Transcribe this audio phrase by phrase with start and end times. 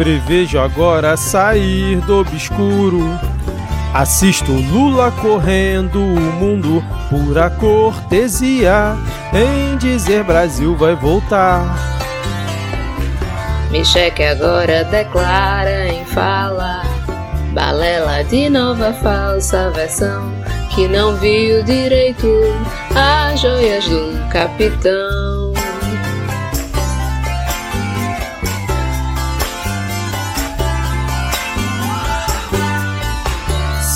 [0.00, 3.02] Prevejo agora sair do obscuro.
[3.92, 8.96] Assisto Lula correndo o mundo, pura cortesia,
[9.34, 11.76] em dizer Brasil vai voltar.
[13.70, 16.80] Micheque agora declara em fala,
[17.52, 20.32] balela de nova falsa versão,
[20.74, 22.26] que não viu direito
[22.94, 25.19] as joias do capitão.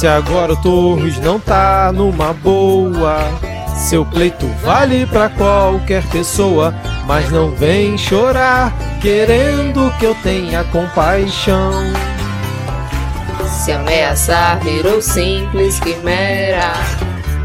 [0.05, 3.27] Se agora o Torres não tá numa boa,
[3.75, 6.75] seu pleito vale pra qualquer pessoa,
[7.07, 11.73] mas não vem chorar querendo que eu tenha compaixão.
[13.49, 16.75] Se ameaçar virou simples quimera,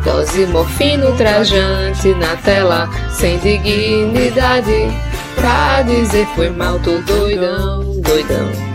[0.03, 4.91] dose morfina ultrajante na tela, sem dignidade,
[5.33, 8.68] pra dizer foi mal, tô doidão, doidão.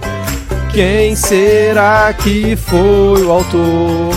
[0.75, 4.13] Quem será que foi o autor?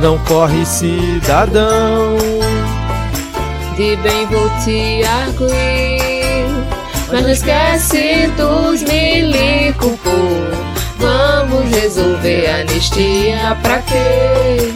[0.00, 2.16] Não corre, cidadão.
[3.76, 6.46] De bem vou te arguir,
[7.10, 9.98] mas não esquece dos milico.
[10.96, 14.72] Vamos resolver a anistia pra quê?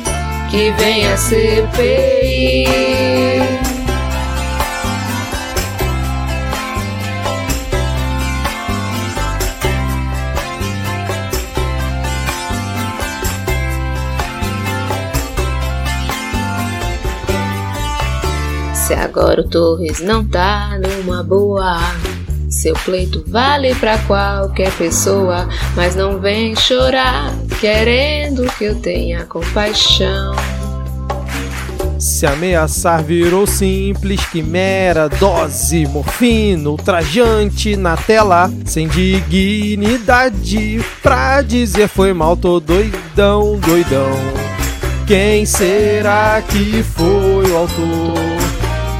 [0.50, 2.66] Que vem a CPI.
[18.86, 21.76] Se agora o Torres não tá numa boa,
[22.48, 30.36] seu pleito vale pra qualquer pessoa, mas não vem chorar querendo que eu tenha compaixão.
[31.98, 42.12] Se ameaçar virou simples quimera, dose, morfina, ultrajante na tela, sem dignidade, pra dizer foi
[42.12, 44.12] mal, tô doidão, doidão.
[45.08, 48.35] Quem será que foi o autor?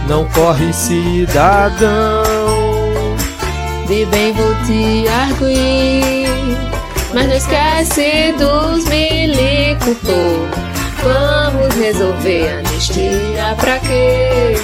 [0.09, 2.23] Não corre, cidadão.
[3.87, 6.29] De bem vou te arguir,
[7.15, 9.97] mas não esquece dos milico.
[11.03, 14.55] Vamos resolver a anistia pra quê?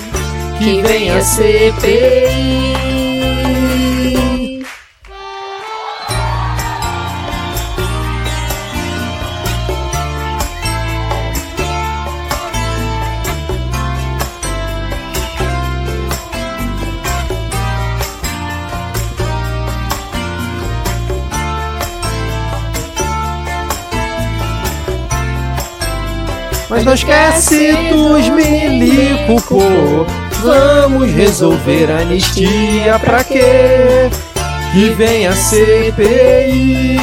[0.58, 3.01] Que vem a CPI.
[26.72, 30.06] Mas não esquece dos milico, pô.
[30.42, 34.08] Vamos resolver a anistia pra quê?
[34.72, 36.96] Que vem a CPI.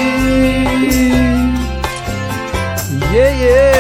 [3.14, 3.79] Yeah, yeah.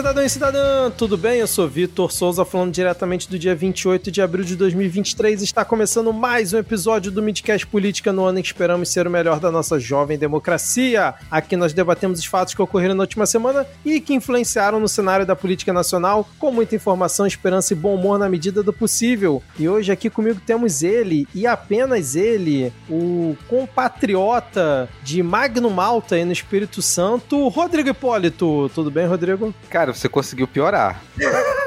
[0.00, 1.40] Cidadão e cidadã, tudo bem?
[1.40, 5.42] Eu sou Vitor Souza, falando diretamente do dia 28 de abril de 2023.
[5.42, 9.10] Está começando mais um episódio do Midcast Política no ano em que esperamos ser o
[9.10, 11.12] melhor da nossa jovem democracia.
[11.30, 15.26] Aqui nós debatemos os fatos que ocorreram na última semana e que influenciaram no cenário
[15.26, 19.42] da política nacional, com muita informação, esperança e bom humor na medida do possível.
[19.58, 26.24] E hoje aqui comigo temos ele, e apenas ele, o compatriota de Magno Malta e
[26.24, 28.70] no Espírito Santo, Rodrigo Hipólito.
[28.74, 29.54] Tudo bem, Rodrigo?
[29.68, 31.00] Cara, você conseguiu piorar.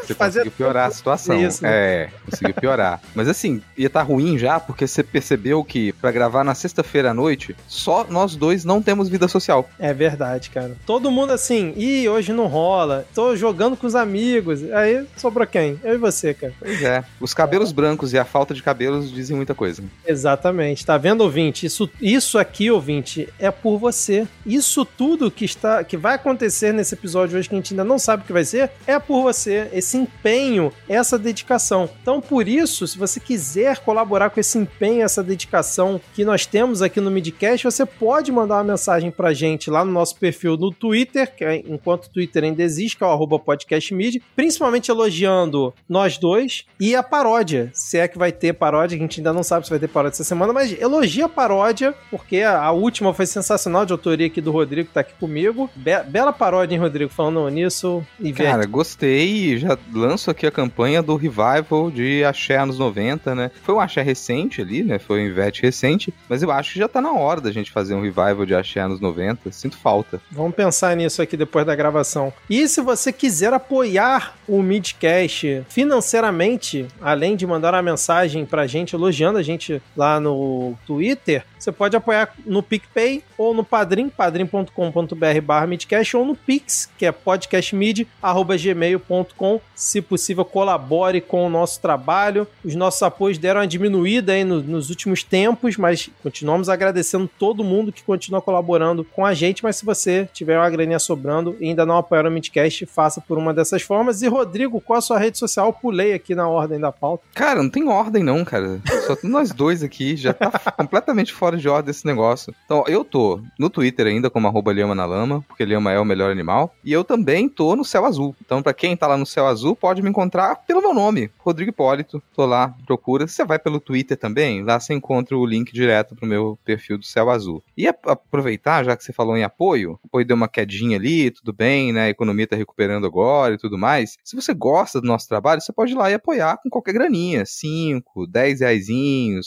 [0.05, 1.39] Você conseguiu piorar a situação.
[1.39, 1.69] isso, né?
[1.71, 3.01] É, conseguiu piorar.
[3.15, 7.13] Mas assim, ia estar ruim já, porque você percebeu que pra gravar na sexta-feira à
[7.13, 9.69] noite, só nós dois não temos vida social.
[9.79, 10.75] É verdade, cara.
[10.85, 14.63] Todo mundo assim, ih, hoje não rola, tô jogando com os amigos.
[14.71, 15.79] Aí sobrou quem?
[15.83, 16.53] Eu e você, cara.
[16.59, 17.03] Pois é.
[17.19, 19.83] Os cabelos brancos e a falta de cabelos dizem muita coisa.
[20.05, 20.85] Exatamente.
[20.85, 21.65] Tá vendo, ouvinte?
[21.65, 24.27] Isso, isso aqui, ouvinte, é por você.
[24.45, 27.99] Isso tudo que está que vai acontecer nesse episódio hoje que a gente ainda não
[27.99, 29.69] sabe o que vai ser, é por você.
[29.73, 31.89] Esse esse empenho, essa dedicação.
[32.01, 36.81] Então, por isso, se você quiser colaborar com esse empenho, essa dedicação que nós temos
[36.81, 40.71] aqui no Midcast, você pode mandar uma mensagem pra gente lá no nosso perfil no
[40.71, 46.17] Twitter, que é, enquanto o Twitter ainda existe, que é o podcastmid, principalmente elogiando nós
[46.17, 49.65] dois e a paródia, se é que vai ter paródia, a gente ainda não sabe
[49.65, 53.85] se vai ter paródia essa semana, mas elogia a paródia, porque a, última foi sensacional,
[53.85, 55.69] de autoria aqui do Rodrigo, que tá aqui comigo.
[55.75, 58.03] Be bela paródia, hein, Rodrigo, falando nisso.
[58.19, 63.51] E Cara, gostei, já lanço aqui a campanha do revival de Axé anos 90, né?
[63.63, 64.99] Foi um Axé recente ali, né?
[64.99, 67.93] Foi um Ivete recente, mas eu acho que já tá na hora da gente fazer
[67.93, 69.51] um revival de Axé anos 90.
[69.51, 70.21] Sinto falta.
[70.31, 72.33] Vamos pensar nisso aqui depois da gravação.
[72.49, 78.95] E se você quiser apoiar o Midcast financeiramente, além de mandar uma mensagem pra gente
[78.95, 85.41] elogiando a gente lá no Twitter, você pode apoiar no PicPay ou no Padrim, padrim.com.br
[85.41, 89.61] barra Midcast, ou no Pix, que é podcastmid.gmail.com.
[89.75, 92.47] Se possível, colabore com o nosso trabalho.
[92.63, 97.63] Os nossos apoios deram uma diminuída aí no, nos últimos tempos, mas continuamos agradecendo todo
[97.63, 99.63] mundo que continua colaborando com a gente.
[99.63, 103.37] Mas se você tiver uma graninha sobrando e ainda não apoiar o Midcast, faça por
[103.37, 104.21] uma dessas formas.
[104.21, 105.67] E Rodrigo, qual a sua rede social?
[105.67, 107.23] Eu pulei aqui na ordem da pauta.
[107.33, 108.79] Cara, não tem ordem não, cara.
[109.07, 112.53] Só nós dois aqui, já tá completamente fora de ordem esse negócio.
[112.65, 116.05] Então, eu tô no Twitter ainda como arroba Lhama na Lama, porque Lhama é o
[116.05, 116.73] melhor animal.
[116.83, 118.35] E eu também tô no Céu Azul.
[118.45, 121.69] Então, para quem tá lá no Céu Azul, pode me encontrar pelo meu nome, Rodrigo
[121.69, 122.21] Hipólito.
[122.35, 123.27] Tô lá, procura.
[123.27, 127.05] Você vai pelo Twitter também, lá você encontra o link direto pro meu perfil do
[127.05, 127.63] Céu Azul.
[127.77, 131.93] E aproveitar, já que você falou em apoio, apoio deu uma quedinha ali, tudo bem,
[131.93, 132.03] né?
[132.03, 134.17] A economia tá recuperando agora e tudo mais.
[134.23, 137.45] Se você gosta do nosso trabalho, você pode ir lá e apoiar com qualquer graninha,
[137.45, 138.83] 5, 10 reais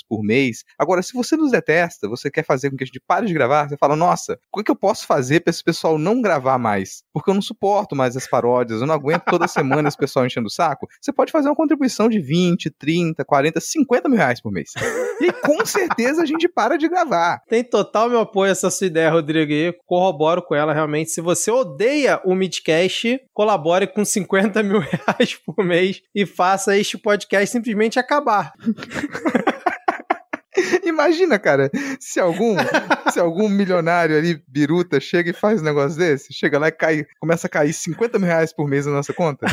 [0.09, 0.65] por mês.
[0.79, 3.69] Agora, se você nos detesta, você quer fazer com que a gente pare de gravar,
[3.69, 7.03] você fala, nossa, o que eu posso fazer para esse pessoal não gravar mais?
[7.13, 10.47] Porque eu não suporto mais as paródias, eu não aguento toda semana esse pessoal enchendo
[10.47, 10.87] o saco.
[11.00, 14.73] Você pode fazer uma contribuição de 20, 30, 40, 50 mil reais por mês.
[15.20, 17.43] E com certeza a gente para de gravar.
[17.49, 21.11] Tem total meu apoio essa sua ideia, Rodrigo, e corroboro com ela realmente.
[21.11, 26.97] Se você odeia o Midcast, colabore com 50 mil reais por mês e faça este
[26.97, 28.53] podcast simplesmente acabar.
[30.85, 31.70] Imagina, cara,
[32.00, 32.56] se algum,
[33.12, 37.06] se algum milionário ali, biruta, chega e faz um negócio desse, chega lá e cai,
[37.20, 39.47] começa a cair 50 mil reais por mês na nossa conta.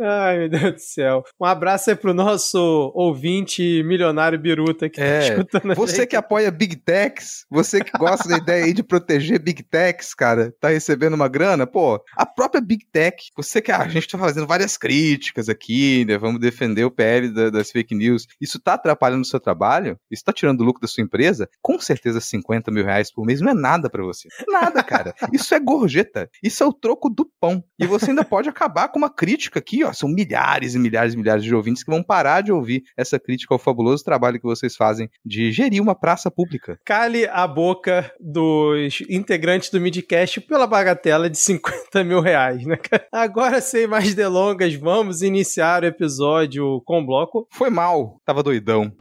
[0.00, 1.24] Ai, meu Deus do céu.
[1.40, 6.08] Um abraço aí pro nosso ouvinte milionário biruta que tá é, tá escutando Você gente.
[6.08, 10.52] que apoia Big Techs, você que gosta da ideia aí de proteger Big Techs, cara,
[10.60, 14.18] tá recebendo uma grana, pô, a própria Big Tech, você que ah, a gente tá
[14.18, 18.74] fazendo várias críticas aqui, né, vamos defender o PL da, das fake news, isso tá
[18.74, 19.98] atrapalhando o seu trabalho?
[20.10, 21.48] Isso tá tirando o lucro da sua empresa?
[21.60, 24.28] Com certeza 50 mil reais por mês não é nada para você.
[24.48, 25.14] Nada, cara.
[25.32, 26.28] Isso é gorjeta.
[26.42, 27.62] Isso é o troco do pão.
[27.78, 31.16] E você ainda pode acabar com uma crítica aqui, ó, são milhares e milhares e
[31.16, 34.76] milhares de ouvintes que vão parar de ouvir essa crítica ao fabuloso trabalho que vocês
[34.76, 36.78] fazem de gerir uma praça pública.
[36.84, 42.78] Cale a boca dos integrantes do Midcast pela bagatela de 50 mil reais, né?
[43.12, 47.46] Agora, sem mais delongas, vamos iniciar o episódio com o bloco.
[47.50, 48.92] Foi mal, tava doidão.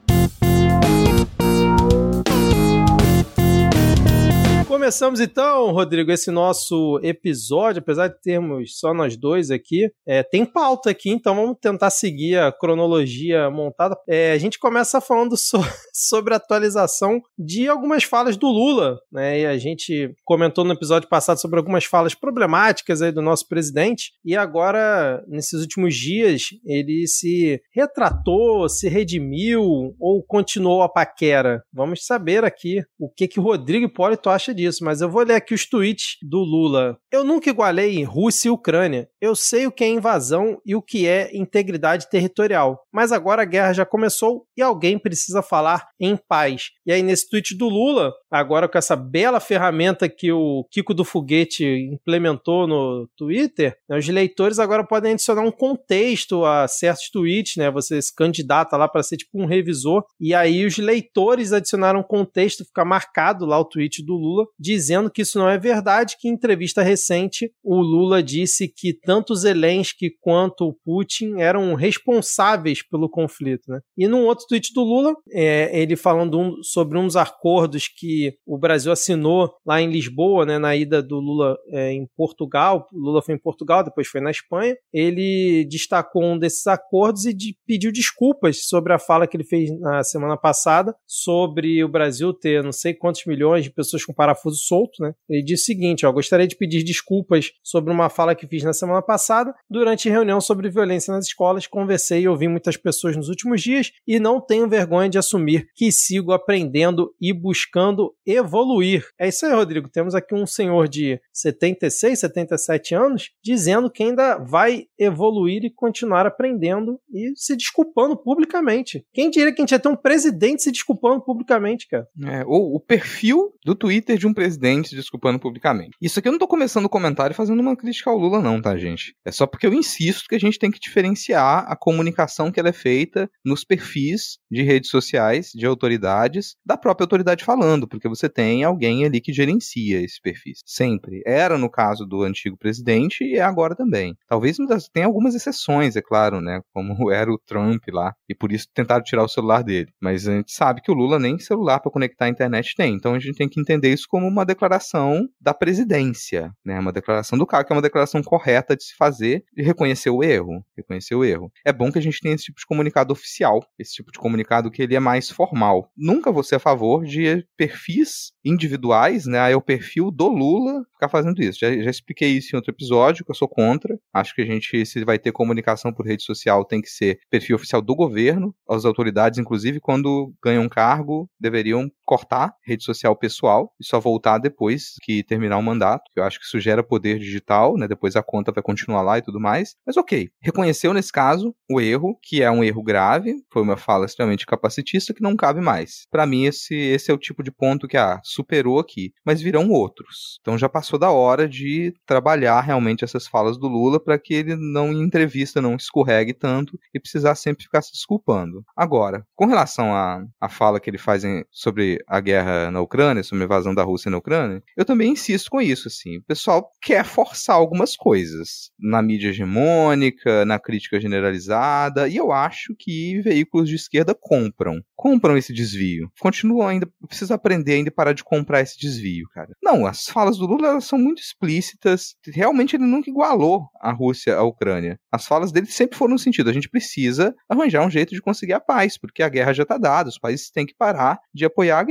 [4.81, 10.43] Começamos então, Rodrigo, esse nosso episódio, apesar de termos só nós dois aqui, é, tem
[10.43, 13.95] pauta aqui, então vamos tentar seguir a cronologia montada.
[14.09, 15.59] É, a gente começa falando so
[15.93, 19.41] sobre a atualização de algumas falas do Lula, né?
[19.41, 24.13] E a gente comentou no episódio passado sobre algumas falas problemáticas aí do nosso presidente,
[24.25, 29.61] e agora, nesses últimos dias, ele se retratou, se redimiu
[29.99, 31.63] ou continuou a paquera.
[31.71, 35.23] Vamos saber aqui o que que o Rodrigo Hipólito acha disso disso, mas eu vou
[35.23, 36.97] ler aqui os tweets do Lula.
[37.11, 39.07] Eu nunca igualei Rússia e Ucrânia.
[39.19, 42.81] Eu sei o que é invasão e o que é integridade territorial.
[42.91, 46.69] Mas agora a guerra já começou e alguém precisa falar em paz.
[46.85, 51.03] E aí, nesse tweet do Lula, agora com essa bela ferramenta que o Kiko do
[51.03, 57.57] Foguete implementou no Twitter, né, os leitores agora podem adicionar um contexto a certos tweets,
[57.57, 57.69] né?
[57.71, 62.03] Você se candidata lá para ser tipo um revisor, e aí os leitores adicionaram um
[62.03, 66.27] contexto, fica marcado lá o tweet do Lula, dizendo que isso não é verdade, que
[66.27, 73.09] em entrevista recente o Lula disse que tanto Zelensky quanto o Putin eram responsáveis pelo
[73.09, 73.63] conflito.
[73.67, 73.79] Né?
[73.97, 78.57] E num outro tweet do Lula, é, ele falando um, sobre uns acordos que o
[78.57, 83.33] Brasil assinou lá em Lisboa, né, na ida do Lula é, em Portugal, Lula foi
[83.33, 88.67] em Portugal, depois foi na Espanha, ele destacou um desses acordos e de, pediu desculpas
[88.67, 92.93] sobre a fala que ele fez na semana passada sobre o Brasil ter não sei
[92.93, 95.13] quantos milhões de pessoas com parafuso parafuso né?
[95.29, 98.73] Ele diz o seguinte: ó, gostaria de pedir desculpas sobre uma fala que fiz na
[98.73, 99.53] semana passada.
[99.69, 104.19] Durante reunião sobre violência nas escolas, conversei e ouvi muitas pessoas nos últimos dias e
[104.19, 109.05] não tenho vergonha de assumir que sigo aprendendo e buscando evoluir.
[109.19, 109.89] É isso aí, Rodrigo.
[109.89, 116.25] Temos aqui um senhor de 76, 77 anos dizendo que ainda vai evoluir e continuar
[116.25, 119.05] aprendendo e se desculpando publicamente.
[119.13, 122.07] Quem diria que a gente ia ter um presidente se desculpando publicamente, cara?
[122.25, 125.91] É, ou o perfil do Twitter de um presidente desculpando publicamente.
[126.01, 128.75] Isso aqui eu não tô começando o comentário fazendo uma crítica ao Lula, não, tá,
[128.75, 129.13] gente?
[129.23, 132.69] É só porque eu insisto que a gente tem que diferenciar a comunicação que ela
[132.69, 138.27] é feita nos perfis de redes sociais, de autoridades, da própria autoridade falando, porque você
[138.27, 140.61] tem alguém ali que gerencia esse perfis.
[140.65, 141.21] Sempre.
[141.23, 144.15] Era no caso do antigo presidente e é agora também.
[144.27, 144.57] Talvez
[144.91, 146.61] tenha algumas exceções, é claro, né?
[146.73, 149.91] Como era o Trump lá, e por isso tentaram tirar o celular dele.
[150.01, 152.95] Mas a gente sabe que o Lula nem celular para conectar à internet tem.
[152.95, 156.79] Então a gente tem que entender isso como uma declaração da presidência, né?
[156.79, 160.23] Uma declaração do cara, que é uma declaração correta de se fazer e reconhecer o
[160.23, 160.65] erro.
[160.75, 161.51] Reconhecer o erro.
[161.65, 164.71] É bom que a gente tenha esse tipo de comunicado oficial, esse tipo de comunicado
[164.71, 165.91] que ele é mais formal.
[165.95, 169.39] Nunca vou ser a favor de perfis individuais, né?
[169.39, 171.59] Ah, é o perfil do Lula ficar fazendo isso.
[171.59, 173.97] Já, já expliquei isso em outro episódio, que eu sou contra.
[174.13, 177.55] Acho que a gente, se vai ter comunicação por rede social, tem que ser perfil
[177.55, 178.53] oficial do governo.
[178.69, 184.95] As autoridades, inclusive, quando ganham cargo, deveriam cortar rede social pessoal e só voltar depois
[185.01, 186.03] que terminar o mandato.
[186.13, 187.87] Eu acho que isso gera poder digital, né?
[187.87, 189.75] Depois a conta vai continuar lá e tudo mais.
[189.87, 194.05] Mas ok, reconheceu nesse caso o erro, que é um erro grave, foi uma fala
[194.05, 196.05] extremamente capacitista que não cabe mais.
[196.11, 199.69] Para mim esse esse é o tipo de ponto que ah, superou aqui, mas virão
[199.69, 200.37] outros.
[200.41, 204.57] Então já passou da hora de trabalhar realmente essas falas do Lula para que ele
[204.57, 208.65] não em entrevista não escorregue tanto e precisar sempre ficar se desculpando.
[208.75, 213.23] Agora, com relação à, à fala que ele faz em, sobre a guerra na Ucrânia,
[213.23, 216.17] sobre a invasão da Rússia na Ucrânia, eu também insisto com isso, assim.
[216.17, 222.75] O pessoal quer forçar algumas coisas na mídia hegemônica, na crítica generalizada, e eu acho
[222.77, 224.81] que veículos de esquerda compram.
[224.95, 226.11] Compram esse desvio.
[226.19, 229.49] Continuam ainda, precisa aprender ainda parar de comprar esse desvio, cara.
[229.61, 232.15] Não, as falas do Lula elas são muito explícitas.
[232.33, 234.99] Realmente ele nunca igualou a Rússia à Ucrânia.
[235.11, 238.53] As falas dele sempre foram no sentido: a gente precisa arranjar um jeito de conseguir
[238.53, 241.79] a paz, porque a guerra já está dada, os países têm que parar de apoiar
[241.79, 241.90] a guerra,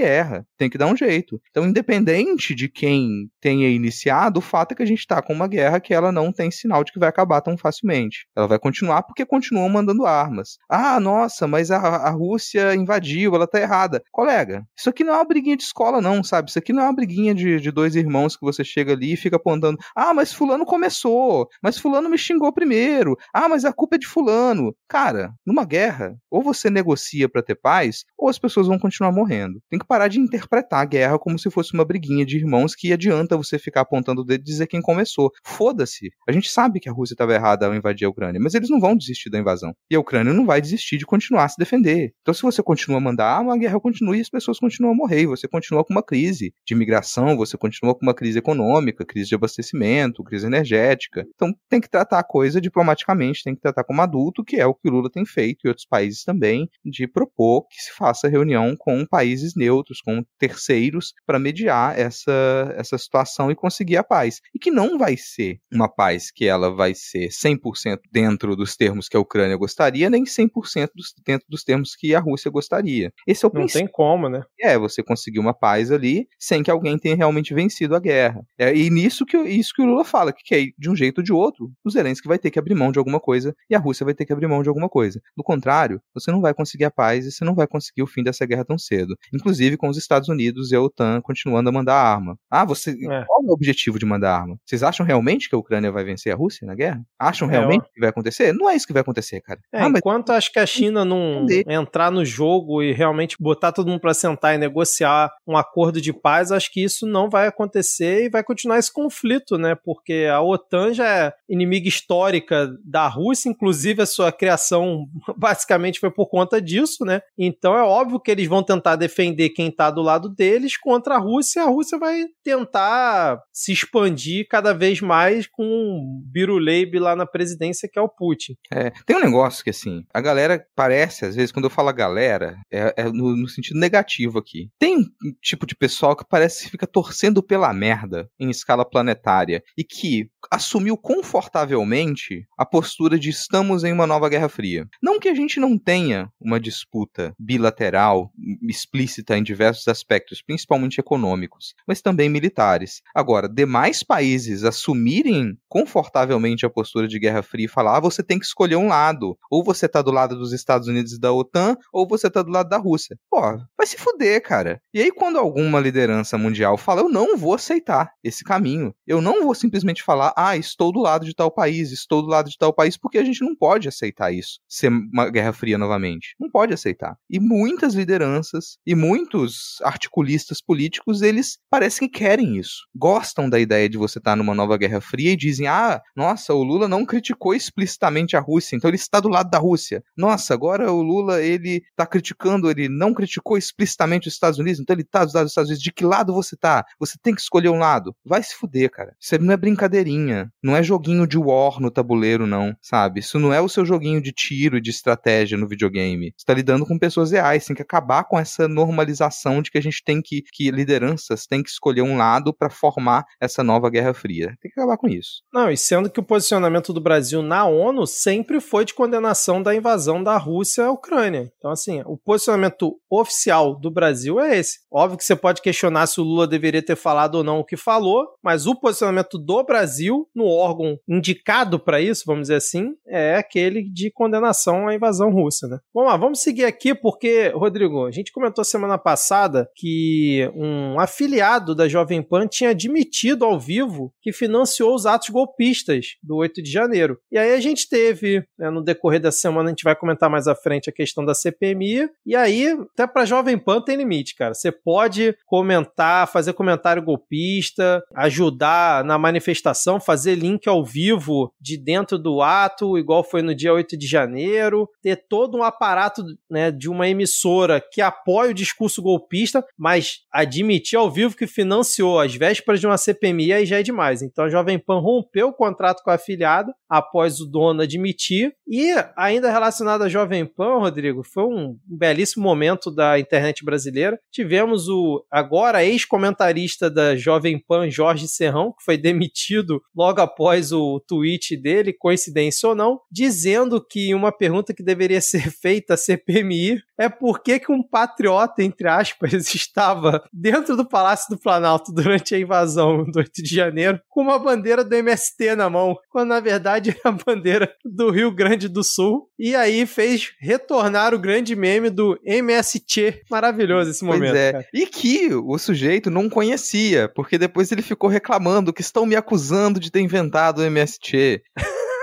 [0.57, 1.41] tem que dar um jeito.
[1.51, 5.49] Então, independente de quem tenha iniciado, o fato é que a gente está com uma
[5.49, 8.27] guerra que ela não tem sinal de que vai acabar tão facilmente.
[8.37, 10.59] Ela vai continuar porque continuam mandando armas.
[10.69, 14.03] Ah, nossa, mas a, a Rússia invadiu, ela tá errada.
[14.11, 16.51] Colega, isso aqui não é uma briguinha de escola, não, sabe?
[16.51, 19.17] Isso aqui não é uma briguinha de, de dois irmãos que você chega ali e
[19.17, 19.79] fica apontando.
[19.95, 23.17] Ah, mas fulano começou, mas fulano me xingou primeiro.
[23.33, 24.75] Ah, mas a culpa é de fulano.
[24.89, 29.61] Cara, numa guerra, ou você negocia para ter paz, ou as pessoas vão continuar morrendo.
[29.69, 32.93] Tem que parar de interpretar a guerra como se fosse uma briguinha de irmãos que
[32.93, 35.33] adianta você ficar apontando o dedo e dizer quem começou.
[35.45, 36.11] Foda-se.
[36.29, 38.79] A gente sabe que a Rússia estava errada ao invadir a Ucrânia, mas eles não
[38.79, 39.75] vão desistir da invasão.
[39.91, 42.13] E a Ucrânia não vai desistir de continuar a se defender.
[42.23, 45.23] Então, se você continua a mandar a guerra continua e as pessoas continuam a morrer.
[45.23, 49.29] E você continua com uma crise de imigração, você continua com uma crise econômica, crise
[49.29, 51.27] de abastecimento, crise energética.
[51.35, 54.75] Então, tem que tratar a coisa diplomaticamente, tem que tratar como adulto, que é o
[54.75, 58.77] que o Lula tem feito e outros países também, de propor que se faça reunião
[58.79, 59.70] com países neutros,
[60.05, 64.41] com terceiros, para mediar essa, essa situação e conseguir a paz.
[64.55, 69.09] E que não vai ser uma paz que ela vai ser 100% dentro dos termos
[69.09, 73.13] que a Ucrânia gostaria, nem 100% dos, dentro dos termos que a Rússia gostaria.
[73.27, 73.87] Esse é o Não princípio.
[73.87, 74.43] tem como, né?
[74.61, 78.43] É, você conseguir uma paz ali sem que alguém tenha realmente vencido a guerra.
[78.59, 81.19] É, e nisso que, isso que o Lula fala, que, que é, de um jeito
[81.19, 83.79] ou de outro, o Zelensky vai ter que abrir mão de alguma coisa e a
[83.79, 85.21] Rússia vai ter que abrir mão de alguma coisa.
[85.37, 88.23] Do contrário, você não vai conseguir a paz e você não vai conseguir o fim
[88.23, 89.17] dessa guerra tão cedo.
[89.33, 92.37] Inclusive com os Estados Unidos e a OTAN continuando a mandar arma.
[92.51, 92.91] Ah, você.
[92.91, 93.25] É.
[93.27, 94.57] Qual é o objetivo de mandar arma?
[94.65, 97.03] Vocês acham realmente que a Ucrânia vai vencer a Rússia na guerra?
[97.19, 98.53] Acham É, realmente que vai acontecer?
[98.53, 99.61] Não é isso que vai acontecer, cara.
[99.73, 103.73] É, ah, mas enquanto acho que a China não entrar no jogo e realmente botar
[103.73, 107.47] todo mundo para sentar e negociar um acordo de paz, acho que isso não vai
[107.47, 109.75] acontecer e vai continuar esse conflito, né?
[109.85, 116.11] Porque a OTAN já é inimiga histórica da Rússia, inclusive a sua criação basicamente foi
[116.11, 117.21] por conta disso, né?
[117.37, 121.19] Então é óbvio que eles vão tentar defender quem tá do lado deles contra a
[121.19, 127.27] Rússia, a Rússia vai tentar se expandir cada vez mais com um biruleibe lá na
[127.27, 128.55] presidência que é o Putin.
[128.73, 132.57] É, tem um negócio que, assim, a galera parece, às vezes, quando eu falo galera,
[132.73, 134.71] é, é no, no sentido negativo aqui.
[134.79, 135.05] Tem um
[135.43, 140.31] tipo de pessoal que parece que fica torcendo pela merda em escala planetária e que
[140.51, 144.87] assumiu confortavelmente a postura de estamos em uma nova Guerra Fria.
[145.03, 148.31] Não que a gente não tenha uma disputa bilateral
[148.69, 153.03] explícita em diversos aspectos, principalmente econômicos, mas também militares.
[153.15, 158.39] Agora, demais países assumirem confortavelmente a postura de Guerra Fria e falar: ah, você tem
[158.39, 161.77] que escolher um lado, ou você tá do lado dos Estados Unidos e da OTAN,
[161.93, 163.17] ou você tá do lado da Rússia.
[163.31, 163.41] Pô,
[163.77, 164.81] vai se fuder, cara.
[164.93, 169.45] E aí, quando alguma liderança mundial fala, eu não vou aceitar esse caminho, eu não
[169.45, 172.73] vou simplesmente falar, ah, estou do lado de tal país, estou do lado de tal
[172.73, 176.35] país, porque a gente não pode aceitar isso, ser uma Guerra Fria novamente.
[176.39, 177.17] Não pode aceitar.
[177.29, 182.87] E muitas lideranças e muitos articulistas políticos, eles parecem que querem isso.
[182.95, 186.63] Gostam da ideia de você estar numa nova Guerra Fria e dizem, ah, nossa, o
[186.63, 190.03] Lula não criticou explicitamente a Rússia, então ele está do lado da Rússia.
[190.17, 194.95] Nossa, agora o Lula, ele está criticando, ele não criticou explicitamente os Estados Unidos, então
[194.95, 195.83] ele está do lado dos Estados Unidos.
[195.83, 196.85] De que lado você está?
[196.99, 198.15] Você tem que escolher um lado.
[198.25, 199.15] Vai se fuder, cara.
[199.21, 200.20] Isso não é brincadeirinha.
[200.63, 203.21] Não é joguinho de war no tabuleiro, não, sabe?
[203.21, 206.33] Isso não é o seu joguinho de tiro e de estratégia no videogame.
[206.37, 207.65] Você tá lidando com pessoas reais.
[207.65, 211.63] Tem que acabar com essa normalização de que a gente tem que, que lideranças têm
[211.63, 214.57] que escolher um lado para formar essa nova Guerra Fria.
[214.61, 215.43] Tem que acabar com isso.
[215.53, 219.75] Não, e sendo que o posicionamento do Brasil na ONU sempre foi de condenação da
[219.75, 221.51] invasão da Rússia à Ucrânia.
[221.59, 224.79] Então, assim, o posicionamento oficial do Brasil é esse.
[224.91, 227.77] Óbvio que você pode questionar se o Lula deveria ter falado ou não o que
[227.77, 233.37] falou, mas o posicionamento do Brasil, no órgão indicado para isso, vamos dizer assim, é
[233.37, 235.79] aquele de condenação à invasão russa, né?
[235.95, 241.75] Vamos lá, vamos seguir aqui porque, Rodrigo, a gente comentou semana passada que um afiliado
[241.75, 246.71] da Jovem Pan tinha admitido ao vivo que financiou os atos golpistas do 8 de
[246.71, 247.19] janeiro.
[247.31, 250.47] E aí a gente teve, né, no decorrer da semana, a gente vai comentar mais
[250.47, 254.55] à frente a questão da CPMI, e aí, até para Jovem Pan tem limite, cara.
[254.55, 262.19] Você pode comentar, fazer comentário golpista, ajudar na manifestação, fazer link ao vivo de dentro
[262.19, 266.89] do ato, igual foi no dia 8 de janeiro, ter todo um aparato né, de
[266.89, 272.81] uma emissora que apoia o discurso golpista, mas admitir ao vivo que financiou as vésperas
[272.81, 274.23] de uma CPMI aí já é demais.
[274.23, 278.53] Então a Jovem Pan rompeu o contrato com a afiliada após o dono admitir.
[278.67, 284.19] E ainda relacionado à Jovem Pan, Rodrigo, foi um belíssimo momento da internet brasileira.
[284.31, 291.01] Tivemos o agora ex-comentarista da Jovem Pan, Jorge Serrão, que foi demitido logo após o
[291.01, 296.83] tweet dele, coincidência ou não, dizendo que uma pergunta que deveria ser feita à CPMI
[296.99, 302.35] é por que, que um patriota, entre aspas, estava dentro do Palácio do Planalto durante
[302.35, 306.41] a invasão do 8 de janeiro com uma bandeira do MST na mão, quando na
[306.41, 309.29] verdade era a bandeira do Rio Grande do Sul.
[309.39, 313.23] E aí fez retornar o grande meme do MST.
[313.31, 314.33] Maravilhoso esse momento.
[314.33, 314.53] Pois é.
[314.53, 314.67] Cara.
[314.75, 319.80] E que o sujeito não conhecia, porque depois ele ficou reclamando que estão me acusando
[319.81, 321.43] de ter inventado o MST.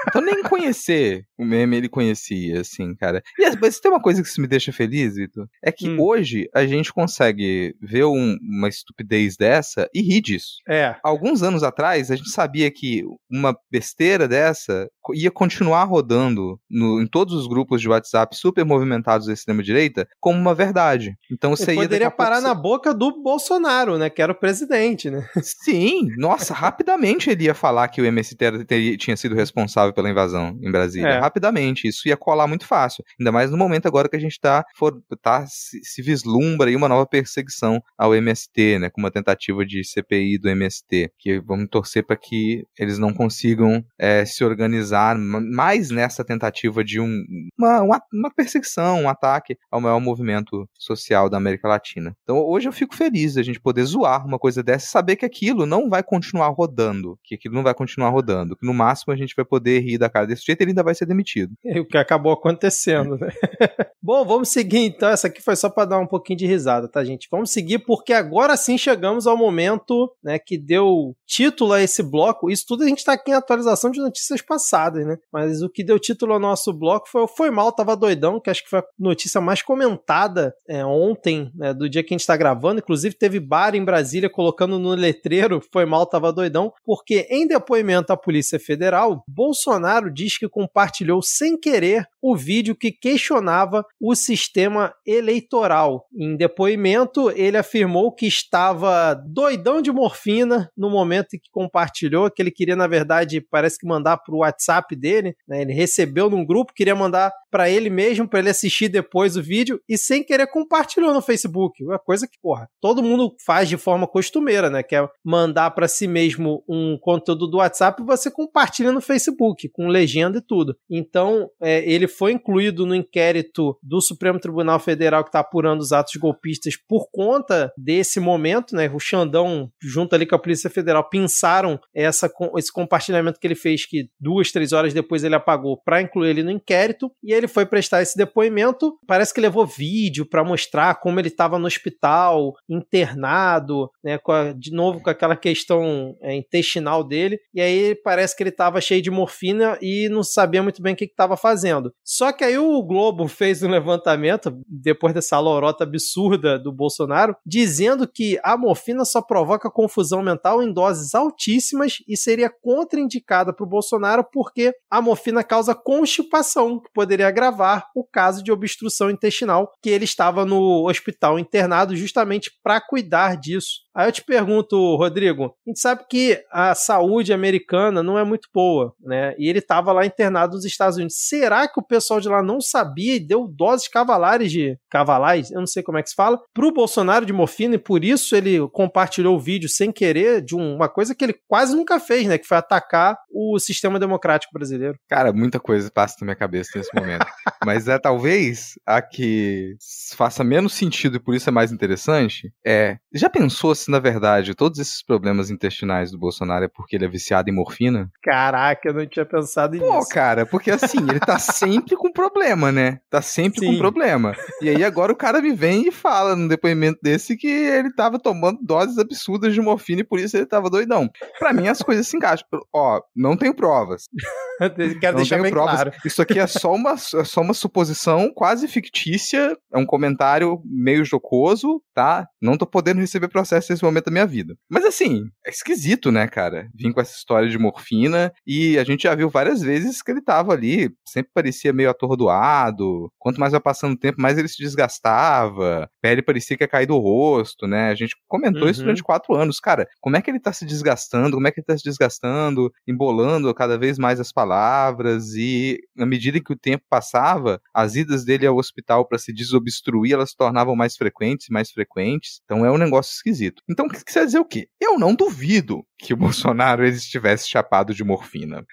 [0.07, 3.21] Então nem conhecer o meme ele conhecia, assim, cara.
[3.37, 6.01] E mas tem uma coisa que isso me deixa feliz, Vitor, é que hum.
[6.01, 10.57] hoje a gente consegue ver um, uma estupidez dessa e rir disso.
[10.67, 10.95] É.
[11.03, 17.07] Alguns anos atrás a gente sabia que uma besteira dessa ia continuar rodando no, em
[17.07, 21.15] todos os grupos de WhatsApp super movimentados da extrema-direita como uma verdade.
[21.31, 24.09] Então você ia poderia parar na boca do Bolsonaro, né?
[24.09, 25.27] Que era o presidente, né?
[25.41, 30.55] Sim, nossa, rapidamente ele ia falar que o MST teria, tinha sido responsável pela invasão
[30.61, 31.07] em Brasília.
[31.09, 31.19] É.
[31.19, 33.03] Rapidamente, isso ia colar muito fácil.
[33.19, 36.75] Ainda mais no momento agora que a gente tá, for, tá se, se vislumbra aí
[36.75, 38.91] uma nova perseguição ao MST, né?
[38.91, 41.09] Com uma tentativa de CPI do MST.
[41.17, 46.99] Que vamos torcer para que eles não consigam é, se organizar mais nessa tentativa de
[46.99, 47.23] um,
[47.57, 52.15] uma, uma, uma, perseguição, um ataque ao maior movimento social da América Latina.
[52.21, 55.15] Então hoje eu fico feliz de a gente poder zoar uma coisa dessa e saber
[55.15, 59.11] que aquilo não vai continuar rodando, que aquilo não vai continuar rodando, que no máximo
[59.11, 61.53] a gente vai poder rir da cara desse jeito ele ainda vai ser demitido.
[61.77, 63.29] É o que acabou acontecendo, né?
[64.01, 65.09] Bom, vamos seguir então.
[65.09, 67.27] Essa aqui foi só para dar um pouquinho de risada, tá, gente?
[67.29, 72.49] Vamos seguir porque agora sim chegamos ao momento né, que deu título a esse bloco.
[72.49, 75.17] Isso tudo a gente está aqui em atualização de notícias passadas né?
[75.31, 78.49] Mas o que deu título ao nosso bloco foi o Foi Mal, Tava Doidão, que
[78.49, 82.21] acho que foi a notícia mais comentada é, ontem, né, do dia que a gente
[82.21, 82.79] está gravando.
[82.79, 88.13] Inclusive, teve bar em Brasília colocando no letreiro Foi Mal, Tava Doidão, porque em depoimento
[88.13, 89.66] à Polícia Federal, Bolsonaro
[90.11, 96.05] diz que compartilhou sem querer o vídeo que questionava o sistema eleitoral.
[96.13, 102.41] Em depoimento, ele afirmou que estava doidão de morfina no momento em que compartilhou, que
[102.41, 105.35] ele queria, na verdade, parece que mandar para o WhatsApp dele.
[105.47, 105.61] Né?
[105.61, 109.79] Ele recebeu num grupo, queria mandar para ele mesmo, para ele assistir depois o vídeo,
[109.87, 111.81] e sem querer compartilhou no Facebook.
[111.83, 114.83] Uma coisa que, porra, todo mundo faz de forma costumeira, né?
[114.83, 119.69] Que é mandar para si mesmo um conteúdo do WhatsApp e você compartilha no Facebook,
[119.69, 120.75] com legenda e tudo.
[120.89, 125.91] Então, é, ele foi incluído no inquérito do Supremo Tribunal Federal que está apurando os
[125.91, 128.89] atos golpistas por conta desse momento, né?
[128.93, 133.85] O Xandão, junto ali com a Polícia Federal, pensaram essa, esse compartilhamento que ele fez,
[133.85, 137.65] que duas, três horas depois ele apagou, para incluir ele no inquérito, e ele foi
[137.65, 138.97] prestar esse depoimento.
[139.05, 144.19] Parece que levou vídeo para mostrar como ele estava no hospital, internado, né?
[144.27, 148.81] A, de novo com aquela questão é, intestinal dele, e aí parece que ele estava
[148.81, 151.93] cheio de morfina e não sabia muito bem o que estava fazendo.
[152.09, 158.07] Só que aí o Globo fez um levantamento, depois dessa lorota absurda do Bolsonaro, dizendo
[158.07, 163.69] que a morfina só provoca confusão mental em doses altíssimas e seria contraindicada para o
[163.69, 169.89] Bolsonaro porque a morfina causa constipação, que poderia agravar o caso de obstrução intestinal, que
[169.89, 173.85] ele estava no hospital internado justamente para cuidar disso.
[173.97, 178.47] Aí eu te pergunto, Rodrigo, a gente sabe que a saúde americana não é muito
[178.53, 179.33] boa, né?
[179.39, 181.15] E ele estava lá internado nos Estados Unidos.
[181.17, 185.59] Será que o pessoal de lá não sabia e deu doses cavalares de cavalais, eu
[185.59, 188.59] não sei como é que se fala, pro Bolsonaro de morfina e por isso ele
[188.69, 192.37] compartilhou o vídeo sem querer de uma coisa que ele quase nunca fez, né?
[192.37, 194.97] Que foi atacar o sistema democrático brasileiro.
[195.09, 197.25] Cara, muita coisa passa na minha cabeça nesse momento.
[197.65, 199.75] Mas é talvez a que
[200.15, 202.51] faça menos sentido e por isso é mais interessante.
[202.65, 202.97] É.
[203.13, 207.09] Já pensou se, na verdade, todos esses problemas intestinais do Bolsonaro é porque ele é
[207.09, 208.09] viciado em morfina?
[208.21, 210.07] Caraca, eu não tinha pensado Pô, nisso.
[210.07, 212.99] Pô, cara, porque assim, ele tá sempre com problema, né?
[213.09, 213.73] Tá sempre Sim.
[213.73, 214.35] com problema.
[214.61, 218.19] E aí agora o cara me vem e fala no depoimento desse que ele tava
[218.19, 221.09] tomando doses absurdas de morfina e por isso ele tava doidão.
[221.39, 222.47] Pra mim as coisas se encaixam.
[222.73, 224.05] Ó, não tenho provas.
[224.99, 225.75] Quero não deixar bem provas.
[225.75, 225.91] claro.
[226.03, 231.05] Isso aqui é só uma, é só uma suposição quase fictícia, é um comentário meio
[231.05, 232.27] jocoso, tá?
[232.41, 234.55] Não tô podendo receber processo nesse momento da minha vida.
[234.69, 236.69] Mas assim, é esquisito, né, cara?
[236.73, 240.21] Vim com essa história de morfina e a gente já viu várias vezes que ele
[240.21, 243.11] tava ali, sempre parecia meio atordoado.
[243.17, 246.85] Quanto mais vai passando o tempo, mais ele se desgastava, pele parecia que ia cair
[246.85, 247.89] do rosto, né?
[247.89, 248.69] A gente comentou uhum.
[248.69, 249.59] isso durante quatro anos.
[249.59, 251.35] Cara, como é que ele tá se desgastando?
[251.35, 256.05] Como é que ele tá se desgastando, embolando cada vez mais as palavras e na
[256.05, 260.37] medida que o tempo passava, as idas dele ao hospital para se desobstruir, elas se
[260.37, 262.41] tornavam mais frequentes, mais frequentes.
[262.45, 263.63] Então é um negócio esquisito.
[263.69, 264.67] Então, o que quer dizer o quê?
[264.79, 268.65] Eu não duvido que o Bolsonaro ele estivesse chapado de morfina.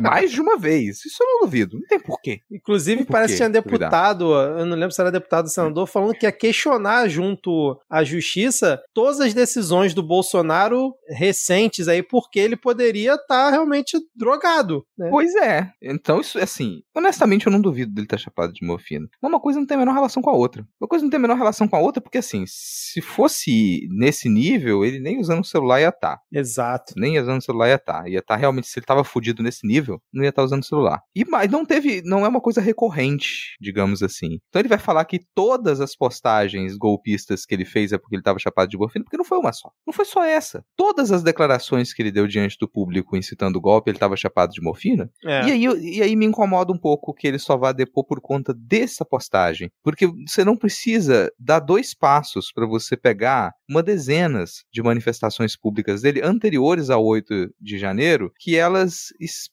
[0.00, 1.04] Mais de uma vez.
[1.04, 1.78] Isso eu não duvido.
[1.78, 2.31] Não tem porquê.
[2.50, 4.58] Inclusive, por parece que tinha deputado, duvidar.
[4.60, 8.80] eu não lembro se era deputado ou senador, falando que ia questionar junto à justiça
[8.94, 14.84] todas as decisões do Bolsonaro recentes aí, porque ele poderia estar tá realmente drogado.
[14.96, 15.08] Né?
[15.10, 15.70] Pois é.
[15.82, 19.08] Então, isso, assim, honestamente, eu não duvido dele estar tá chapado de morfina.
[19.22, 20.66] Uma coisa não tem a menor relação com a outra.
[20.80, 24.28] Uma coisa não tem a menor relação com a outra, porque, assim, se fosse nesse
[24.28, 26.16] nível, ele nem usando o celular ia estar.
[26.16, 26.22] Tá.
[26.32, 26.94] Exato.
[26.96, 28.02] Nem usando o celular ia estar.
[28.02, 28.08] Tá.
[28.08, 30.62] Ia estar tá realmente, se ele estava fudido nesse nível, não ia estar tá usando
[30.62, 31.02] o celular.
[31.14, 34.38] E mas não teve, não é uma coisa recorrente, digamos assim.
[34.48, 38.20] Então ele vai falar que todas as postagens golpistas que ele fez é porque ele
[38.20, 39.70] estava chapado de morfina, porque não foi uma só.
[39.86, 40.64] Não foi só essa.
[40.76, 44.52] Todas as declarações que ele deu diante do público incitando o golpe, ele estava chapado
[44.52, 45.10] de morfina.
[45.24, 45.48] É.
[45.48, 45.64] E, aí,
[45.96, 49.70] e aí me incomoda um pouco que ele só vá depor por conta dessa postagem.
[49.82, 56.02] Porque você não precisa dar dois passos para você pegar uma dezenas de manifestações públicas
[56.02, 59.08] dele anteriores ao 8 de janeiro, que elas,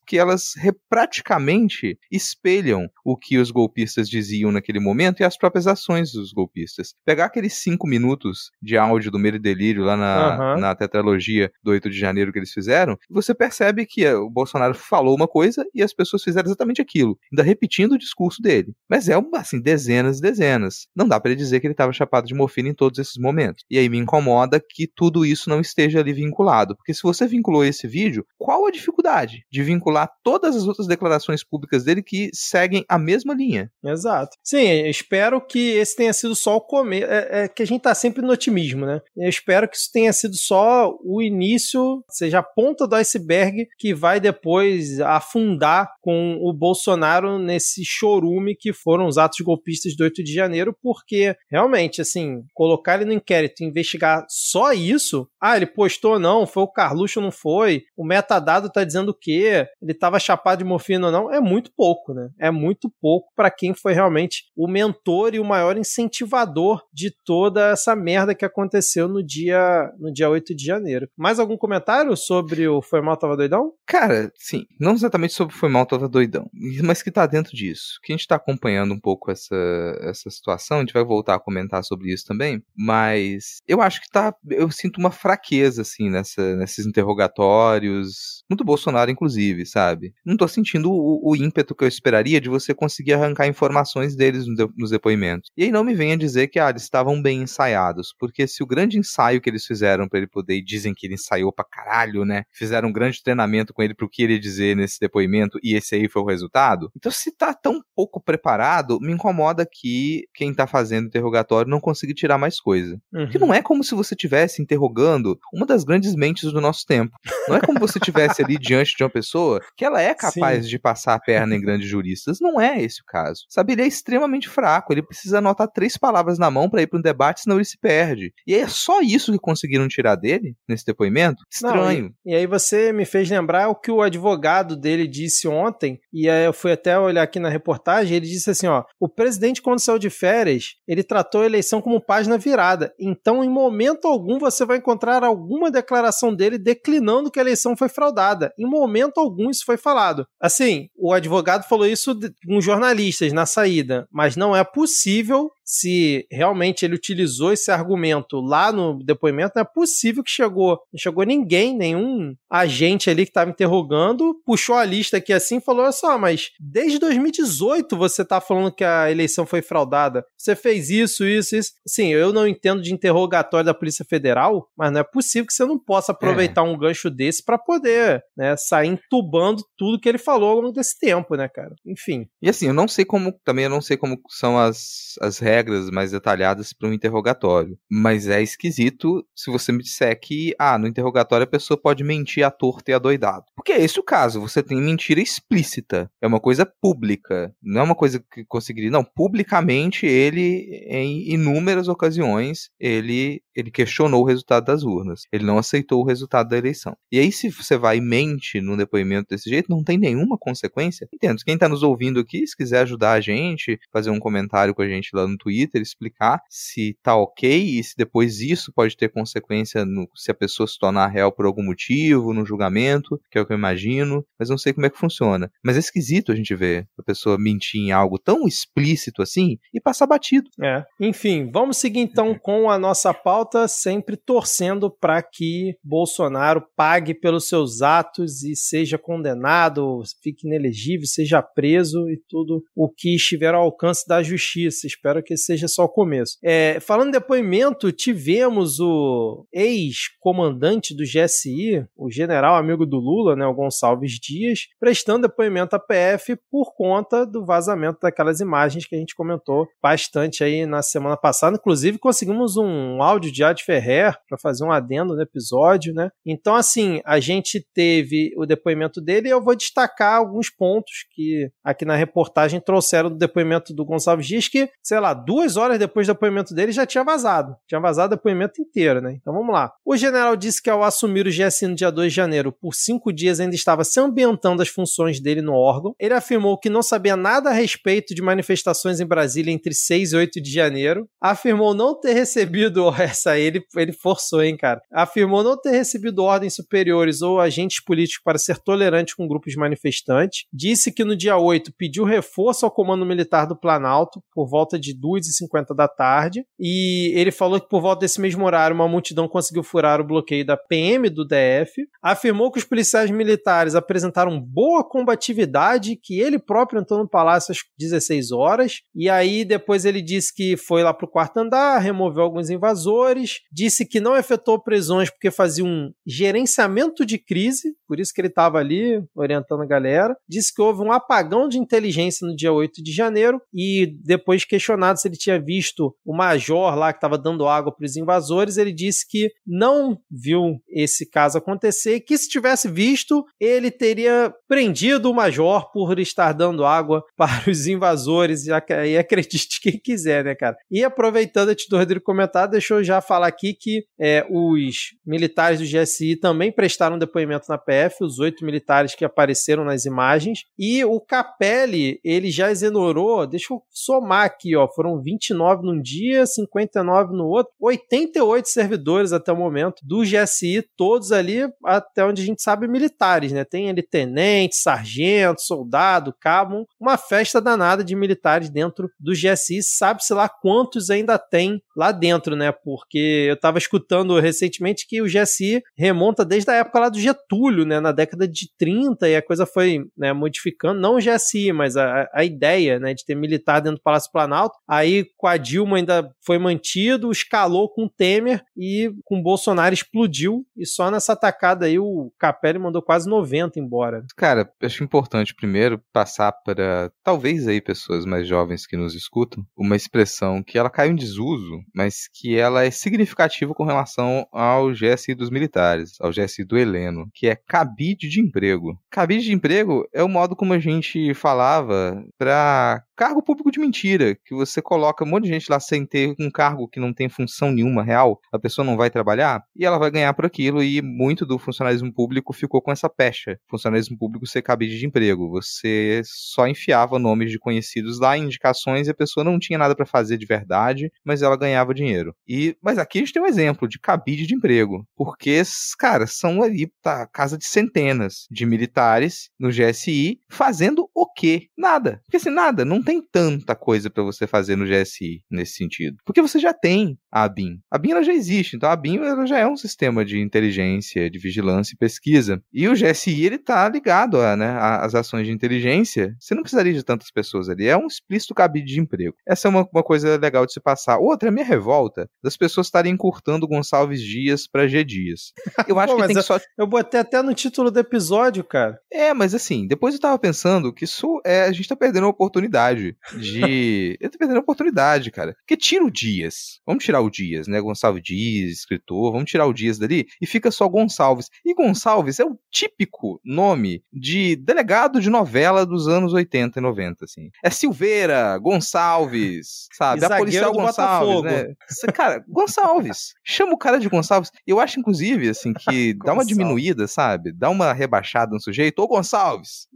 [0.06, 0.54] que elas
[0.90, 2.59] praticamente espelham
[3.04, 6.94] o que os golpistas diziam naquele momento e as próprias ações dos golpistas.
[7.06, 10.60] Pegar aqueles cinco minutos de áudio do Medo e Delírio lá na, uhum.
[10.60, 15.16] na tetralogia do 8 de janeiro que eles fizeram, você percebe que o Bolsonaro falou
[15.16, 18.74] uma coisa e as pessoas fizeram exatamente aquilo, ainda repetindo o discurso dele.
[18.90, 20.88] Mas é, assim, dezenas e dezenas.
[20.96, 23.64] Não dá para ele dizer que ele estava chapado de morfina em todos esses momentos.
[23.70, 26.76] E aí me incomoda que tudo isso não esteja ali vinculado.
[26.76, 31.44] Porque se você vinculou esse vídeo, qual a dificuldade de vincular todas as outras declarações
[31.44, 33.70] públicas dele que seguem a mesma linha?
[33.84, 34.38] Exato.
[34.42, 37.06] Sim, espero que esse tenha sido só o começo.
[37.06, 39.02] É, é, que a gente tá sempre no otimismo, né?
[39.18, 43.94] Eu espero que isso tenha sido só o início, seja a ponta do iceberg que
[43.94, 50.24] vai depois afundar com o Bolsonaro nesse chorume que foram os atos golpistas do 8
[50.24, 56.14] de janeiro, porque realmente, assim, colocar ele no inquérito, investigar só isso, ah, ele postou
[56.14, 60.20] ou não, foi o Carluxo não foi, o metadado tá dizendo o quê, ele tava
[60.20, 62.30] chapado de morfina ou não, é muito pouco, né?
[62.38, 67.70] é muito pouco para quem foi realmente o mentor e o maior incentivador de toda
[67.70, 71.10] essa merda que aconteceu no dia, no dia 8 de janeiro.
[71.18, 73.74] Mais algum comentário sobre o Foi Mal Tava Doidão?
[73.86, 76.50] Cara, sim, não exatamente sobre o Foi Mal Tava Doidão,
[76.84, 78.00] mas que tá dentro disso.
[78.04, 79.56] Que a gente tá acompanhando um pouco essa,
[80.02, 84.10] essa situação, a gente vai voltar a comentar sobre isso também, mas eu acho que
[84.10, 88.19] tá, eu sinto uma fraqueza, assim, nessa, nesses interrogatórios,
[88.50, 90.14] muito Bolsonaro, inclusive, sabe?
[90.26, 94.48] Não tô sentindo o, o ímpeto que eu esperaria de você conseguir arrancar informações deles
[94.48, 95.50] no de, nos depoimentos.
[95.56, 98.68] E aí não me venha dizer que, ah, eles estavam bem ensaiados, porque se o
[98.68, 102.26] grande ensaio que eles fizeram para ele poder, e dizem que ele ensaiou pra caralho,
[102.26, 102.44] né?
[102.52, 106.10] Fizeram um grande treinamento com ele pro que ele dizer nesse depoimento, e esse aí
[106.10, 106.92] foi o resultado.
[106.96, 112.14] Então, se tá tão pouco preparado, me incomoda que quem tá fazendo interrogatório não consiga
[112.14, 112.94] tirar mais coisa.
[113.12, 113.24] Uhum.
[113.24, 117.14] Porque não é como se você estivesse interrogando uma das grandes mentes do nosso tempo.
[117.50, 120.70] Não é como você estivesse ali diante de uma pessoa que ela é capaz Sim.
[120.70, 122.40] de passar a perna em grandes juristas.
[122.40, 123.42] Não é esse o caso.
[123.50, 124.94] Sabe, ele é extremamente fraco.
[124.94, 127.78] Ele precisa anotar três palavras na mão para ir para um debate, senão ele se
[127.78, 128.32] perde.
[128.48, 131.44] E é só isso que conseguiram tirar dele nesse depoimento?
[131.52, 132.04] Estranho.
[132.04, 136.00] Não, e, e, aí você me fez lembrar o que o advogado dele disse ontem,
[136.14, 139.62] e aí eu fui até olhar aqui na reportagem, ele disse assim, ó, o presidente
[139.62, 142.94] quando saiu de férias, ele tratou a eleição como página virada.
[143.00, 147.90] Então, em momento algum você vai encontrar alguma declaração dele declinando que a eleição foi
[147.90, 148.52] fraudada.
[148.58, 150.26] Em momento algum isso foi falado.
[150.42, 156.84] Assim, o advogado falou isso com jornalistas na saída, mas não é possível se realmente
[156.84, 161.78] ele utilizou esse argumento lá no depoimento, não é possível que chegou, não chegou ninguém,
[161.78, 166.18] nenhum agente ali que estava interrogando, puxou a lista aqui assim e falou: olha só,
[166.18, 170.26] mas desde 2018 você está falando que a eleição foi fraudada.
[170.36, 171.72] Você fez isso, isso, isso.
[171.88, 175.66] Sim, eu não entendo de interrogatório da Polícia Federal, mas não é possível que você
[175.66, 176.64] não possa aproveitar é.
[176.64, 180.98] um gancho desse para poder, né, sair entubando tudo que ele falou ao longo desse
[180.98, 181.76] tempo, né, cara?
[181.86, 182.26] Enfim.
[182.42, 185.59] E assim, eu não sei como, também eu não sei como são as, as regras
[185.60, 187.78] regras mais detalhadas para um interrogatório.
[187.90, 192.46] Mas é esquisito se você me disser que, ah, no interrogatório a pessoa pode mentir
[192.46, 193.46] à torta e adoidado.
[193.56, 196.10] Porque é esse o caso, você tem mentira explícita.
[196.22, 197.54] É uma coisa pública.
[197.62, 198.90] Não é uma coisa que conseguiria.
[198.90, 205.24] Não, publicamente ele, em inúmeras ocasiões, ele, ele questionou o resultado das urnas.
[205.32, 206.96] Ele não aceitou o resultado da eleição.
[207.12, 211.08] E aí, se você vai e mente num depoimento desse jeito, não tem nenhuma consequência.
[211.14, 211.40] Entendo.
[211.44, 214.88] Quem está nos ouvindo aqui, se quiser ajudar a gente, fazer um comentário com a
[214.88, 219.10] gente lá no Twitter, Twitter explicar se tá ok e se depois isso pode ter
[219.10, 223.42] consequência no, se a pessoa se tornar réu por algum motivo, no julgamento, que é
[223.42, 225.52] o que eu imagino, mas não sei como é que funciona.
[225.64, 229.82] Mas é esquisito a gente ver a pessoa mentir em algo tão explícito assim e
[229.82, 230.50] passar batido.
[230.62, 230.86] É.
[231.00, 237.48] Enfim, vamos seguir então com a nossa pauta, sempre torcendo para que Bolsonaro pague pelos
[237.48, 243.64] seus atos e seja condenado, fique inelegível, seja preso e tudo o que estiver ao
[243.64, 244.86] alcance da justiça.
[244.86, 246.38] Espero que seja só o começo.
[246.44, 253.54] É, falando depoimento, tivemos o ex-comandante do GSI, o general amigo do Lula, né, o
[253.54, 259.16] Gonçalves Dias, prestando depoimento à PF por conta do vazamento daquelas imagens que a gente
[259.16, 261.56] comentou bastante aí na semana passada.
[261.56, 266.10] Inclusive, conseguimos um áudio de Ad Ferrer para fazer um adendo no episódio, né?
[266.26, 271.50] Então, assim, a gente teve o depoimento dele e eu vou destacar alguns pontos que
[271.64, 276.08] aqui na reportagem trouxeram do depoimento do Gonçalves Dias, que, sei lá, duas horas depois
[276.08, 277.56] do depoimento dele já tinha vazado.
[277.68, 279.14] Tinha vazado o depoimento inteiro, né?
[279.14, 279.72] Então vamos lá.
[279.86, 283.12] O general disse que ao assumir o GSI no dia 2 de janeiro, por cinco
[283.12, 285.96] dias ainda estava se ambientando as funções dele no órgão.
[286.00, 290.16] Ele afirmou que não sabia nada a respeito de manifestações em Brasília entre 6 e
[290.16, 291.08] 8 de janeiro.
[291.22, 292.90] Afirmou não ter recebido.
[293.00, 294.82] Essa ele, ele forçou, hein, cara?
[294.92, 300.46] Afirmou não ter recebido ordens superiores ou agentes políticos para ser tolerante com grupos manifestantes.
[300.54, 304.94] Disse que no dia 8 pediu reforço ao comando militar do Planalto por volta de
[304.94, 306.44] 2 2h50 da tarde.
[306.60, 310.46] E ele falou que por volta desse mesmo horário, uma multidão conseguiu furar o bloqueio
[310.46, 311.88] da PM do DF.
[312.02, 317.60] Afirmou que os policiais militares apresentaram boa combatividade, que ele próprio entrou no palácio às
[317.78, 318.82] 16 horas.
[318.96, 323.40] E aí depois ele disse que foi lá para o quarto andar, removeu alguns invasores,
[323.52, 328.28] disse que não efetuou prisões porque fazia um gerenciamento de crise, por isso que ele
[328.28, 330.16] estava ali orientando a galera.
[330.28, 334.99] Disse que houve um apagão de inteligência no dia 8 de janeiro e depois questionado
[335.00, 338.58] se ele tinha visto o major lá que estava dando água para os invasores.
[338.58, 344.34] Ele disse que não viu esse caso acontecer e que se tivesse visto, ele teria
[344.48, 348.46] prendido o major por estar dando água para os invasores.
[348.46, 350.58] E acredite quem quiser, né, cara?
[350.70, 355.60] E aproveitando antes do Rodrigo comentar, deixa eu já falar aqui que é, os militares
[355.60, 360.40] do GSI também prestaram depoimento na PF, os oito militares que apareceram nas imagens.
[360.58, 366.26] E o Capelli, ele já exonerou, deixa eu somar aqui, ó, foram 29 num dia,
[366.26, 372.26] 59 no outro, 88 servidores até o momento do GSI, todos ali, até onde a
[372.26, 373.44] gente sabe, militares, né?
[373.44, 380.14] Tem ali tenente, sargento, soldado, cabo, uma festa danada de militares dentro do GSI, sabe-se
[380.14, 382.52] lá quantos ainda tem lá dentro, né?
[382.52, 387.66] Porque eu estava escutando recentemente que o GSI remonta desde a época lá do Getúlio,
[387.66, 387.80] né?
[387.80, 392.10] Na década de 30, e a coisa foi né, modificando, não o GSI, mas a,
[392.14, 394.58] a ideia né, de ter militar dentro do Palácio Planalto.
[394.80, 399.74] Aí com a Dilma ainda foi mantido, escalou com o Temer e com o Bolsonaro
[399.74, 400.46] explodiu.
[400.56, 404.06] E só nessa atacada aí o Capelli mandou quase 90 embora.
[404.16, 409.76] Cara, acho importante primeiro passar para talvez aí pessoas mais jovens que nos escutam uma
[409.76, 415.14] expressão que ela caiu em desuso, mas que ela é significativa com relação ao GSI
[415.14, 418.80] dos militares, ao GSI do Heleno, que é cabide de emprego.
[418.90, 424.14] Cabide de emprego é o modo como a gente falava para cargo público de mentira,
[424.26, 427.08] que você coloca um monte de gente lá sem ter um cargo que não tem
[427.08, 430.82] função nenhuma real, a pessoa não vai trabalhar e ela vai ganhar por aquilo e
[430.82, 433.40] muito do funcionalismo público ficou com essa pecha.
[433.50, 438.92] Funcionalismo público ser cabide de emprego, você só enfiava nomes de conhecidos lá, indicações e
[438.92, 442.14] a pessoa não tinha nada para fazer de verdade, mas ela ganhava dinheiro.
[442.28, 445.42] E mas aqui a gente tem um exemplo de cabide de emprego, porque
[445.78, 451.48] cara, são ali tá casa de centenas de militares no GSI fazendo o quê?
[451.58, 452.02] Nada.
[452.06, 455.98] Porque assim, nada, não tem tanta coisa para você fazer no GSI nesse sentido.
[456.06, 457.60] Porque você já tem a ABIN.
[457.72, 461.10] A ABIN ela já existe, então a ABIN ela já é um sistema de inteligência,
[461.10, 462.44] de vigilância e pesquisa.
[462.52, 466.14] E o GSI ele tá ligado a, né, às ações de inteligência.
[466.20, 467.66] Você não precisaria de tantas pessoas ali.
[467.66, 469.16] É um explícito cabide de emprego.
[469.26, 470.98] Essa é uma, uma coisa legal de se passar.
[470.98, 475.32] Outra, a minha revolta das pessoas estarem encurtando Gonçalves Dias para G Dias.
[475.66, 476.40] Eu acho Pô, que tem que só.
[476.58, 478.78] Eu botei até no título do episódio, cara.
[478.92, 481.44] É, mas assim, depois eu tava pensando que isso é.
[481.44, 483.98] A gente tá perdendo uma oportunidade de.
[484.02, 485.36] Eu tô perdendo a oportunidade, cara.
[485.40, 486.60] Porque tira o Dias.
[486.66, 487.62] Vamos tirar o Dias, né?
[487.62, 489.12] Gonçalves Dias, escritor.
[489.12, 491.30] Vamos tirar o Dias dali e fica só Gonçalves.
[491.46, 497.06] E Gonçalves é o típico nome de delegado de novela dos anos 80 e 90,
[497.06, 497.30] assim.
[497.44, 500.04] É Silveira, Gonçalves, sabe?
[500.04, 501.54] A policial Gonçalves, né?
[501.94, 503.14] Cara, Gonçalves.
[503.24, 504.32] Chama o cara de Gonçalves.
[504.46, 507.32] Eu acho, inclusive, assim, que dá uma diminuída, sabe?
[507.32, 508.80] Dá uma rebaixada no sujeito.
[508.80, 509.68] Ô, Gonçalves!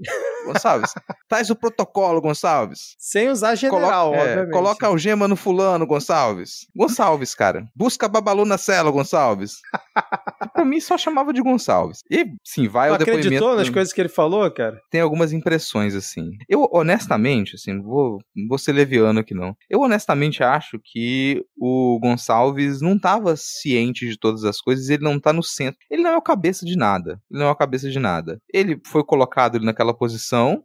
[0.45, 0.93] Gonçalves,
[1.27, 2.95] traz o protocolo, Gonçalves.
[2.99, 6.67] Sem usar general, coloca, é, coloca algema no fulano, Gonçalves.
[6.75, 7.67] Gonçalves, cara.
[7.75, 9.57] Busca Babalu na cela, Gonçalves.
[10.53, 12.01] pra mim só chamava de Gonçalves.
[12.09, 13.27] E, sim, vai tu ao depoimento...
[13.27, 14.79] acreditou nas coisas que ele falou, cara?
[14.89, 16.31] Tem algumas impressões, assim.
[16.47, 19.55] Eu, honestamente, assim, não vou, vou ser leviano aqui, não.
[19.69, 25.19] Eu, honestamente, acho que o Gonçalves não tava ciente de todas as coisas, ele não
[25.19, 25.79] tá no centro.
[25.89, 27.19] Ele não é o cabeça de nada.
[27.29, 28.39] Ele não é o cabeça de nada.
[28.53, 30.61] Ele foi colocado naquela posição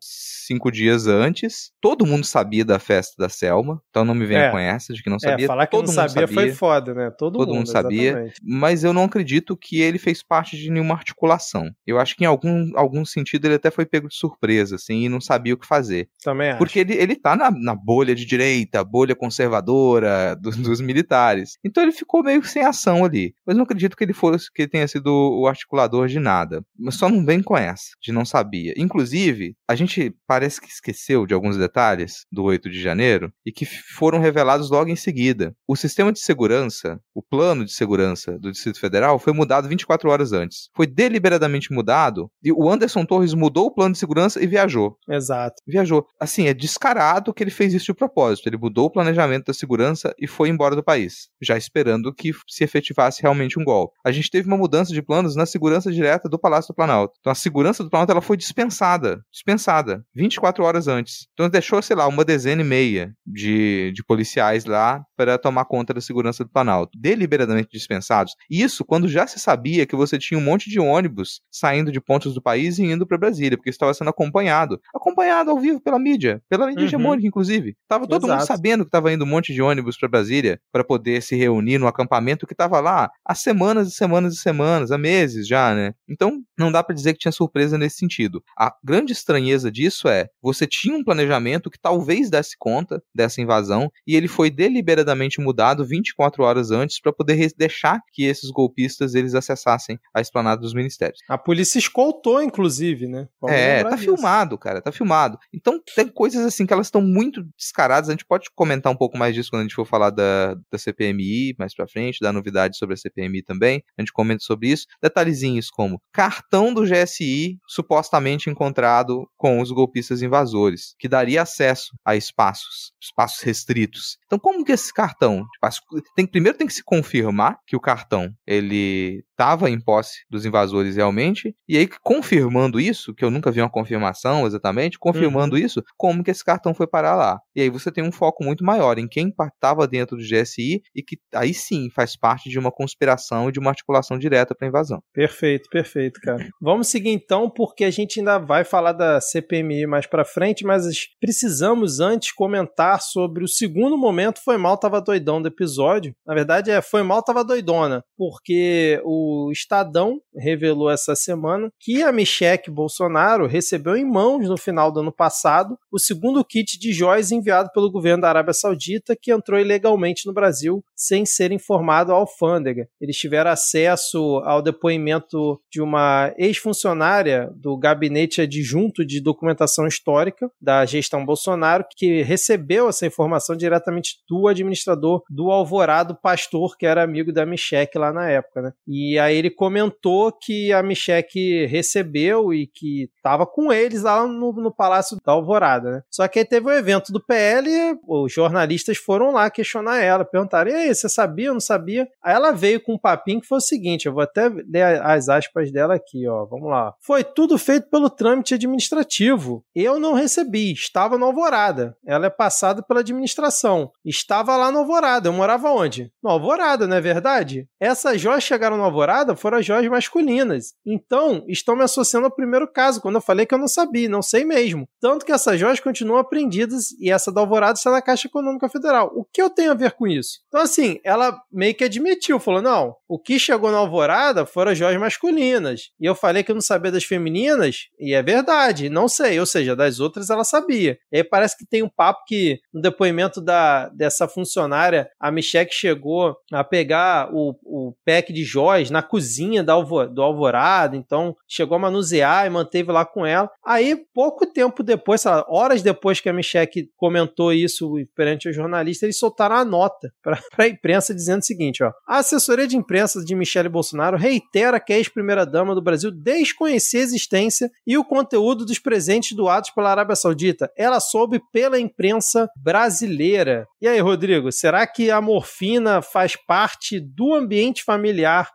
[0.47, 1.71] cinco dias antes.
[1.81, 4.51] Todo mundo sabia da festa da Selma, então não me venha é.
[4.51, 5.45] com essa de que não é, sabia.
[5.45, 7.11] É, falar que Todo não sabia, sabia, foi foda, né?
[7.11, 8.11] Todo, Todo mundo, mundo sabia.
[8.11, 8.41] Exatamente.
[8.43, 11.71] Mas eu não acredito que ele fez parte de nenhuma articulação.
[11.87, 15.09] Eu acho que em algum, algum sentido ele até foi pego de surpresa, assim, e
[15.09, 16.09] não sabia o que fazer.
[16.23, 16.59] Também acho.
[16.59, 21.59] Porque ele, ele tá na, na bolha de direita, bolha conservadora do, dos militares.
[21.65, 23.35] Então ele ficou meio sem ação ali.
[23.47, 26.63] Mas não acredito que ele fosse, que ele tenha sido o articulador de nada.
[26.79, 28.75] Mas só não vem com essa, de não sabia.
[28.77, 33.67] Inclusive, a gente parece que esqueceu de alguns detalhes do 8 de janeiro e que
[33.67, 35.55] foram revelados logo em seguida.
[35.67, 40.33] O sistema de segurança, o plano de segurança do Distrito Federal foi mudado 24 horas
[40.33, 40.69] antes.
[40.75, 44.97] Foi deliberadamente mudado e o Anderson Torres mudou o plano de segurança e viajou.
[45.09, 45.63] Exato.
[45.67, 46.07] Viajou.
[46.21, 48.49] Assim, é descarado que ele fez isso de propósito.
[48.49, 52.65] Ele mudou o planejamento da segurança e foi embora do país, já esperando que se
[52.65, 53.97] efetivasse realmente um golpe.
[54.05, 57.15] A gente teve uma mudança de planos na segurança direta do Palácio do Planalto.
[57.21, 61.29] Então a segurança do Planalto ela foi dispensada, dispensada 24 horas antes.
[61.33, 65.95] Então deixou, sei lá, uma dezena e meia de, de policiais lá para tomar conta
[65.95, 68.35] da segurança do Planalto, deliberadamente dispensados.
[68.51, 72.35] Isso quando já se sabia que você tinha um monte de ônibus saindo de pontos
[72.35, 74.81] do país e indo para Brasília, porque estava sendo acompanhado.
[74.95, 76.87] Acompanhado ao vivo pela mídia, pela mídia uhum.
[76.87, 77.77] hegemônica, inclusive.
[77.89, 78.39] Tava todo Exato.
[78.41, 81.79] mundo sabendo que estava indo um monte de ônibus para Brasília para poder se reunir
[81.79, 85.95] no acampamento que estava lá há semanas e semanas e semanas, há meses já, né?
[86.09, 88.43] Então, não dá para dizer que tinha surpresa nesse sentido.
[88.59, 93.91] A grande estranheza disso é, você tinha um planejamento que talvez desse conta dessa invasão
[94.07, 99.35] e ele foi deliberadamente mudado 24 horas antes para poder deixar que esses golpistas eles
[99.35, 101.21] acessassem a esplanada dos ministérios.
[101.29, 103.29] A polícia escoltou, inclusive, né?
[103.41, 104.05] Vamos é, tá disso.
[104.05, 105.39] filmado, cara, tá filmado.
[105.53, 108.09] Então tem coisas assim que elas estão muito descaradas.
[108.09, 110.79] A gente pode comentar um pouco mais disso quando a gente for falar da, da
[110.79, 113.83] CPMI mais pra frente, da novidade sobre a CPMI também.
[113.97, 114.87] A gente comenta sobre isso.
[115.03, 122.17] Detalhezinhos como cartão do GSI supostamente encontrado com os golpistas invasores, que daria acesso a
[122.17, 124.19] espaços, espaços restritos.
[124.27, 125.47] Então, como que esse cartão?
[125.71, 130.45] Tipo, tem, primeiro tem que se confirmar que o cartão ele estava em posse dos
[130.45, 135.63] invasores realmente, e aí confirmando isso, que eu nunca vi uma confirmação exatamente, confirmando uhum.
[135.63, 137.39] isso, como que esse cartão foi parar lá.
[137.55, 141.03] E aí você tem um foco muito maior em quem estava dentro do GSI e
[141.03, 145.01] que aí sim faz parte de uma conspiração e de uma articulação direta para invasão.
[145.13, 146.49] Perfeito, perfeito, cara.
[146.61, 150.85] Vamos seguir então, porque a gente ainda vai falar da CPMI mais para frente, mas
[151.21, 156.13] precisamos antes comentar sobre o segundo momento foi mal tava doidão do episódio.
[156.27, 162.03] Na verdade é foi mal tava doidona, porque o o Estadão revelou essa semana que
[162.03, 166.93] a Michelle Bolsonaro recebeu em mãos no final do ano passado o segundo kit de
[166.93, 172.13] joias enviado pelo governo da Arábia Saudita que entrou ilegalmente no Brasil sem ser informado
[172.13, 172.89] à alfândega.
[173.01, 180.85] Eles tiveram acesso ao depoimento de uma ex-funcionária do gabinete adjunto de documentação histórica da
[180.85, 187.33] gestão Bolsonaro que recebeu essa informação diretamente do administrador do Alvorado Pastor, que era amigo
[187.33, 188.73] da Michelle lá na época, né?
[188.87, 194.25] E e aí ele comentou que a Michelle recebeu e que estava com eles lá
[194.25, 196.03] no, no Palácio da Alvorada, né?
[196.09, 200.25] Só que aí teve o um evento do PL, os jornalistas foram lá questionar ela,
[200.25, 202.07] perguntaram: e aí, você sabia ou não sabia?
[202.23, 205.29] Aí ela veio com um papinho que foi o seguinte: eu vou até ler as
[205.29, 206.47] aspas dela aqui, ó.
[206.47, 206.95] Vamos lá.
[207.01, 209.65] Foi tudo feito pelo trâmite administrativo.
[209.75, 211.97] Eu não recebi, estava no Alvorada.
[212.07, 213.91] Ela é passada pela administração.
[214.05, 215.29] Estava lá no Alvorada.
[215.29, 216.13] Eu morava onde?
[216.23, 217.67] No Alvorada, não é verdade?
[217.81, 220.75] Essas joias chegaram no Alvorada temporada foram as joias masculinas.
[220.87, 224.21] Então, estão me associando ao primeiro caso, quando eu falei que eu não sabia, não
[224.21, 224.87] sei mesmo.
[225.01, 229.11] Tanto que essas joias continuam apreendidas e essa da Alvorada está na Caixa Econômica Federal.
[229.15, 230.41] O que eu tenho a ver com isso?
[230.49, 234.79] Então, assim, ela meio que admitiu, falou: não, o que chegou na Alvorada foram as
[234.79, 235.91] joias masculinas.
[235.99, 239.41] E eu falei que eu não sabia das femininas, e é verdade, não sei.
[239.41, 240.99] Ou seja, das outras ela sabia.
[241.11, 245.69] E aí parece que tem um papo que no depoimento da, dessa funcionária, a Michelle
[245.71, 251.35] chegou a pegar o, o pack de joias na cozinha do, Alvo, do Alvorada, então
[251.47, 253.51] chegou a manusear e manteve lá com ela.
[253.65, 259.07] Aí, pouco tempo depois, lá, horas depois que a Michelle comentou isso perante o jornalista,
[259.07, 263.25] eles soltaram a nota para a imprensa dizendo o seguinte: ó, a assessoria de imprensa
[263.25, 268.65] de Michele Bolsonaro reitera que a ex-primeira-dama do Brasil desconhecia a existência e o conteúdo
[268.65, 270.71] dos presentes doados pela Arábia Saudita.
[270.77, 273.67] Ela soube pela imprensa brasileira.
[273.81, 278.51] E aí, Rodrigo, será que a morfina faz parte do ambiente familiar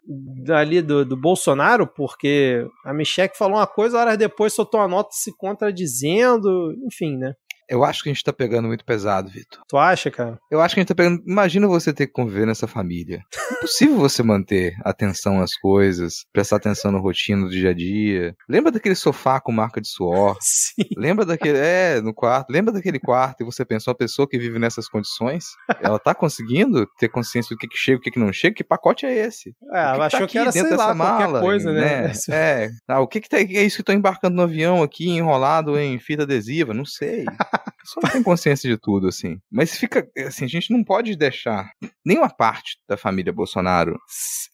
[0.50, 5.10] ali do, do Bolsonaro, porque a Michelle falou uma coisa, horas depois soltou uma nota
[5.14, 7.34] se contradizendo, enfim, né?
[7.74, 9.64] Eu acho que a gente tá pegando muito pesado, Vitor.
[9.68, 10.38] Tu acha, cara?
[10.52, 11.24] Eu acho que a gente tá pegando.
[11.26, 13.24] Imagina você ter que conviver nessa família.
[13.52, 18.36] É possível você manter atenção às coisas, prestar atenção na rotina do dia a dia.
[18.48, 20.38] Lembra daquele sofá com marca de suor?
[20.40, 20.86] Sim.
[20.96, 21.58] Lembra daquele.
[21.58, 22.52] É, no quarto.
[22.52, 25.46] Lembra daquele quarto e você pensou, uma pessoa que vive nessas condições,
[25.82, 28.56] ela tá conseguindo ter consciência do que, que chega e o que, que não chega?
[28.56, 29.50] Que pacote é esse?
[29.72, 32.10] É, ela tá achou que era, dentro sei dessa lá, mala, coisa, né?
[32.10, 32.14] né?
[32.30, 32.70] É.
[32.88, 35.98] Ah, o que, que tá, é isso que tô embarcando no avião aqui, enrolado em
[35.98, 36.72] fita adesiva?
[36.72, 37.26] Não sei.
[37.84, 39.39] Só não tem consciência de tudo, assim.
[39.51, 41.70] Mas fica, assim, a gente não pode deixar
[42.05, 43.97] nenhuma parte da família Bolsonaro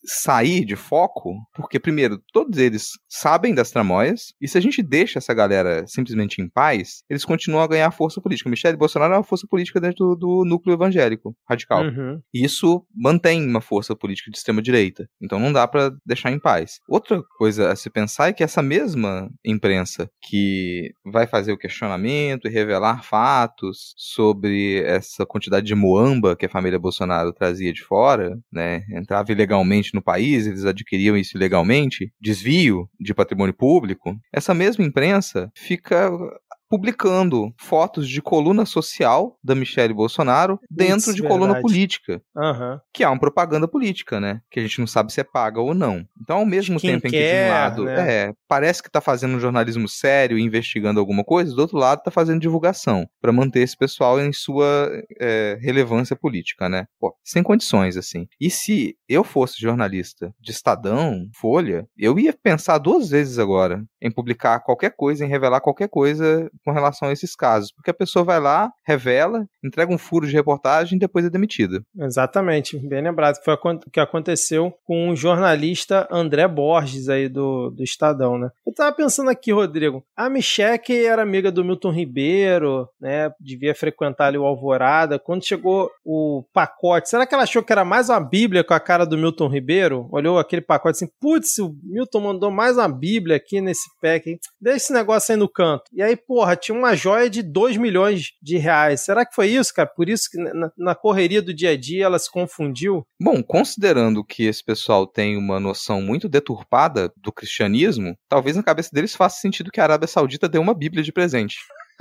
[0.05, 5.19] sair de foco, porque, primeiro, todos eles sabem das tramóias, e se a gente deixa
[5.19, 8.49] essa galera simplesmente em paz, eles continuam a ganhar força política.
[8.49, 11.83] Michele Bolsonaro é uma força política dentro do, do núcleo evangélico radical.
[11.83, 12.21] Uhum.
[12.33, 15.07] Isso mantém uma força política de extrema-direita.
[15.21, 16.79] Então não dá para deixar em paz.
[16.87, 22.47] Outra coisa a se pensar é que essa mesma imprensa que vai fazer o questionamento
[22.47, 27.83] e revelar fatos fatos sobre essa quantidade de moamba que a família Bolsonaro trazia de
[27.83, 28.83] fora, né?
[28.89, 34.15] Entrava ilegalmente no país, eles adquiriam isso ilegalmente, desvio de patrimônio público.
[34.31, 36.11] Essa mesma imprensa fica
[36.69, 41.39] publicando fotos de coluna social da Michelle Bolsonaro dentro de verdade.
[41.39, 42.21] coluna política.
[42.35, 42.79] Uhum.
[42.93, 44.41] Que é uma propaganda política, né?
[44.51, 46.05] Que a gente não sabe se é paga ou não.
[46.21, 48.13] Então, ao mesmo tempo em que de um lado né?
[48.13, 52.11] é, parece que tá fazendo um jornalismo sério, investigando alguma coisa, do outro lado tá
[52.11, 56.85] fazendo divulgação para manter esse pessoal em sua é, relevância política, né?
[56.99, 58.27] Pô, sem condições, assim.
[58.39, 64.11] E se eu fosse jornalista de Estadão, Folha, eu ia pensar duas vezes agora em
[64.11, 67.71] publicar qualquer coisa, em revelar qualquer coisa com relação a esses casos.
[67.71, 71.81] Porque a pessoa vai lá, revela, entrega um furo de reportagem e depois é demitida.
[71.97, 73.37] Exatamente, bem lembrado.
[73.43, 78.49] Foi o que aconteceu com o jornalista André Borges aí do, do Estadão, né?
[78.65, 83.31] Eu tava pensando aqui, Rodrigo, a Micheque era amiga do Milton Ribeiro, né?
[83.39, 85.19] Devia frequentar ali o Alvorada.
[85.19, 88.79] Quando chegou o pacote, será que ela achou que era mais uma Bíblia com a
[88.79, 90.07] cara do Milton Ribeiro?
[90.11, 94.39] Olhou aquele pacote assim, putz, o Milton mandou mais uma Bíblia aqui nesse pack, hein?
[94.59, 95.83] Deixa esse negócio aí no canto.
[95.93, 99.01] E aí, porra, tinha uma joia de 2 milhões de reais.
[99.01, 99.87] Será que foi isso, cara?
[99.87, 103.05] Por isso que na, na correria do dia a dia ela se confundiu?
[103.21, 108.89] Bom, considerando que esse pessoal tem uma noção muito deturpada do cristianismo, talvez na cabeça
[108.93, 111.57] deles faça sentido que a Arábia Saudita deu uma Bíblia de presente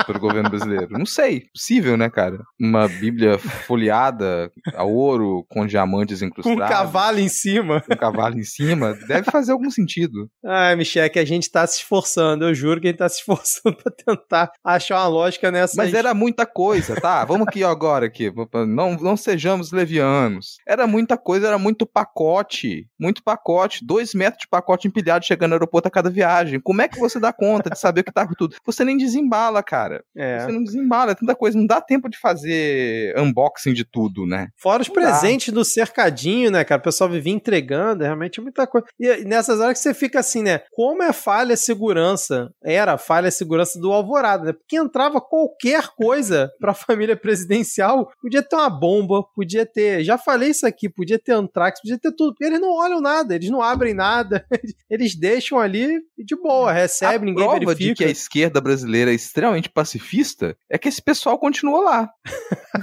[0.07, 0.89] pro governo brasileiro.
[0.91, 2.39] Não sei, possível, né, cara?
[2.59, 6.59] Uma bíblia folheada a ouro com diamantes incrustados.
[6.59, 7.83] Com um cavalo em cima.
[7.83, 10.31] Com um cavalo em cima, deve fazer algum sentido.
[10.45, 13.19] Ai, Michel, que a gente tá se esforçando, eu juro que a gente tá se
[13.19, 15.75] esforçando pra tentar achar uma lógica nessa.
[15.77, 17.25] Mas era muita coisa, tá?
[17.25, 18.33] Vamos aqui agora aqui,
[18.67, 20.57] não, não sejamos levianos.
[20.67, 25.55] Era muita coisa, era muito pacote, muito pacote, dois metros de pacote empilhado chegando no
[25.57, 26.61] aeroporto a cada viagem.
[26.61, 28.57] Como é que você dá conta de saber o que tá com tudo?
[28.65, 30.05] Você nem desembala, cara cara.
[30.17, 30.41] É.
[30.41, 34.49] Você não desembala, é tanta coisa, não dá tempo de fazer unboxing de tudo, né?
[34.57, 35.55] Fora os não presentes dá.
[35.55, 36.81] do cercadinho, né, cara?
[36.81, 38.87] O pessoal vivia entregando, é realmente muita coisa.
[38.99, 40.61] E nessas horas que você fica assim, né?
[40.73, 42.51] Como é falha a segurança?
[42.63, 44.53] Era falha a segurança do Alvorada, né?
[44.53, 48.11] Porque entrava qualquer coisa pra família presidencial.
[48.21, 50.05] Podia ter uma bomba, podia ter.
[50.05, 52.35] Já falei isso aqui, podia ter antrax, podia ter tudo.
[52.41, 54.45] Eles não olham nada, eles não abrem nada.
[54.91, 57.89] Eles deixam ali de boa, recebe, ninguém prova verifica.
[57.89, 62.11] de que a esquerda brasileira é extremamente pacifista é que esse pessoal continua lá,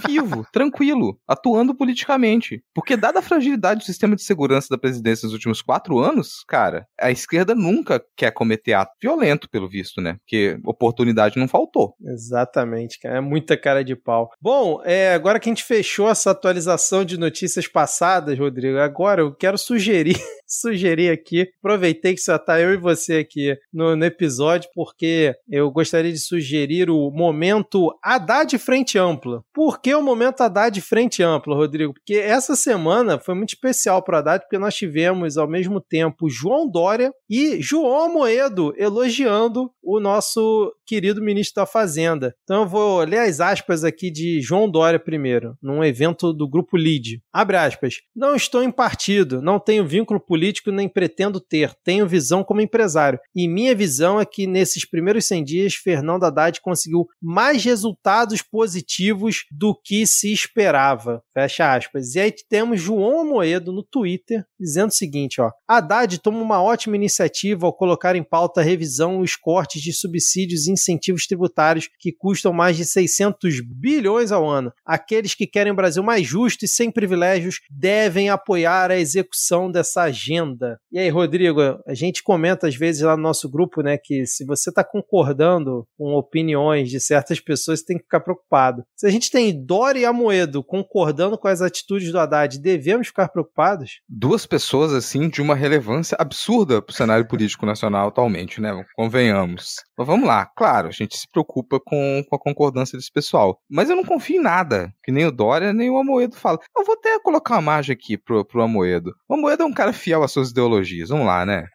[0.07, 2.63] vivo, tranquilo, atuando politicamente.
[2.73, 6.87] Porque, dada a fragilidade do sistema de segurança da presidência nos últimos quatro anos, cara,
[6.97, 10.15] a esquerda nunca quer cometer ato violento, pelo visto, né?
[10.19, 11.95] Porque oportunidade não faltou.
[12.01, 13.17] Exatamente, cara.
[13.17, 14.29] É muita cara de pau.
[14.41, 19.35] Bom, é, agora que a gente fechou essa atualização de notícias passadas, Rodrigo, agora eu
[19.35, 20.17] quero sugerir
[20.47, 21.47] sugerir aqui.
[21.59, 26.19] Aproveitei que só tá eu e você aqui no, no, episódio, porque eu gostaria de
[26.19, 29.43] sugerir o momento Haddad Frente Ampla.
[29.53, 31.93] Por que o momento Haddad Frente Ampla, Rodrigo?
[31.93, 36.69] Porque essa semana foi muito especial para Haddad, porque nós tivemos ao mesmo tempo João
[36.69, 42.35] Dória e João Moedo elogiando o nosso querido ministro da Fazenda.
[42.43, 46.77] Então eu vou ler as aspas aqui de João Dória primeiro, num evento do grupo
[46.77, 47.21] LID.
[47.33, 47.95] Abre aspas.
[48.15, 52.59] Não estou em partido, não tenho vínculo político político nem pretendo ter, tenho visão como
[52.59, 53.17] empresário.
[53.33, 59.45] E minha visão é que nesses primeiros 100 dias, Fernando Haddad conseguiu mais resultados positivos
[59.49, 61.23] do que se esperava.
[61.33, 62.15] Fecha aspas.
[62.15, 66.97] E aí temos João Amoedo no Twitter dizendo o seguinte: ó, Haddad toma uma ótima
[66.97, 72.11] iniciativa ao colocar em pauta a revisão os cortes de subsídios e incentivos tributários que
[72.11, 74.73] custam mais de 600 bilhões ao ano.
[74.85, 80.01] Aqueles que querem um Brasil mais justo e sem privilégios devem apoiar a execução dessa
[80.03, 80.79] agenda agenda.
[80.91, 84.45] E aí, Rodrigo, a gente comenta às vezes lá no nosso grupo, né, que se
[84.45, 88.83] você está concordando com opiniões de certas pessoas, você tem que ficar preocupado.
[88.95, 93.29] Se a gente tem Dória e Amoedo concordando com as atitudes do Haddad, devemos ficar
[93.29, 94.01] preocupados?
[94.09, 98.85] Duas pessoas, assim, de uma relevância absurda para o cenário político nacional atualmente, né?
[98.95, 99.75] Convenhamos.
[99.97, 103.59] Mas vamos lá, claro, a gente se preocupa com, com a concordância desse pessoal.
[103.69, 106.59] Mas eu não confio em nada, que nem o Dória, nem o Amoedo fala.
[106.77, 109.15] Eu vou até colocar uma margem aqui pro, pro Amoedo.
[109.27, 111.65] O Amoedo é um cara fiel às suas ideologias, vamos lá, né?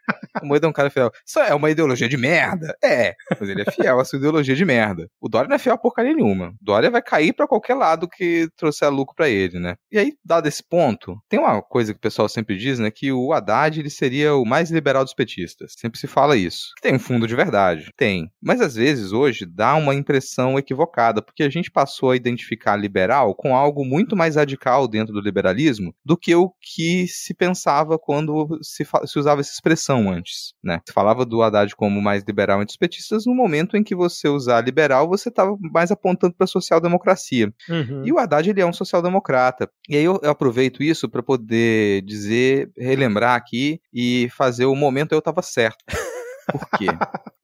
[0.41, 1.11] O Amoedo é um cara fiel.
[1.26, 2.74] Isso é uma ideologia de merda?
[2.82, 5.09] É, mas ele é fiel à sua ideologia de merda.
[5.20, 6.51] O Dória não é fiel a porcaria nenhuma.
[6.61, 9.76] O Dória vai cair para qualquer lado que trouxer lucro para ele, né?
[9.91, 12.91] E aí, dado esse ponto, tem uma coisa que o pessoal sempre diz, né?
[12.91, 15.74] Que o Haddad ele seria o mais liberal dos petistas.
[15.76, 16.70] Sempre se fala isso.
[16.80, 17.91] Tem um fundo de verdade.
[17.97, 18.30] Tem.
[18.43, 23.34] Mas às vezes hoje dá uma impressão equivocada, porque a gente passou a identificar liberal
[23.34, 28.30] com algo muito mais radical dentro do liberalismo do que o que se pensava quando
[28.62, 30.55] se, se usava essa expressão antes.
[30.62, 30.81] Né?
[30.87, 34.28] Se falava do Haddad como mais liberal entre os petistas, no momento em que você
[34.28, 37.53] usar liberal, você estava mais apontando para a social-democracia.
[37.68, 38.03] Uhum.
[38.05, 39.70] E o Haddad ele é um social-democrata.
[39.89, 45.12] E aí eu, eu aproveito isso para poder dizer, relembrar aqui e fazer o momento
[45.12, 45.85] eu estava certo.
[46.53, 46.86] Por quê?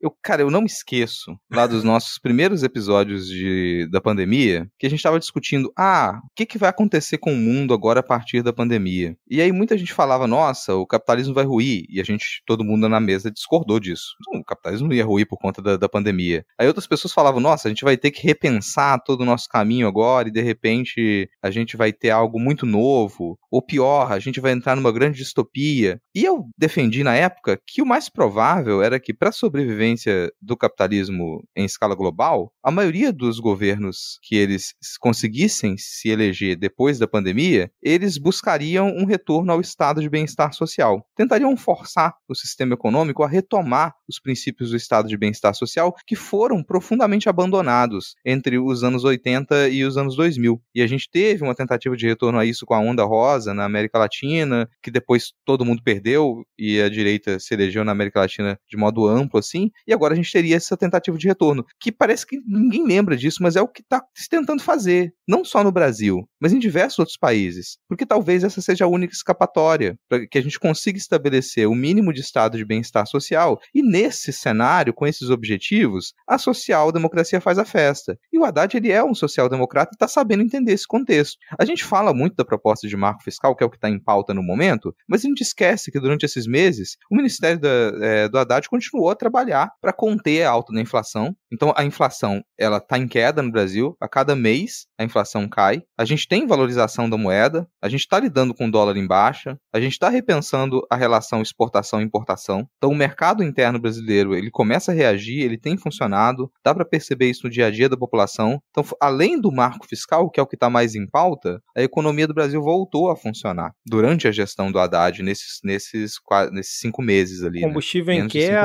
[0.06, 4.86] Eu, cara, eu não me esqueço lá dos nossos primeiros episódios de, da pandemia, que
[4.86, 8.02] a gente estava discutindo, ah, o que, que vai acontecer com o mundo agora a
[8.04, 9.16] partir da pandemia?
[9.28, 12.88] E aí muita gente falava, nossa, o capitalismo vai ruir, e a gente, todo mundo
[12.88, 14.14] na mesa discordou disso.
[14.32, 16.44] o capitalismo não ia ruir por conta da, da pandemia.
[16.56, 19.88] Aí outras pessoas falavam, nossa, a gente vai ter que repensar todo o nosso caminho
[19.88, 24.40] agora, e de repente a gente vai ter algo muito novo, ou pior, a gente
[24.40, 26.00] vai entrar numa grande distopia.
[26.14, 30.56] E eu defendi na época que o mais provável era que para a sobrevivência do
[30.56, 37.08] capitalismo em escala global, a maioria dos governos que eles conseguissem se eleger depois da
[37.08, 41.06] pandemia, eles buscariam um retorno ao estado de bem-estar social.
[41.14, 46.16] Tentariam forçar o sistema econômico a retomar os princípios do estado de bem-estar social que
[46.16, 50.60] foram profundamente abandonados entre os anos 80 e os anos 2000.
[50.74, 53.64] E a gente teve uma tentativa de retorno a isso com a onda rosa na
[53.64, 58.58] América Latina, que depois todo mundo perdeu e a direita se elegeu na América Latina
[58.68, 62.26] de modo amplo assim, e agora a gente teria essa tentativa de retorno, que parece
[62.26, 65.72] que ninguém lembra disso, mas é o que está se tentando fazer, não só no
[65.72, 70.38] Brasil, mas em diversos outros países, porque talvez essa seja a única escapatória para que
[70.38, 75.06] a gente consiga estabelecer o mínimo de estado de bem-estar social, e nesse cenário, com
[75.06, 78.18] esses objetivos, a social-democracia faz a festa.
[78.32, 81.36] E o Haddad, ele é um social-democrata e está sabendo entender esse contexto.
[81.58, 83.98] A gente fala muito da proposta de marco fiscal, que é o que está em
[83.98, 88.28] pauta no momento, mas a gente esquece que durante esses meses, o Ministério da, é,
[88.28, 91.34] do Haddad continuou a trabalhar para conter a alta da inflação.
[91.52, 93.96] Então, a inflação ela está em queda no Brasil.
[94.00, 95.82] A cada mês, a inflação cai.
[95.96, 97.66] A gente tem valorização da moeda.
[97.80, 99.58] A gente está lidando com o dólar em baixa.
[99.72, 102.68] A gente está repensando a relação exportação-importação.
[102.76, 106.50] Então, o mercado interno brasileiro ele começa a reagir, ele tem funcionado.
[106.64, 108.60] Dá para perceber isso no dia a dia da população.
[108.70, 112.26] Então, além do marco fiscal, que é o que está mais em pauta, a economia
[112.26, 116.14] do Brasil voltou a funcionar durante a gestão do Haddad nesses, nesses,
[116.52, 117.60] nesses cinco meses ali.
[117.60, 117.68] Né?
[117.68, 118.20] Combustível né?
[118.20, 118.55] em queda.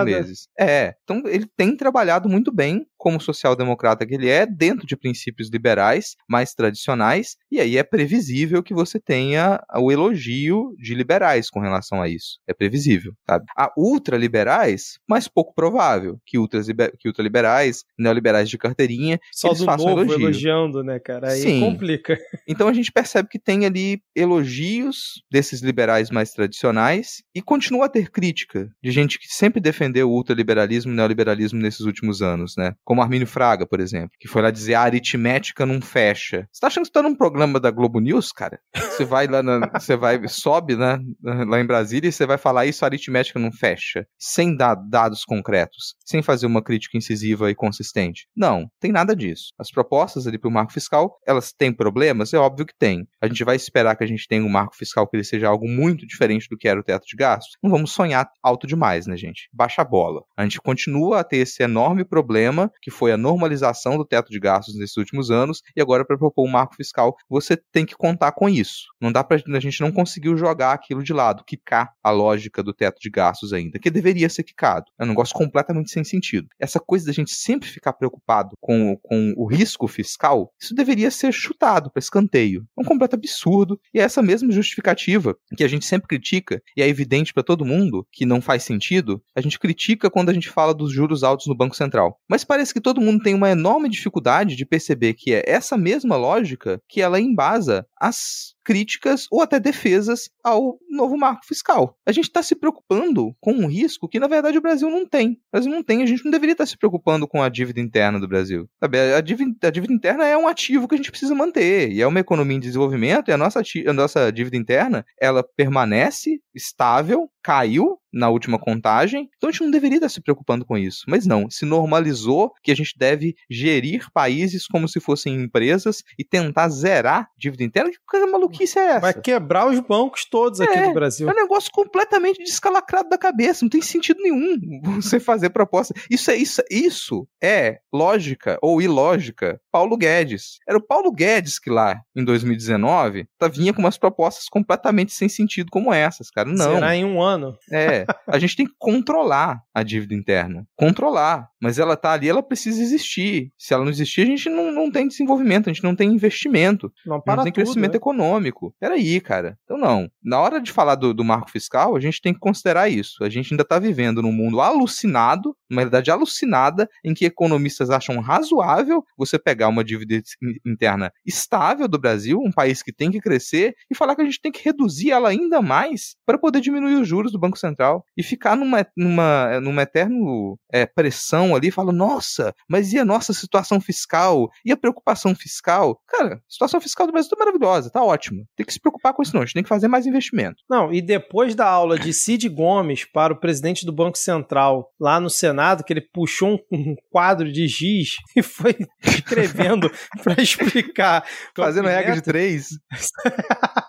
[0.59, 5.49] É, então ele tem trabalhado muito bem como social-democrata que ele é, dentro de princípios
[5.49, 11.59] liberais mais tradicionais, e aí é previsível que você tenha o elogio de liberais com
[11.59, 12.39] relação a isso.
[12.47, 13.45] É previsível, sabe?
[13.57, 16.67] A ultraliberais, mais pouco provável que, ultras,
[16.99, 20.21] que ultraliberais, neoliberais de carteirinha, Só eles do façam novo elogio.
[20.21, 21.31] elogiando, né, cara?
[21.31, 21.59] Aí Sim.
[21.59, 22.17] complica.
[22.47, 27.89] Então a gente percebe que tem ali elogios desses liberais mais tradicionais e continua a
[27.89, 32.75] ter crítica de gente que sempre defendeu o ultraliberalismo e neoliberalismo nesses últimos anos, né?
[32.83, 36.47] Como Armínio Fraga, por exemplo, que foi lá dizer a aritmética não fecha.
[36.51, 38.59] Você tá achando que você tá num programa da Globo News, cara?
[39.01, 42.67] Você vai lá, na, você vai, sobe, né, lá em Brasília e você vai falar
[42.67, 47.55] isso, a aritmética não fecha, sem dar dados concretos, sem fazer uma crítica incisiva e
[47.55, 48.27] consistente.
[48.35, 49.53] Não, tem nada disso.
[49.57, 52.31] As propostas ali pro marco fiscal, elas têm problemas?
[52.31, 53.07] É óbvio que tem.
[53.19, 55.67] A gente vai esperar que a gente tenha um marco fiscal que ele seja algo
[55.67, 57.57] muito diferente do que era o teto de gastos?
[57.63, 59.49] Não vamos sonhar alto demais, né, gente?
[59.51, 60.21] Baixa a bola.
[60.37, 64.39] A gente continua a ter esse enorme problema que foi a normalização do teto de
[64.39, 68.31] gastos nesses últimos anos, e agora para propor um marco fiscal, você tem que contar
[68.33, 68.90] com isso.
[68.99, 72.73] Não dá para a gente não conseguiu jogar aquilo de lado, quicar a lógica do
[72.73, 74.85] teto de gastos ainda, que deveria ser quicado.
[74.99, 76.47] É um negócio completamente sem sentido.
[76.59, 81.31] Essa coisa da gente sempre ficar preocupado com, com o risco fiscal, isso deveria ser
[81.31, 82.65] chutado para escanteio.
[82.77, 86.81] É um completo absurdo, e é essa mesma justificativa que a gente sempre critica, e
[86.81, 90.49] é evidente para todo mundo que não faz sentido, a gente critica quando a gente
[90.49, 92.19] fala dos juros altos no Banco Central.
[92.29, 96.15] Mas parece que todo mundo tem uma enorme dificuldade de perceber que é essa mesma
[96.15, 101.97] lógica que ela embasa as críticas ou até defesas ao novo marco fiscal.
[102.05, 105.31] A gente está se preocupando com um risco que, na verdade, o Brasil não tem.
[105.31, 107.79] O Brasil não tem, a gente não deveria estar tá se preocupando com a dívida
[107.79, 108.69] interna do Brasil.
[108.79, 108.99] Sabe?
[108.99, 112.07] A, dívida, a dívida interna é um ativo que a gente precisa manter, e é
[112.07, 118.00] uma economia em desenvolvimento, e a nossa, a nossa dívida interna, ela permanece estável, caiu
[118.13, 121.03] na última contagem, então a gente não deveria estar se preocupando com isso.
[121.07, 126.23] Mas não, se normalizou que a gente deve gerir países como se fossem empresas e
[126.23, 127.89] tentar zerar dívida interna.
[127.89, 128.99] Que coisa maluquice é essa?
[128.99, 131.29] Vai quebrar os bancos todos é, aqui do Brasil.
[131.29, 134.57] É um negócio completamente descalacrado da cabeça, não tem sentido nenhum
[135.01, 135.93] você fazer proposta.
[136.09, 139.59] Isso é isso, isso é lógica ou ilógica.
[139.71, 140.59] Paulo Guedes.
[140.67, 145.29] Era o Paulo Guedes que lá em 2019 tá, vinha com umas propostas completamente sem
[145.29, 146.49] sentido como essas, cara.
[146.49, 146.75] Não.
[146.75, 147.57] Será em um ano.
[147.71, 150.65] É, a gente tem que controlar a dívida interna.
[150.75, 151.49] Controlar.
[151.61, 153.51] Mas ela tá ali, ela precisa existir.
[153.57, 156.91] Se ela não existir, a gente não, não tem desenvolvimento, a gente não tem investimento.
[157.05, 157.97] Não, para não tem tudo, crescimento né?
[157.97, 158.73] econômico.
[158.79, 159.57] Peraí, cara.
[159.63, 160.09] Então não.
[160.23, 163.23] Na hora de falar do, do marco fiscal, a gente tem que considerar isso.
[163.23, 168.19] A gente ainda tá vivendo num mundo alucinado, uma realidade alucinada, em que economistas acham
[168.19, 170.21] razoável você pegar uma dívida
[170.65, 174.41] interna estável do Brasil, um país que tem que crescer, e falar que a gente
[174.41, 178.05] tem que reduzir ela ainda mais para poder diminuir os juros do Banco Central social
[178.17, 183.33] e ficar numa, numa, numa eterno é, pressão ali, fala, nossa, mas e a nossa
[183.33, 184.49] situação fiscal?
[184.65, 185.99] E a preocupação fiscal?
[186.07, 188.45] Cara, a situação fiscal do Brasil tá maravilhosa, tá ótimo.
[188.55, 190.63] Tem que se preocupar com isso não, a gente tem que fazer mais investimento.
[190.69, 195.19] Não, e depois da aula de Cid Gomes para o presidente do Banco Central lá
[195.19, 199.91] no Senado, que ele puxou um, quadro de giz e foi escrevendo
[200.23, 201.25] para explicar.
[201.55, 202.69] Fazendo regra de três.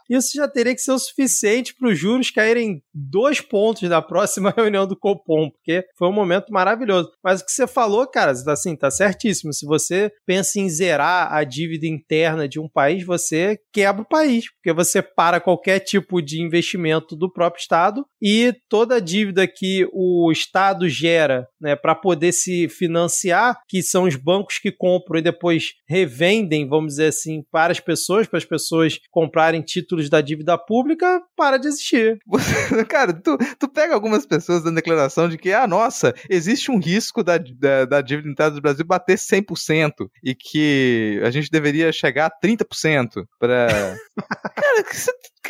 [0.08, 4.52] Isso já teria que ser o suficiente para os juros caírem dois pontos da próxima
[4.56, 7.10] reunião do Copom, porque foi um momento maravilhoso.
[7.22, 9.52] Mas o que você falou, cara, assim, tá certíssimo.
[9.52, 14.46] Se você pensa em zerar a dívida interna de um país, você quebra o país,
[14.54, 19.86] porque você para qualquer tipo de investimento do próprio Estado e toda a dívida que
[19.92, 25.22] o Estado gera né, para poder se financiar, que são os bancos que compram e
[25.22, 30.56] depois revendem, vamos dizer assim, para as pessoas, para as pessoas comprarem títulos da dívida
[30.56, 32.16] pública, para de existir.
[32.88, 37.22] Cara, tu, tu pega algumas pessoas dando declaração de que, ah, nossa, existe um risco
[37.22, 42.26] da, da, da dívida interna do Brasil bater 100% e que a gente deveria chegar
[42.26, 43.96] a 30% para.
[44.54, 44.84] Cara,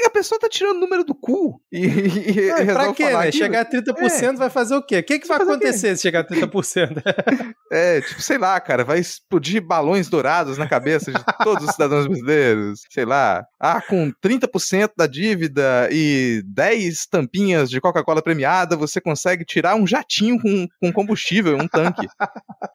[0.05, 3.33] a pessoa tá tirando o número do cu e, e Não, pra quê, né?
[3.33, 4.33] Chegar a 30% é.
[4.33, 4.99] vai fazer o quê?
[4.99, 7.03] O que, que vai acontecer se chegar a 30%?
[7.71, 12.07] é, tipo, sei lá, cara, vai explodir balões dourados na cabeça de todos os cidadãos
[12.07, 12.83] brasileiros.
[12.91, 13.45] Sei lá.
[13.61, 19.87] Ah, com 30% da dívida e 10 tampinhas de Coca-Cola premiada, você consegue tirar um
[19.87, 22.07] jatinho com, com combustível, um tanque.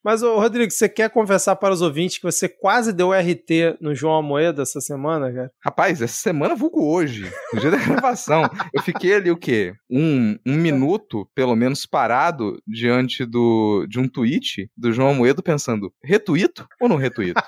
[0.03, 3.93] Mas, ô, Rodrigo, você quer conversar para os ouvintes que você quase deu RT no
[3.93, 5.51] João Amoedo essa semana, cara?
[5.63, 7.06] Rapaz, essa semana vulgo hoje,
[7.53, 8.49] no dia da gravação.
[8.73, 9.73] Eu fiquei ali o quê?
[9.89, 15.91] Um, um minuto, pelo menos, parado diante do, de um tweet do João Amoedo pensando,
[16.03, 17.41] retuito ou não retuito?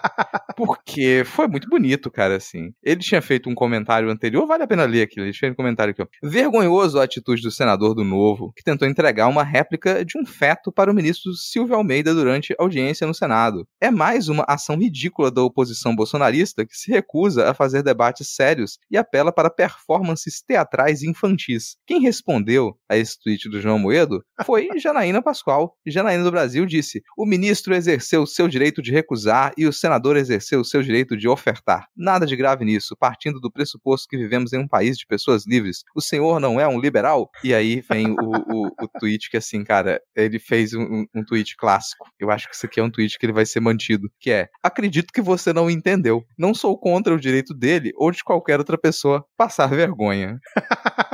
[0.55, 2.71] Porque foi muito bonito, cara, assim.
[2.83, 5.91] Ele tinha feito um comentário anterior, vale a pena ler aquilo, ele fez um comentário
[5.91, 6.07] aqui, ó.
[6.21, 10.71] Vergonhoso a atitude do senador do Novo, que tentou entregar uma réplica de um feto
[10.71, 13.67] para o ministro Silvio Almeida durante audiência no Senado.
[13.81, 18.77] É mais uma ação ridícula da oposição bolsonarista que se recusa a fazer debates sérios
[18.89, 21.77] e apela para performances teatrais infantis.
[21.85, 25.75] Quem respondeu a esse tweet do João Moedo foi Janaína Pascoal.
[25.85, 30.63] Janaína do Brasil disse: o ministro exerceu seu direito de recusar e o senador exerceu
[30.63, 31.87] seu direito de ofertar.
[31.95, 35.83] Nada de grave nisso, partindo do pressuposto que vivemos em um país de pessoas livres.
[35.95, 37.29] O senhor não é um liberal?
[37.43, 41.55] E aí vem o, o, o tweet que, assim, cara, ele fez um, um tweet
[41.55, 42.07] clássico.
[42.19, 44.47] Eu acho que isso aqui é um tweet que ele vai ser mantido, que é:
[44.63, 46.23] acredito que você não entendeu.
[46.37, 50.37] Não sou contra o direito dele ou de qualquer outra pessoa passar vergonha.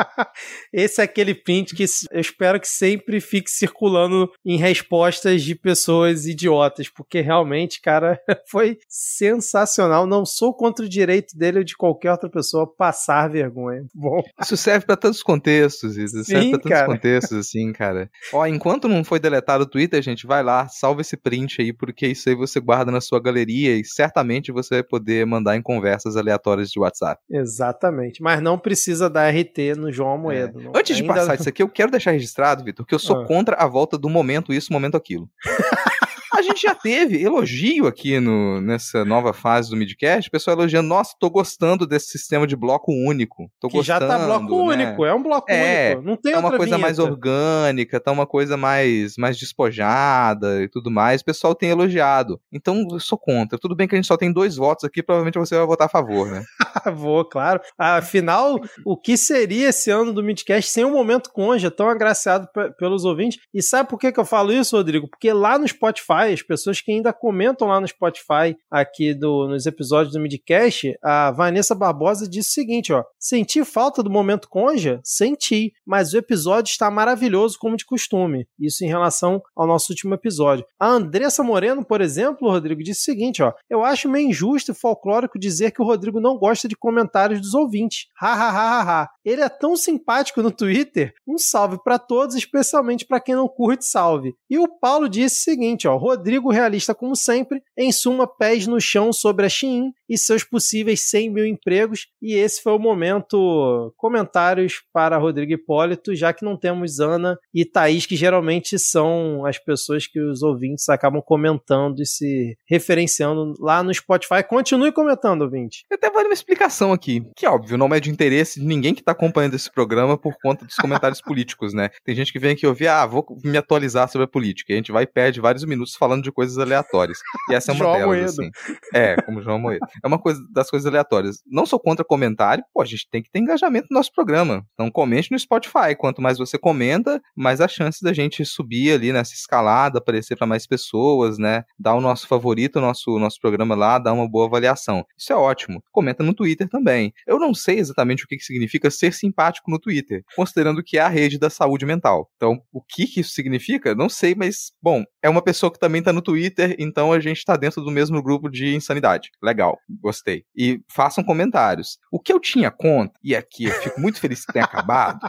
[0.74, 6.26] Esse é aquele print que eu espero que sempre fique circulando em respostas de pessoas
[6.26, 8.20] idiotas, porque realmente, cara,
[8.50, 10.06] foi sensacional.
[10.06, 13.86] Não sou contra o direito dele ou de qualquer outra pessoa passar vergonha.
[13.93, 14.22] Bom.
[14.41, 16.88] Isso serve para tantos contextos, isso Sim, serve pra tantos cara.
[16.88, 18.10] contextos, assim, cara.
[18.34, 22.08] Ó, enquanto não foi deletado o Twitter, gente, vai lá, salva esse print aí, porque
[22.08, 26.16] isso aí você guarda na sua galeria e certamente você vai poder mandar em conversas
[26.16, 27.22] aleatórias de WhatsApp.
[27.30, 28.22] Exatamente.
[28.22, 30.62] Mas não precisa dar RT no João Moedo.
[30.62, 30.80] É.
[30.80, 33.26] Antes de passar isso aqui, eu quero deixar registrado, Vitor, que eu sou ah.
[33.26, 35.30] contra a volta do momento isso, momento aquilo.
[36.36, 40.90] A gente já teve elogio aqui no, nessa nova fase do Midcast, o pessoal elogiando,
[40.90, 43.50] nossa, tô gostando desse sistema de bloco único.
[43.58, 44.86] Tô que gostando, já tá bloco né?
[44.86, 46.02] único, é um bloco é, único.
[46.02, 46.82] Não tem é uma coisa vinheta.
[46.82, 51.22] mais orgânica, tá uma coisa mais, mais despojada e tudo mais.
[51.22, 52.40] O pessoal tem elogiado.
[52.52, 53.58] Então, eu sou contra.
[53.58, 55.90] Tudo bem que a gente só tem dois votos aqui, provavelmente você vai votar a
[55.90, 56.44] favor, né?
[56.94, 57.62] Vou, claro.
[57.78, 63.06] Afinal, o que seria esse ano do Midcast sem um momento conja tão agraciado pelos
[63.06, 63.40] ouvintes?
[63.54, 65.08] E sabe por que, que eu falo isso, Rodrigo?
[65.08, 69.66] Porque lá no Spotify as pessoas que ainda comentam lá no Spotify, aqui do, nos
[69.66, 75.00] episódios do Midcast, a Vanessa Barbosa disse o seguinte, ó, senti falta do momento conja?
[75.04, 78.48] Senti, mas o episódio está maravilhoso como de costume.
[78.60, 80.66] Isso em relação ao nosso último episódio.
[80.80, 84.76] A Andressa Moreno, por exemplo, Rodrigo, disse o seguinte, ó, eu acho meio injusto e
[84.76, 88.08] folclórico dizer que o Rodrigo não gosta de comentários dos ouvintes.
[88.22, 89.10] Ha, ha, ha, ha, ha.
[89.24, 91.14] Ele é tão simpático no Twitter.
[91.28, 94.36] Um salve para todos, especialmente para quem não curte salve.
[94.50, 98.80] E o Paulo disse o seguinte, ó, Rodrigo realista como sempre, em suma, pés no
[98.80, 102.07] chão sobre a Shein e seus possíveis 100 mil empregos.
[102.22, 107.66] E esse foi o momento comentários para Rodrigo Hipólito, já que não temos Ana e
[107.66, 113.84] Thaís, que geralmente são as pessoas que os ouvintes acabam comentando e se referenciando lá
[113.84, 114.43] no Spotify.
[114.47, 115.84] Continue comentando, ouvinte.
[115.89, 118.93] Eu até vou dar uma explicação aqui, que óbvio, não é de interesse de ninguém
[118.93, 121.89] que está acompanhando esse programa por conta dos comentários políticos, né?
[122.03, 124.72] Tem gente que vem aqui ouvir, ah, vou me atualizar sobre a política.
[124.72, 127.20] E a gente vai e perde vários minutos falando de coisas aleatórias.
[127.49, 128.26] E essa é uma João delas, Moedo.
[128.26, 128.49] assim.
[128.93, 129.86] É, como João Moedo.
[130.03, 131.38] É uma coisa das coisas aleatórias.
[131.45, 134.66] Não sou contra comentário, pô, a gente tem que ter engajamento no nosso programa.
[134.74, 135.95] Então comente no Spotify.
[135.97, 140.47] Quanto mais você comenta, mais a chance da gente subir ali nessa escalada, aparecer para
[140.47, 141.64] mais pessoas, né?
[141.78, 145.06] Dar o nosso favorito, o nosso, nosso programa lá, dar uma boa avaliação.
[145.18, 145.84] Isso é ótimo.
[145.91, 147.14] Comenta no Twitter também.
[147.28, 151.01] Eu não sei exatamente o que, que significa ser simpático no Twitter, considerando que é
[151.01, 152.30] a rede da saúde mental.
[152.36, 153.95] Então, o que, que isso significa?
[153.95, 157.43] Não sei, mas, bom, é uma pessoa que também tá no Twitter, então a gente
[157.43, 159.32] tá dentro do mesmo grupo de insanidade.
[159.41, 160.43] Legal, gostei.
[160.56, 161.98] E façam comentários.
[162.12, 165.20] O que eu tinha conta, e aqui eu fico muito feliz que tenha acabado,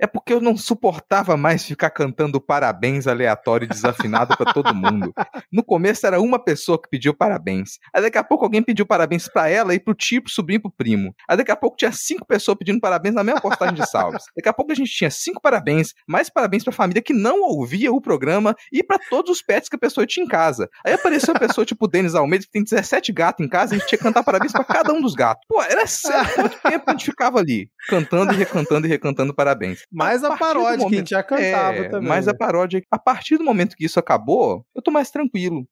[0.00, 5.12] é porque eu não suportava mais ficar cantando parabéns aleatório e desafinado pra todo mundo.
[5.52, 7.78] No começo era uma pessoa que pediu parabéns.
[7.94, 10.70] Aí daqui a pouco alguém pediu parabéns pra ela e pro tio, pro sobrinho, pro
[10.70, 11.14] primo.
[11.28, 14.24] Aí daqui a pouco tinha cinco pessoas pedindo parabéns na mesma postagem de salves.
[14.36, 17.92] Daqui a pouco a gente tinha cinco parabéns, mais parabéns pra família que não ouvia
[17.92, 20.68] o programa e pra todos os pets que a pessoa tinha em casa.
[20.84, 23.76] Aí apareceu a pessoa tipo o Denis Almeida, que tem 17 gatos em casa, e
[23.76, 25.44] a gente tinha que cantar parabéns pra cada um dos gatos.
[25.48, 29.84] Pô, era sério quanto tempo a gente ficava ali, cantando e recantando e recantando parabéns.
[29.92, 32.08] Mais a do paródia que a momento- gente já cantava É, também.
[32.08, 32.32] Mas né?
[32.32, 35.66] a paródia, a partir do momento que isso acabou, eu tô mais tranquilo.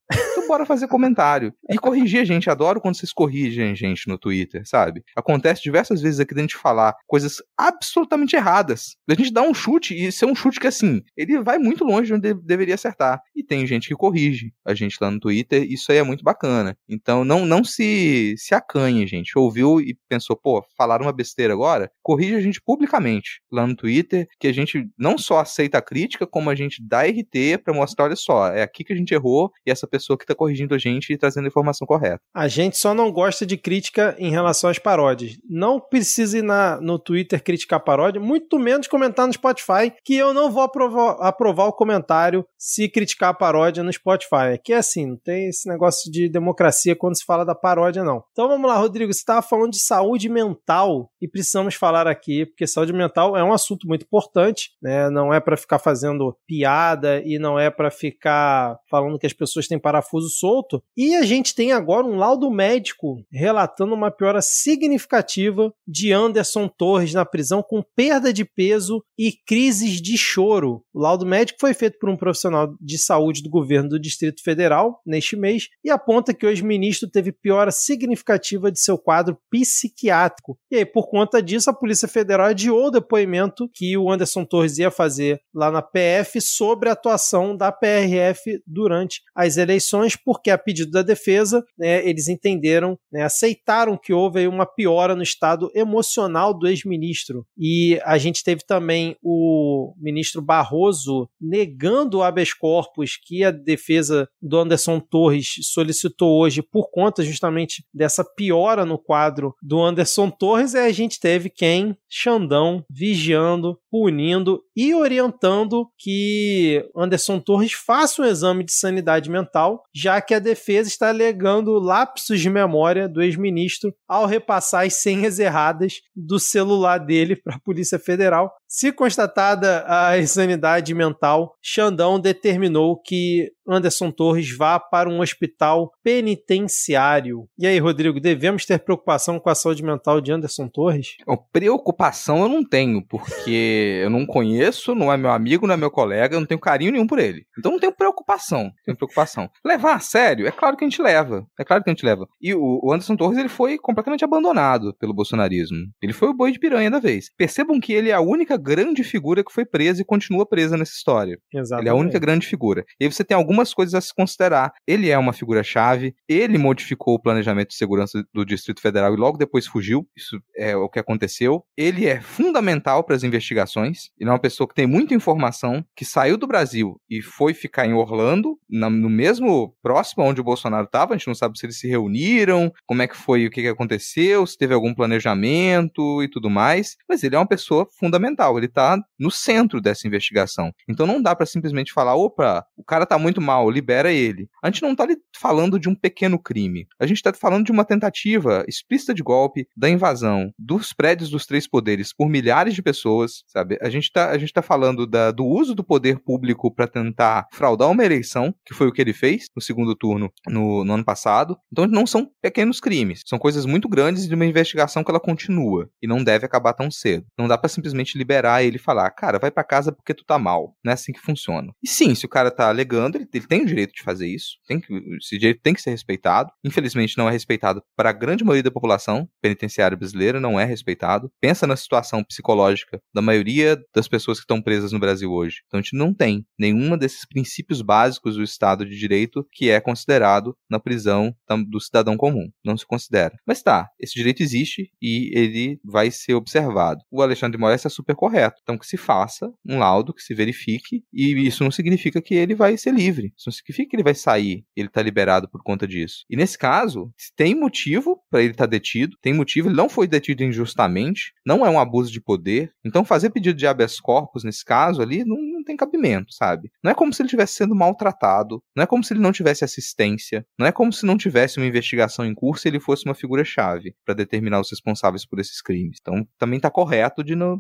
[0.48, 1.52] Bora fazer comentário.
[1.70, 2.48] E corrigir a gente.
[2.48, 5.04] Adoro quando vocês corrigem a gente no Twitter, sabe?
[5.14, 8.96] Acontece diversas vezes aqui da gente falar coisas absolutamente erradas.
[9.06, 12.06] Da gente dar um chute e ser um chute que, assim, ele vai muito longe
[12.08, 13.20] de onde de- deveria acertar.
[13.36, 15.62] E tem gente que corrige a gente lá no Twitter.
[15.70, 16.76] Isso aí é muito bacana.
[16.88, 19.38] Então não, não se, se acanhe, gente.
[19.38, 21.90] Ouviu e pensou, pô, falaram uma besteira agora?
[22.02, 26.26] Corrige a gente publicamente lá no Twitter, que a gente não só aceita a crítica,
[26.26, 29.50] como a gente dá RT pra mostrar, olha só, é aqui que a gente errou
[29.66, 32.20] e essa pessoa que tá corrigindo a gente e trazendo a informação correta.
[32.34, 35.36] A gente só não gosta de crítica em relação às paródias.
[35.48, 40.32] Não precisa ir na, no Twitter criticar paródia, muito menos comentar no Spotify, que eu
[40.32, 44.54] não vou aprovar, aprovar o comentário se criticar a paródia no Spotify.
[44.54, 48.22] Aqui é assim, não tem esse negócio de democracia quando se fala da paródia, não.
[48.32, 52.66] Então vamos lá, Rodrigo, você estava falando de saúde mental e precisamos falar aqui, porque
[52.66, 55.10] saúde mental é um assunto muito importante, né?
[55.10, 59.66] Não é para ficar fazendo piada e não é para ficar falando que as pessoas
[59.66, 60.82] têm parafuso solto.
[60.96, 67.14] E a gente tem agora um laudo médico relatando uma piora significativa de Anderson Torres
[67.14, 70.82] na prisão com perda de peso e crises de choro.
[70.92, 75.00] O laudo médico foi feito por um profissional de saúde do governo do Distrito Federal
[75.04, 80.58] neste mês e aponta que o ex-ministro teve piora significativa de seu quadro psiquiátrico.
[80.70, 84.78] E aí, por conta disso, a Polícia Federal adiou o depoimento que o Anderson Torres
[84.78, 90.58] ia fazer lá na PF sobre a atuação da PRF durante as eleições, porque a
[90.58, 96.52] pedido da defesa, né, eles entenderam, né, aceitaram que houve uma piora no estado emocional
[96.52, 97.46] do ex-ministro.
[97.56, 104.28] E a gente teve também o ministro Barroso negando o habeas corpus que a defesa
[104.40, 110.74] do Anderson Torres solicitou hoje por conta justamente dessa piora no quadro do Anderson Torres.
[110.74, 111.96] E a gente teve quem?
[112.08, 120.20] Xandão vigiando, punindo e orientando que Anderson Torres faça um exame de sanidade mental, já
[120.20, 126.00] que a defesa está alegando lapsos de memória do ex-ministro ao repassar as senhas erradas
[126.14, 128.52] do celular dele para a Polícia Federal.
[128.68, 137.46] Se constatada a insanidade mental, Xandão determinou que Anderson Torres vá para um hospital penitenciário.
[137.58, 141.16] E aí, Rodrigo, devemos ter preocupação com a saúde mental de Anderson Torres?
[141.52, 145.90] Preocupação eu não tenho, porque eu não conheço, não é meu amigo, não é meu
[145.90, 147.44] colega, eu não tenho carinho nenhum por ele.
[147.58, 149.50] Então não tenho preocupação, tenho preocupação.
[149.64, 152.26] Levar a sério, é claro que a gente leva, é claro que a gente leva.
[152.40, 155.78] E o o Anderson Torres, ele foi completamente abandonado pelo bolsonarismo.
[156.02, 157.26] Ele foi o boi de piranha da vez.
[157.36, 160.92] Percebam que ele é a única grande figura que foi presa e continua presa nessa
[160.92, 161.38] história.
[161.52, 161.82] Exatamente.
[161.82, 162.84] Ele é a única grande figura.
[163.00, 164.72] E aí você tem algumas coisas a se considerar.
[164.86, 169.38] Ele é uma figura-chave, ele modificou o planejamento de segurança do Distrito Federal e logo
[169.38, 170.06] depois fugiu.
[170.16, 171.62] Isso é o que aconteceu.
[171.76, 174.10] Ele é fundamental para as investigações.
[174.18, 177.86] Ele é uma pessoa que tem muita informação, que saiu do Brasil e foi ficar
[177.86, 181.14] em Orlando, no mesmo próximo onde o Bolsonaro estava.
[181.14, 184.46] A gente não sabe se eles se reuniram, como é que foi, o que aconteceu,
[184.46, 186.96] se teve algum planejamento e tudo mais.
[187.08, 188.47] Mas ele é uma pessoa fundamental.
[188.56, 190.72] Ele tá no centro dessa investigação.
[190.88, 194.48] Então não dá para simplesmente falar, opa, o cara tá muito mal, libera ele.
[194.62, 196.86] A gente não tá ali falando de um pequeno crime.
[197.00, 201.44] A gente tá falando de uma tentativa explícita de golpe, da invasão dos prédios dos
[201.46, 203.76] três poderes por milhares de pessoas, sabe?
[203.82, 207.46] A gente tá, a gente tá falando da- do uso do poder público para tentar
[207.52, 211.04] fraudar uma eleição, que foi o que ele fez no segundo turno no, no ano
[211.04, 211.56] passado.
[211.72, 215.88] Então não são pequenos crimes, são coisas muito grandes de uma investigação que ela continua
[216.02, 217.26] e não deve acabar tão cedo.
[217.38, 220.38] Não dá para simplesmente liberar liberar ele falar, cara, vai para casa porque tu tá
[220.38, 220.74] mal.
[220.84, 221.72] Não é assim que funciona.
[221.82, 224.58] E sim, se o cara tá alegando, ele, ele tem o direito de fazer isso.
[224.66, 226.50] Tem que, esse direito tem que ser respeitado.
[226.64, 231.30] Infelizmente, não é respeitado para a grande maioria da população penitenciária brasileira, não é respeitado.
[231.40, 235.62] Pensa na situação psicológica da maioria das pessoas que estão presas no Brasil hoje.
[235.66, 239.80] Então, a gente não tem nenhuma desses princípios básicos do Estado de Direito que é
[239.80, 241.34] considerado na prisão
[241.68, 242.48] do cidadão comum.
[242.64, 243.36] Não se considera.
[243.46, 247.00] Mas tá, esse direito existe e ele vai ser observado.
[247.10, 248.27] O Alexandre de Moraes é super correto.
[248.62, 252.54] Então, que se faça um laudo, que se verifique, e isso não significa que ele
[252.54, 253.32] vai ser livre.
[253.36, 256.24] Isso não significa que ele vai sair, ele tá liberado por conta disso.
[256.28, 260.06] E nesse caso, tem motivo para ele estar tá detido, tem motivo, ele não foi
[260.06, 262.72] detido injustamente, não é um abuso de poder.
[262.84, 265.38] Então, fazer pedido de habeas corpus nesse caso ali não
[265.68, 266.70] tem cabimento, sabe?
[266.82, 269.64] Não é como se ele estivesse sendo maltratado, não é como se ele não tivesse
[269.64, 273.14] assistência, não é como se não tivesse uma investigação em curso e ele fosse uma
[273.14, 275.98] figura-chave para determinar os responsáveis por esses crimes.
[276.00, 277.58] Então, também tá correto de não,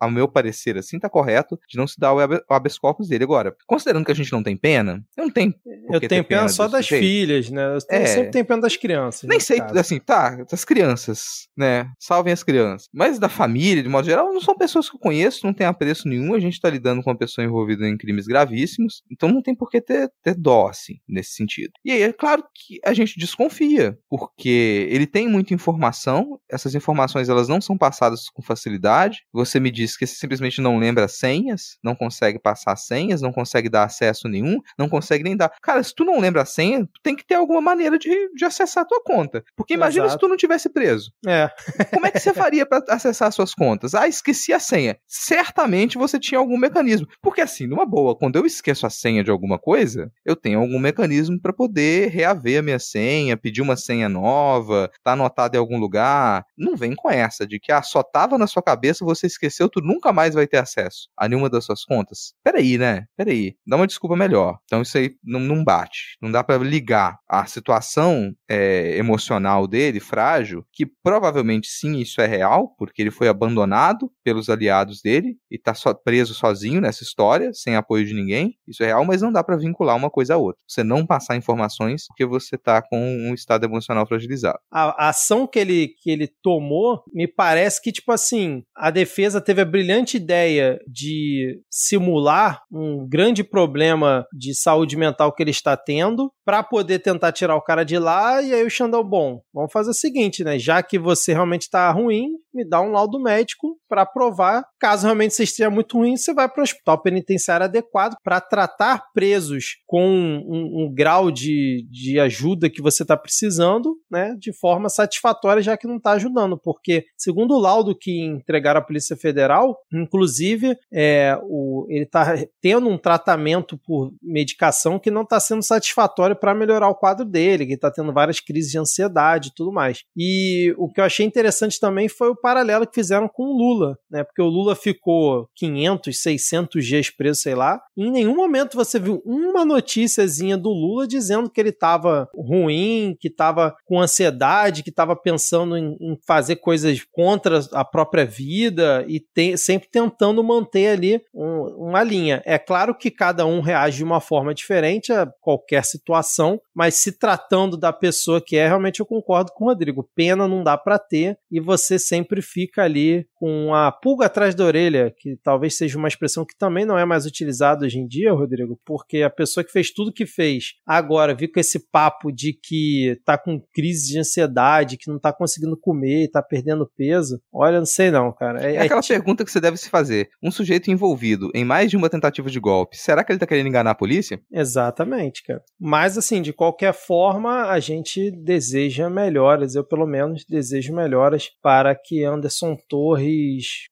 [0.00, 3.24] a, meu parecer assim, tá correto de não se dar o habeas corpus dele.
[3.24, 5.54] Agora, considerando que a gente não tem pena, eu não tenho.
[5.90, 7.02] Eu tenho pena, pena só das jeito.
[7.02, 7.74] filhas, né?
[7.74, 9.28] Eu é, sempre tenho pena das crianças.
[9.28, 9.78] Nem sei, caso.
[9.78, 11.90] assim, tá, das crianças, né?
[11.98, 12.88] Salvem as crianças.
[12.92, 16.08] Mas da família, de modo geral, não são pessoas que eu conheço, não tem apreço
[16.08, 19.54] nenhum, a gente tá lidando com uma pessoa envolvida em crimes gravíssimos, então não tem
[19.54, 21.72] por que ter, ter dó, assim, nesse sentido.
[21.84, 27.28] E aí, é claro que a gente desconfia, porque ele tem muita informação, essas informações
[27.28, 29.24] elas não são passadas com facilidade.
[29.32, 33.68] Você me disse que você simplesmente não lembra senhas, não consegue passar senhas, não consegue
[33.68, 35.52] dar acesso nenhum, não consegue nem dar.
[35.62, 38.84] Cara, se tu não lembra a senha, tem que ter alguma maneira de, de acessar
[38.84, 39.42] a tua conta.
[39.56, 40.20] Porque imagina Exato.
[40.20, 41.10] se tu não tivesse preso.
[41.26, 41.48] É.
[41.92, 43.94] Como é que você faria para acessar suas contas?
[43.94, 44.98] Ah, esqueci a senha.
[45.06, 47.06] Certamente você tinha algum mecanismo.
[47.22, 50.78] Porque assim, numa boa, quando eu esqueço a senha de alguma coisa, eu tenho algum
[50.78, 55.78] mecanismo para poder reaver a minha senha, pedir uma senha nova, tá anotado em algum
[55.78, 56.44] lugar.
[56.56, 59.80] Não vem com essa de que ah, só tava na sua cabeça, você esqueceu, tu
[59.80, 62.34] nunca mais vai ter acesso a nenhuma das suas contas.
[62.42, 63.06] Peraí, né?
[63.16, 63.56] Peraí.
[63.66, 64.58] Dá uma desculpa melhor.
[64.64, 66.16] Então isso aí não, não bate.
[66.20, 72.26] Não dá para ligar a situação é, emocional dele, frágil, que provavelmente sim, isso é
[72.26, 75.72] real, porque ele foi abandonado pelos aliados dele e tá
[76.04, 77.18] preso sozinho nessa história,
[77.52, 78.54] sem apoio de ninguém.
[78.66, 80.62] Isso é real, mas não dá para vincular uma coisa a outra.
[80.66, 84.58] Você não passar informações porque você tá com um estado emocional fragilizado.
[84.70, 89.40] A, a ação que ele, que ele tomou, me parece que, tipo assim, a defesa
[89.40, 95.76] teve a brilhante ideia de simular um grande problema de saúde mental que ele está
[95.76, 98.40] tendo para poder tentar tirar o cara de lá.
[98.40, 100.58] E aí o Xandão, bom, vamos fazer o seguinte, né?
[100.58, 104.64] Já que você realmente está ruim, me dá um laudo médico para provar.
[104.80, 109.02] Caso realmente você esteja muito ruim, você vai para o hospital penitenciário adequado para tratar
[109.12, 114.34] presos com um, um, grau de, de ajuda que você está precisando, né?
[114.38, 116.56] De forma satisfatória, já que não está ajudando.
[116.56, 122.88] Porque, segundo o laudo que entregaram à Polícia Federal, inclusive, é, o, ele está tendo
[122.88, 127.74] um tratamento por medicação que não está sendo satisfatório para melhorar o quadro dele, que
[127.74, 130.04] está tendo várias crises de ansiedade e tudo mais.
[130.16, 133.98] E o que eu achei interessante também foi o paralelo que fizeram com o Lula,
[134.10, 134.24] né?
[134.24, 137.80] Porque o Lula ficou 500, 600 dias preso, sei lá.
[137.96, 143.28] Em nenhum momento você viu uma noticiazinha do Lula dizendo que ele estava ruim, que
[143.28, 149.22] estava com ansiedade, que estava pensando em, em, fazer coisas contra a própria vida e
[149.56, 152.42] sempre tentando manter ali um, uma linha.
[152.44, 156.27] É claro que cada um reage de uma forma diferente a qualquer situação,
[156.74, 160.08] mas se tratando da pessoa que é, realmente eu concordo com o Rodrigo.
[160.14, 164.64] Pena não dá para ter e você sempre fica ali com a pulga atrás da
[164.64, 168.32] orelha, que talvez seja uma expressão que também não é mais utilizada hoje em dia,
[168.32, 172.52] Rodrigo, porque a pessoa que fez tudo que fez agora viu com esse papo de
[172.52, 177.40] que tá com crise de ansiedade, que não tá conseguindo comer, tá perdendo peso.
[177.52, 178.64] Olha, não sei não, cara.
[178.64, 180.28] É, é aquela é pergunta que você deve se fazer.
[180.42, 183.68] Um sujeito envolvido em mais de uma tentativa de golpe, será que ele tá querendo
[183.68, 184.40] enganar a polícia?
[184.50, 185.62] Exatamente, cara.
[185.78, 191.94] Mas assim, de qualquer forma, a gente deseja melhoras, eu pelo menos desejo melhoras para
[191.94, 193.27] que Anderson Torres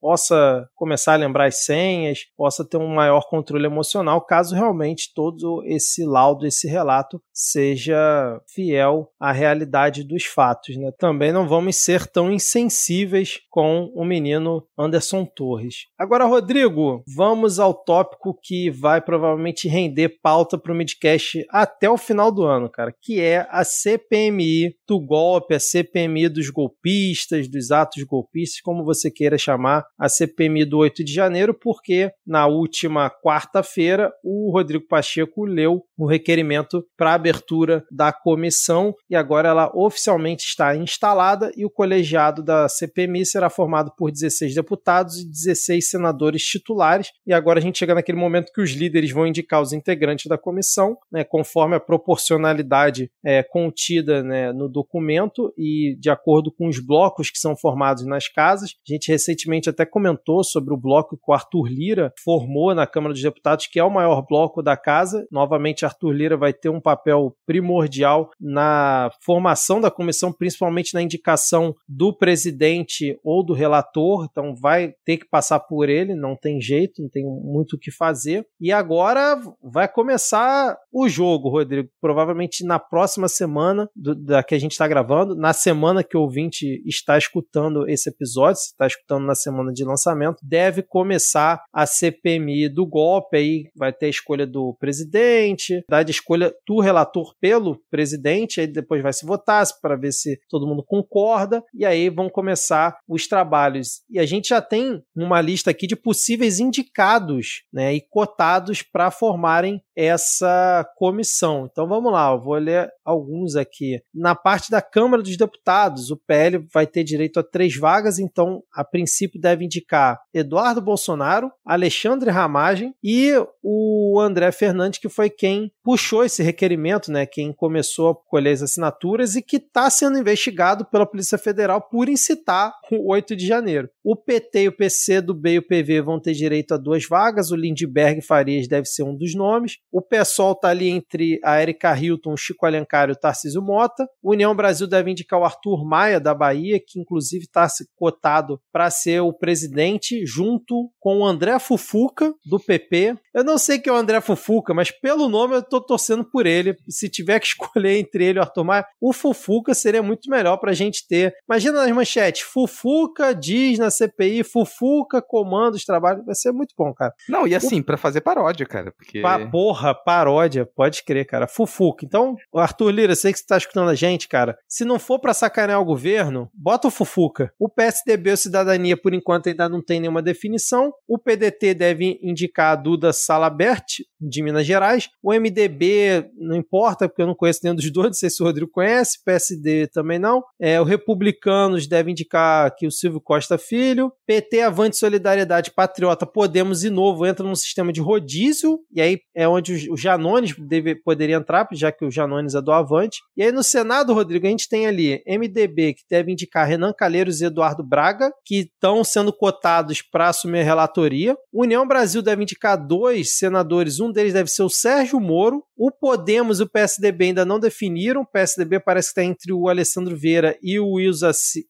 [0.00, 5.62] possa começar a lembrar as senhas, possa ter um maior controle emocional, caso realmente todo
[5.64, 10.76] esse laudo, esse relato seja fiel à realidade dos fatos.
[10.76, 10.90] Né?
[10.98, 15.86] Também não vamos ser tão insensíveis com o menino Anderson Torres.
[15.98, 21.96] Agora, Rodrigo, vamos ao tópico que vai provavelmente render pauta para o Midcast até o
[21.96, 27.70] final do ano, cara, que é a CPMI do golpe, a CPMI dos golpistas, dos
[27.70, 32.46] atos golpistas, como você queira queira chamar a CPMI do 8 de janeiro, porque na
[32.46, 39.70] última quarta-feira o Rodrigo Pacheco leu o requerimento para abertura da comissão e agora ela
[39.74, 45.88] oficialmente está instalada e o colegiado da CPMI será formado por 16 deputados e 16
[45.88, 47.08] senadores titulares.
[47.26, 50.38] E agora a gente chega naquele momento que os líderes vão indicar os integrantes da
[50.38, 56.78] comissão, né, conforme a proporcionalidade é, contida né, no documento e de acordo com os
[56.78, 58.70] blocos que são formados nas casas.
[58.88, 63.14] A gente recentemente até comentou sobre o bloco que o Arthur Lira formou na Câmara
[63.14, 65.26] dos Deputados, que é o maior bloco da casa.
[65.30, 71.74] Novamente, Arthur Lira vai ter um papel primordial na formação da comissão, principalmente na indicação
[71.88, 74.26] do presidente ou do relator.
[74.30, 77.90] Então, vai ter que passar por ele, não tem jeito, não tem muito o que
[77.90, 78.46] fazer.
[78.60, 81.88] E agora vai começar o jogo, Rodrigo.
[82.00, 86.20] Provavelmente na próxima semana do, da que a gente está gravando, na semana que o
[86.20, 91.86] ouvinte está escutando esse episódio, se está escutando na semana de lançamento, deve começar a
[91.86, 93.36] CPMI do golpe.
[93.36, 99.02] Aí vai ter a escolha do presidente, da escolha do relator pelo presidente, aí depois
[99.02, 104.02] vai se votar para ver se todo mundo concorda, e aí vão começar os trabalhos.
[104.10, 109.10] E a gente já tem uma lista aqui de possíveis indicados né, e cotados para
[109.10, 111.66] formarem essa comissão.
[111.70, 114.00] Então vamos lá, eu vou ler alguns aqui.
[114.14, 118.62] Na parte da Câmara dos Deputados, o PL vai ter direito a três vagas, então
[118.74, 123.32] a princípio deve indicar Eduardo Bolsonaro, Alexandre Ramagem e
[123.62, 128.62] o André Fernandes, que foi quem puxou esse requerimento, né, quem começou a colher as
[128.62, 133.90] assinaturas e que está sendo investigado pela Polícia Federal por incitar o 8 de janeiro.
[134.02, 137.06] O PT e o PC do B e o PV vão ter direito a duas
[137.06, 139.76] vagas, o Lindbergh Farias deve ser um dos nomes.
[139.92, 144.08] O PSOL está ali entre a Erika Hilton, o Chico Alencar e o Tarcísio Mota.
[144.22, 147.66] O União Brasil deve indicar o Arthur Maia, da Bahia, que inclusive está
[147.96, 153.16] cotado para ser o presidente, junto com o André Fufuca, do PP.
[153.34, 156.46] Eu não sei quem é o André Fufuca, mas pelo nome eu estou torcendo por
[156.46, 156.76] ele.
[156.88, 160.56] Se tiver que escolher entre ele e o Arthur Maia, o Fufuca seria muito melhor
[160.56, 161.34] para a gente ter.
[161.48, 166.24] Imagina nas manchetes: Fufuca diz na CPI, Fufuca comanda os trabalhos.
[166.24, 167.12] Vai ser muito bom, cara.
[167.28, 167.84] Não, e assim, o...
[167.84, 168.92] para fazer paródia, cara.
[168.92, 169.20] Porque...
[169.20, 171.46] Pa porra, paródia, pode crer, cara.
[171.46, 172.04] Fufuca.
[172.04, 174.58] Então, Arthur Lira, sei que você tá escutando a gente, cara.
[174.68, 177.52] Se não for para sacanear o governo, bota o Fufuca.
[177.58, 180.92] O PSDB ou Cidadania, por enquanto, ainda não tem nenhuma definição.
[181.08, 185.08] O PDT deve indicar a Duda Salabert, de Minas Gerais.
[185.22, 188.46] O MDB, não importa, porque eu não conheço nenhum dos dois, não sei se o
[188.46, 189.18] Rodrigo conhece.
[189.24, 190.42] PSD também não.
[190.60, 194.12] É, o Republicanos deve indicar que o Silvio Costa Filho.
[194.26, 198.78] PT, Avante Solidariedade Patriota, Podemos e Novo entra num sistema de rodízio.
[198.92, 202.72] E aí é onde o Janones deve, poderia entrar, já que o Janones é do
[202.72, 203.18] Avante.
[203.36, 207.40] E aí no Senado, Rodrigo, a gente tem ali MDB, que deve indicar Renan Calheiros
[207.40, 211.36] e Eduardo Braga, que estão sendo cotados para assumir a relatoria.
[211.52, 215.62] União Brasil deve indicar dois senadores, um deles deve ser o Sérgio Moro.
[215.76, 218.22] O Podemos e o PSDB ainda não definiram.
[218.22, 220.98] O PSDB parece que está entre o Alessandro Vieira e o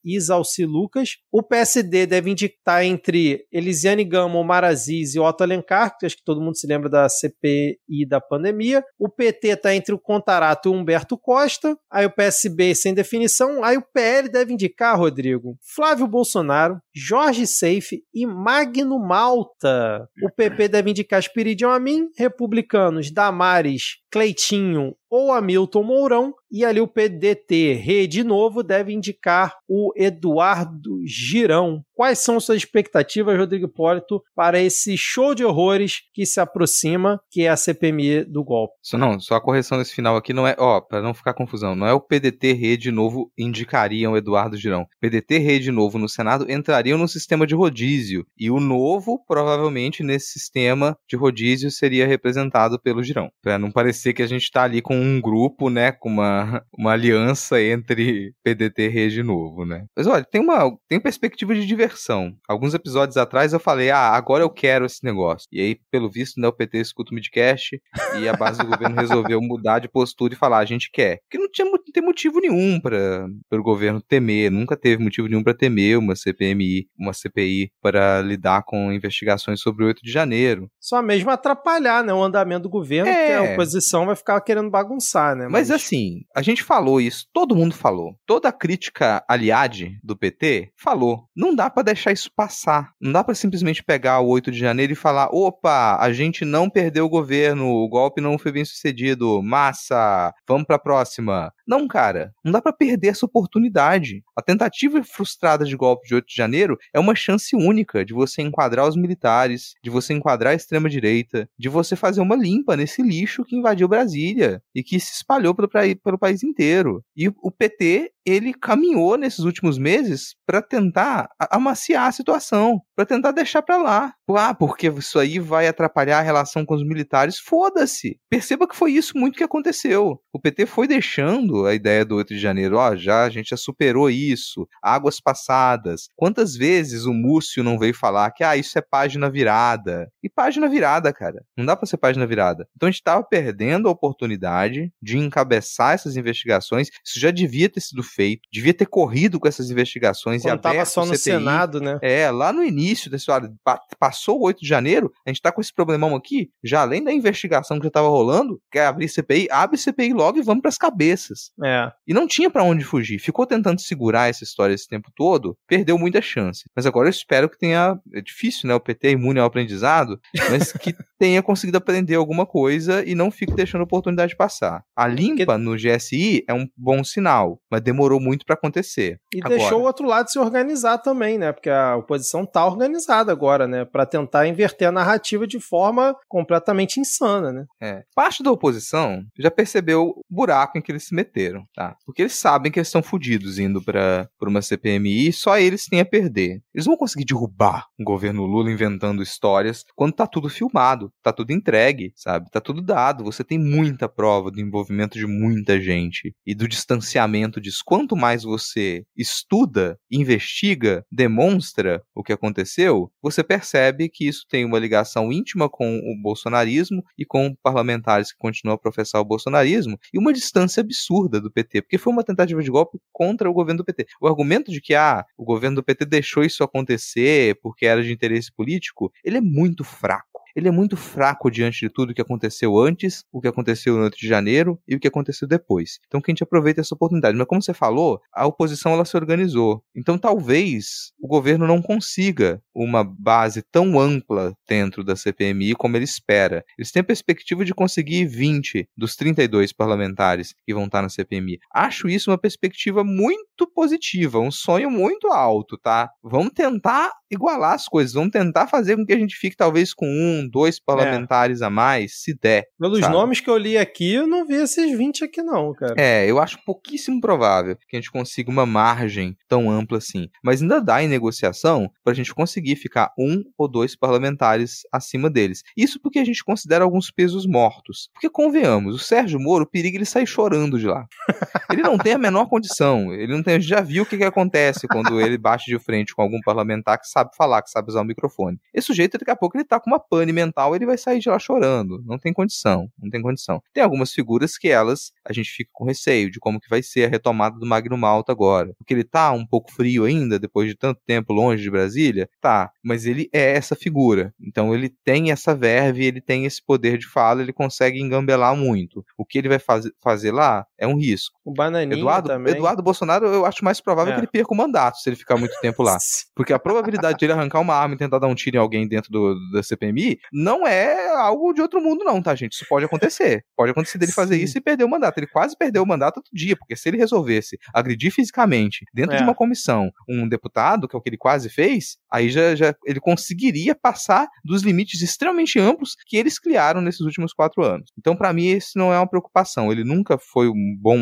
[0.04, 1.16] Isalci Lucas.
[1.32, 6.24] O PSD deve indicar entre Elisiane Gama, Omar Aziz e Otto Alencar, que acho que
[6.24, 8.84] todo mundo se lembra da CPI da pandemia.
[8.98, 11.76] O PT está entre o Contarato e o Humberto Costa.
[11.90, 13.64] Aí o PSB sem definição.
[13.64, 20.08] Aí o PL deve indicar, Rodrigo, Flávio Bolsonaro, Jorge Seife e Magno Malta.
[20.22, 26.86] O PP deve indicar Espiridião Amin, republicanos Damares, Cleitinho ou Hamilton Mourão, e ali o
[26.86, 31.82] PDT, Rede Novo, deve indicar o Eduardo Girão.
[31.94, 37.42] Quais são suas expectativas, Rodrigo Hipólito, para esse show de horrores que se aproxima, que
[37.42, 38.74] é a CPMI do golpe?
[38.82, 41.74] Só não, só a correção desse final aqui não é, ó, para não ficar confusão,
[41.74, 44.86] não é o PDT Rede Novo indicariam o Eduardo Girão.
[45.00, 50.32] PDT Rede Novo no Senado entrariam no sistema de rodízio, e o novo, provavelmente, nesse
[50.32, 54.80] sistema de rodízio seria representado pelo Girão, para não parecer que a gente está ali
[54.80, 59.86] com um grupo, né, com uma, uma aliança entre PDT e Rede Novo, né.
[59.96, 62.34] Mas olha, tem uma tem perspectiva de diversão.
[62.48, 65.46] Alguns episódios atrás eu falei, ah, agora eu quero esse negócio.
[65.52, 67.80] E aí, pelo visto, né, o PT escuta o midcast
[68.20, 71.20] e a base do governo resolveu mudar de postura e falar, a gente quer.
[71.22, 75.42] Porque não tinha não tem motivo nenhum para o governo temer, nunca teve motivo nenhum
[75.42, 80.70] para temer uma CPMI, uma CPI para lidar com investigações sobre o 8 de janeiro.
[80.80, 83.26] Só mesmo atrapalhar, né, o andamento do governo, é.
[83.26, 85.44] que a oposição vai ficar querendo bagunçar bagunçar, né?
[85.44, 88.16] Mas, Mas assim, a gente falou isso, todo mundo falou.
[88.24, 91.28] Toda a crítica aliade do PT falou.
[91.34, 92.92] Não dá para deixar isso passar.
[93.00, 96.70] Não dá para simplesmente pegar o 8 de janeiro e falar: opa, a gente não
[96.70, 101.52] perdeu o governo, o golpe não foi bem sucedido, massa, vamos pra próxima.
[101.66, 104.22] Não, cara, não dá para perder essa oportunidade.
[104.36, 108.40] A tentativa frustrada de golpe de 8 de janeiro é uma chance única de você
[108.40, 113.44] enquadrar os militares, de você enquadrar a extrema-direita, de você fazer uma limpa nesse lixo
[113.44, 115.70] que invadiu Brasília e que se espalhou pelo,
[116.02, 117.02] pelo país inteiro.
[117.16, 123.30] E o PT ele caminhou nesses últimos meses para tentar amaciar a situação, para tentar
[123.30, 124.12] deixar para lá.
[124.28, 127.38] Ah, porque isso aí vai atrapalhar a relação com os militares.
[127.38, 128.18] Foda-se.
[128.28, 130.20] Perceba que foi isso muito que aconteceu.
[130.32, 133.50] O PT foi deixando a ideia do 8 de janeiro, ó, oh, já a gente
[133.50, 136.08] já superou isso, águas passadas.
[136.16, 140.10] Quantas vezes o Múcio não veio falar que ah, isso é página virada?
[140.22, 141.44] E página virada, cara.
[141.56, 142.66] Não dá para ser página virada.
[142.74, 146.88] Então a gente tava perdendo a oportunidade de encabeçar essas investigações.
[147.04, 150.74] Isso já devia ter sido feito, devia ter corrido com essas investigações Quando e aberto
[150.74, 151.18] tava só no CPI.
[151.18, 151.98] Senado, né?
[152.02, 153.52] É, lá no início da história,
[153.98, 157.12] passou o 8 de janeiro, a gente tá com esse problemão aqui, já além da
[157.12, 161.50] investigação que já tava rolando, quer abrir CPI, abre CPI logo e vamos pras cabeças.
[161.62, 161.92] É.
[162.06, 165.98] E não tinha para onde fugir, ficou tentando segurar essa história esse tempo todo, perdeu
[165.98, 166.64] muita chance.
[166.74, 170.18] Mas agora eu espero que tenha, é difícil, né, o PT é imune ao aprendizado,
[170.50, 174.84] mas que tenha conseguido aprender alguma coisa e não fique deixando a oportunidade passar.
[174.94, 179.18] A limpa no GSI é um bom sinal, mas demorou demorou muito para acontecer.
[179.34, 179.58] E agora.
[179.58, 181.52] deixou o outro lado se organizar também, né?
[181.52, 183.84] Porque a oposição tá organizada agora, né?
[183.84, 187.64] Para tentar inverter a narrativa de forma completamente insana, né?
[187.80, 188.02] É.
[188.14, 191.96] Parte da oposição já percebeu o buraco em que eles se meteram, tá?
[192.04, 196.00] Porque eles sabem que eles estão fodidos indo para uma CPMI e só eles têm
[196.00, 196.60] a perder.
[196.74, 201.52] Eles vão conseguir derrubar o governo Lula inventando histórias quando tá tudo filmado, tá tudo
[201.52, 202.50] entregue, sabe?
[202.50, 203.24] Tá tudo dado.
[203.24, 208.42] Você tem muita prova do envolvimento de muita gente e do distanciamento disso quanto mais
[208.42, 215.66] você estuda, investiga, demonstra o que aconteceu, você percebe que isso tem uma ligação íntima
[215.66, 220.82] com o bolsonarismo e com parlamentares que continuam a professar o bolsonarismo e uma distância
[220.82, 224.04] absurda do PT, porque foi uma tentativa de golpe contra o governo do PT.
[224.20, 228.12] O argumento de que ah, o governo do PT deixou isso acontecer porque era de
[228.12, 232.22] interesse político, ele é muito fraco ele é muito fraco diante de tudo o que
[232.22, 235.98] aconteceu antes, o que aconteceu no 8 de janeiro e o que aconteceu depois.
[236.06, 237.36] Então que a gente aproveita essa oportunidade.
[237.36, 239.84] Mas como você falou, a oposição ela se organizou.
[239.94, 246.04] Então talvez o governo não consiga uma base tão ampla dentro da CPMI como ele
[246.04, 246.64] espera.
[246.78, 251.58] Eles têm a perspectiva de conseguir 20 dos 32 parlamentares que vão estar na CPMI.
[251.70, 256.08] Acho isso uma perspectiva muito positiva, um sonho muito alto, tá?
[256.22, 260.06] Vamos tentar igualar as coisas, vamos tentar fazer com que a gente fique talvez com
[260.06, 261.66] um, dois parlamentares é.
[261.66, 262.66] a mais, se der.
[262.78, 263.12] Pelos sabe?
[263.12, 265.94] nomes que eu li aqui, eu não vi esses 20 aqui não, cara.
[265.96, 270.28] É, eu acho pouquíssimo provável que a gente consiga uma margem tão ampla assim.
[270.42, 275.62] Mas ainda dá em negociação pra gente conseguir ficar um ou dois parlamentares acima deles.
[275.76, 278.08] Isso porque a gente considera alguns pesos mortos.
[278.12, 281.06] Porque convenhamos, o Sérgio Moro, o perigo ele sai chorando de lá.
[281.70, 283.12] ele não tem a menor condição.
[283.12, 286.22] Ele não tem, já viu o que, que acontece quando ele bate de frente com
[286.22, 288.58] algum parlamentar que sabe falar, que sabe usar o microfone.
[288.72, 291.28] Esse sujeito, daqui a pouco, ele tá com uma pane mental, ele vai sair de
[291.28, 292.02] lá chorando.
[292.04, 293.62] Não tem condição, não tem condição.
[293.72, 297.06] Tem algumas figuras que elas, a gente fica com receio de como que vai ser
[297.06, 298.74] a retomada do Magno Malta agora.
[298.78, 302.28] Porque ele tá um pouco frio ainda, depois de tanto tempo longe de Brasília?
[302.40, 304.34] Tá, mas ele é essa figura.
[304.40, 309.04] Então ele tem essa verve, ele tem esse poder de fala, ele consegue engambelar muito.
[309.16, 311.38] O que ele vai faz, fazer lá é um risco.
[311.44, 312.54] O Bananinha Eduardo, também.
[312.54, 314.16] Eduardo Bolsonaro, eu acho mais provável é.
[314.16, 315.96] que ele perca o mandato se ele ficar muito tempo lá.
[316.34, 318.86] Porque a probabilidade de ele arrancar uma arma e tentar dar um tiro em alguém
[318.86, 322.52] dentro do, da CPMI não é algo de outro mundo, não, tá, gente?
[322.52, 323.44] Isso pode acontecer.
[323.56, 325.18] Pode acontecer dele fazer isso e perder o mandato.
[325.18, 329.18] Ele quase perdeu o mandato outro dia, porque se ele resolvesse agredir fisicamente dentro é.
[329.18, 332.74] de uma comissão um deputado, que é o que ele quase fez, aí já, já
[332.84, 337.90] ele conseguiria passar dos limites extremamente amplos que eles criaram nesses últimos quatro anos.
[337.98, 339.70] Então, para mim, isso não é uma preocupação.
[339.70, 340.98] Ele nunca foi um bom,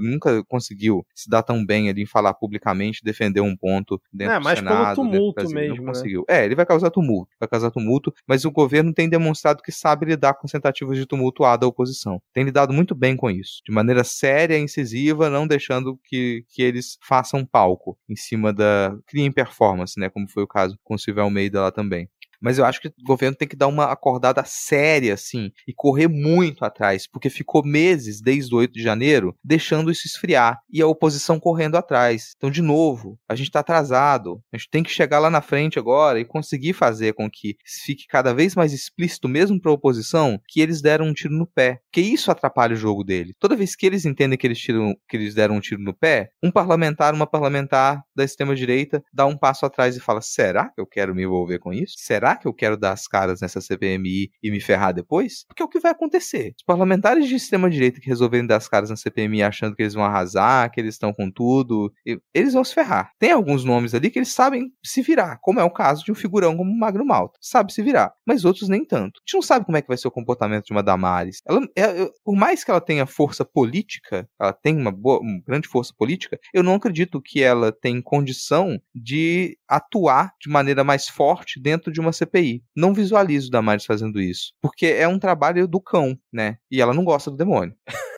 [0.00, 4.38] nunca conseguiu se dar tão bem ali em falar publicamente, defender um ponto dentro é,
[4.38, 4.68] do Senado.
[4.68, 5.76] É, mas pelo tumulto mesmo.
[5.76, 5.92] Não né?
[5.92, 6.24] conseguiu.
[6.28, 10.06] É, ele vai causar tumulto, vai causar tumulto, mas o governo tem demonstrado que sabe
[10.06, 12.20] lidar com tentativas de tumultuar da oposição.
[12.32, 16.62] Tem lidado muito bem com isso, de maneira séria e incisiva, não deixando que, que
[16.62, 18.96] eles façam palco em cima da.
[19.06, 20.08] criem performance, né?
[20.08, 22.08] Como foi o caso com o Silvio Almeida lá também.
[22.40, 26.08] Mas eu acho que o governo tem que dar uma acordada séria, assim, e correr
[26.08, 30.86] muito atrás, porque ficou meses, desde o 8 de janeiro, deixando isso esfriar e a
[30.86, 32.34] oposição correndo atrás.
[32.36, 34.42] Então, de novo, a gente está atrasado.
[34.52, 38.06] A gente tem que chegar lá na frente agora e conseguir fazer com que fique
[38.06, 41.80] cada vez mais explícito, mesmo para a oposição, que eles deram um tiro no pé.
[41.84, 43.34] Porque isso atrapalha o jogo dele.
[43.38, 46.30] Toda vez que eles entendem que eles, tiram, que eles deram um tiro no pé,
[46.42, 50.86] um parlamentar, uma parlamentar da extrema-direita dá um passo atrás e fala: será que eu
[50.86, 51.94] quero me envolver com isso?
[51.98, 55.44] Será que eu quero dar as caras nessa CPMI e me ferrar depois?
[55.46, 56.54] Porque é o que vai acontecer.
[56.56, 60.04] Os parlamentares de extrema-direita que resolverem dar as caras na CPMI achando que eles vão
[60.04, 61.92] arrasar, que eles estão com tudo,
[62.34, 63.12] eles vão se ferrar.
[63.18, 66.14] Tem alguns nomes ali que eles sabem se virar, como é o caso de um
[66.14, 67.38] figurão como o Magno Malta.
[67.40, 69.18] Sabe se virar, mas outros nem tanto.
[69.18, 71.40] A gente não sabe como é que vai ser o comportamento de uma Damares.
[71.46, 75.68] Ela, é, por mais que ela tenha força política, ela tem uma, boa, uma grande
[75.68, 81.60] força política, eu não acredito que ela tem condição de atuar de maneira mais forte
[81.60, 82.62] dentro de uma CPI.
[82.74, 86.56] Não visualizo Damares fazendo isso, porque é um trabalho do cão, né?
[86.70, 87.74] E ela não gosta do demônio.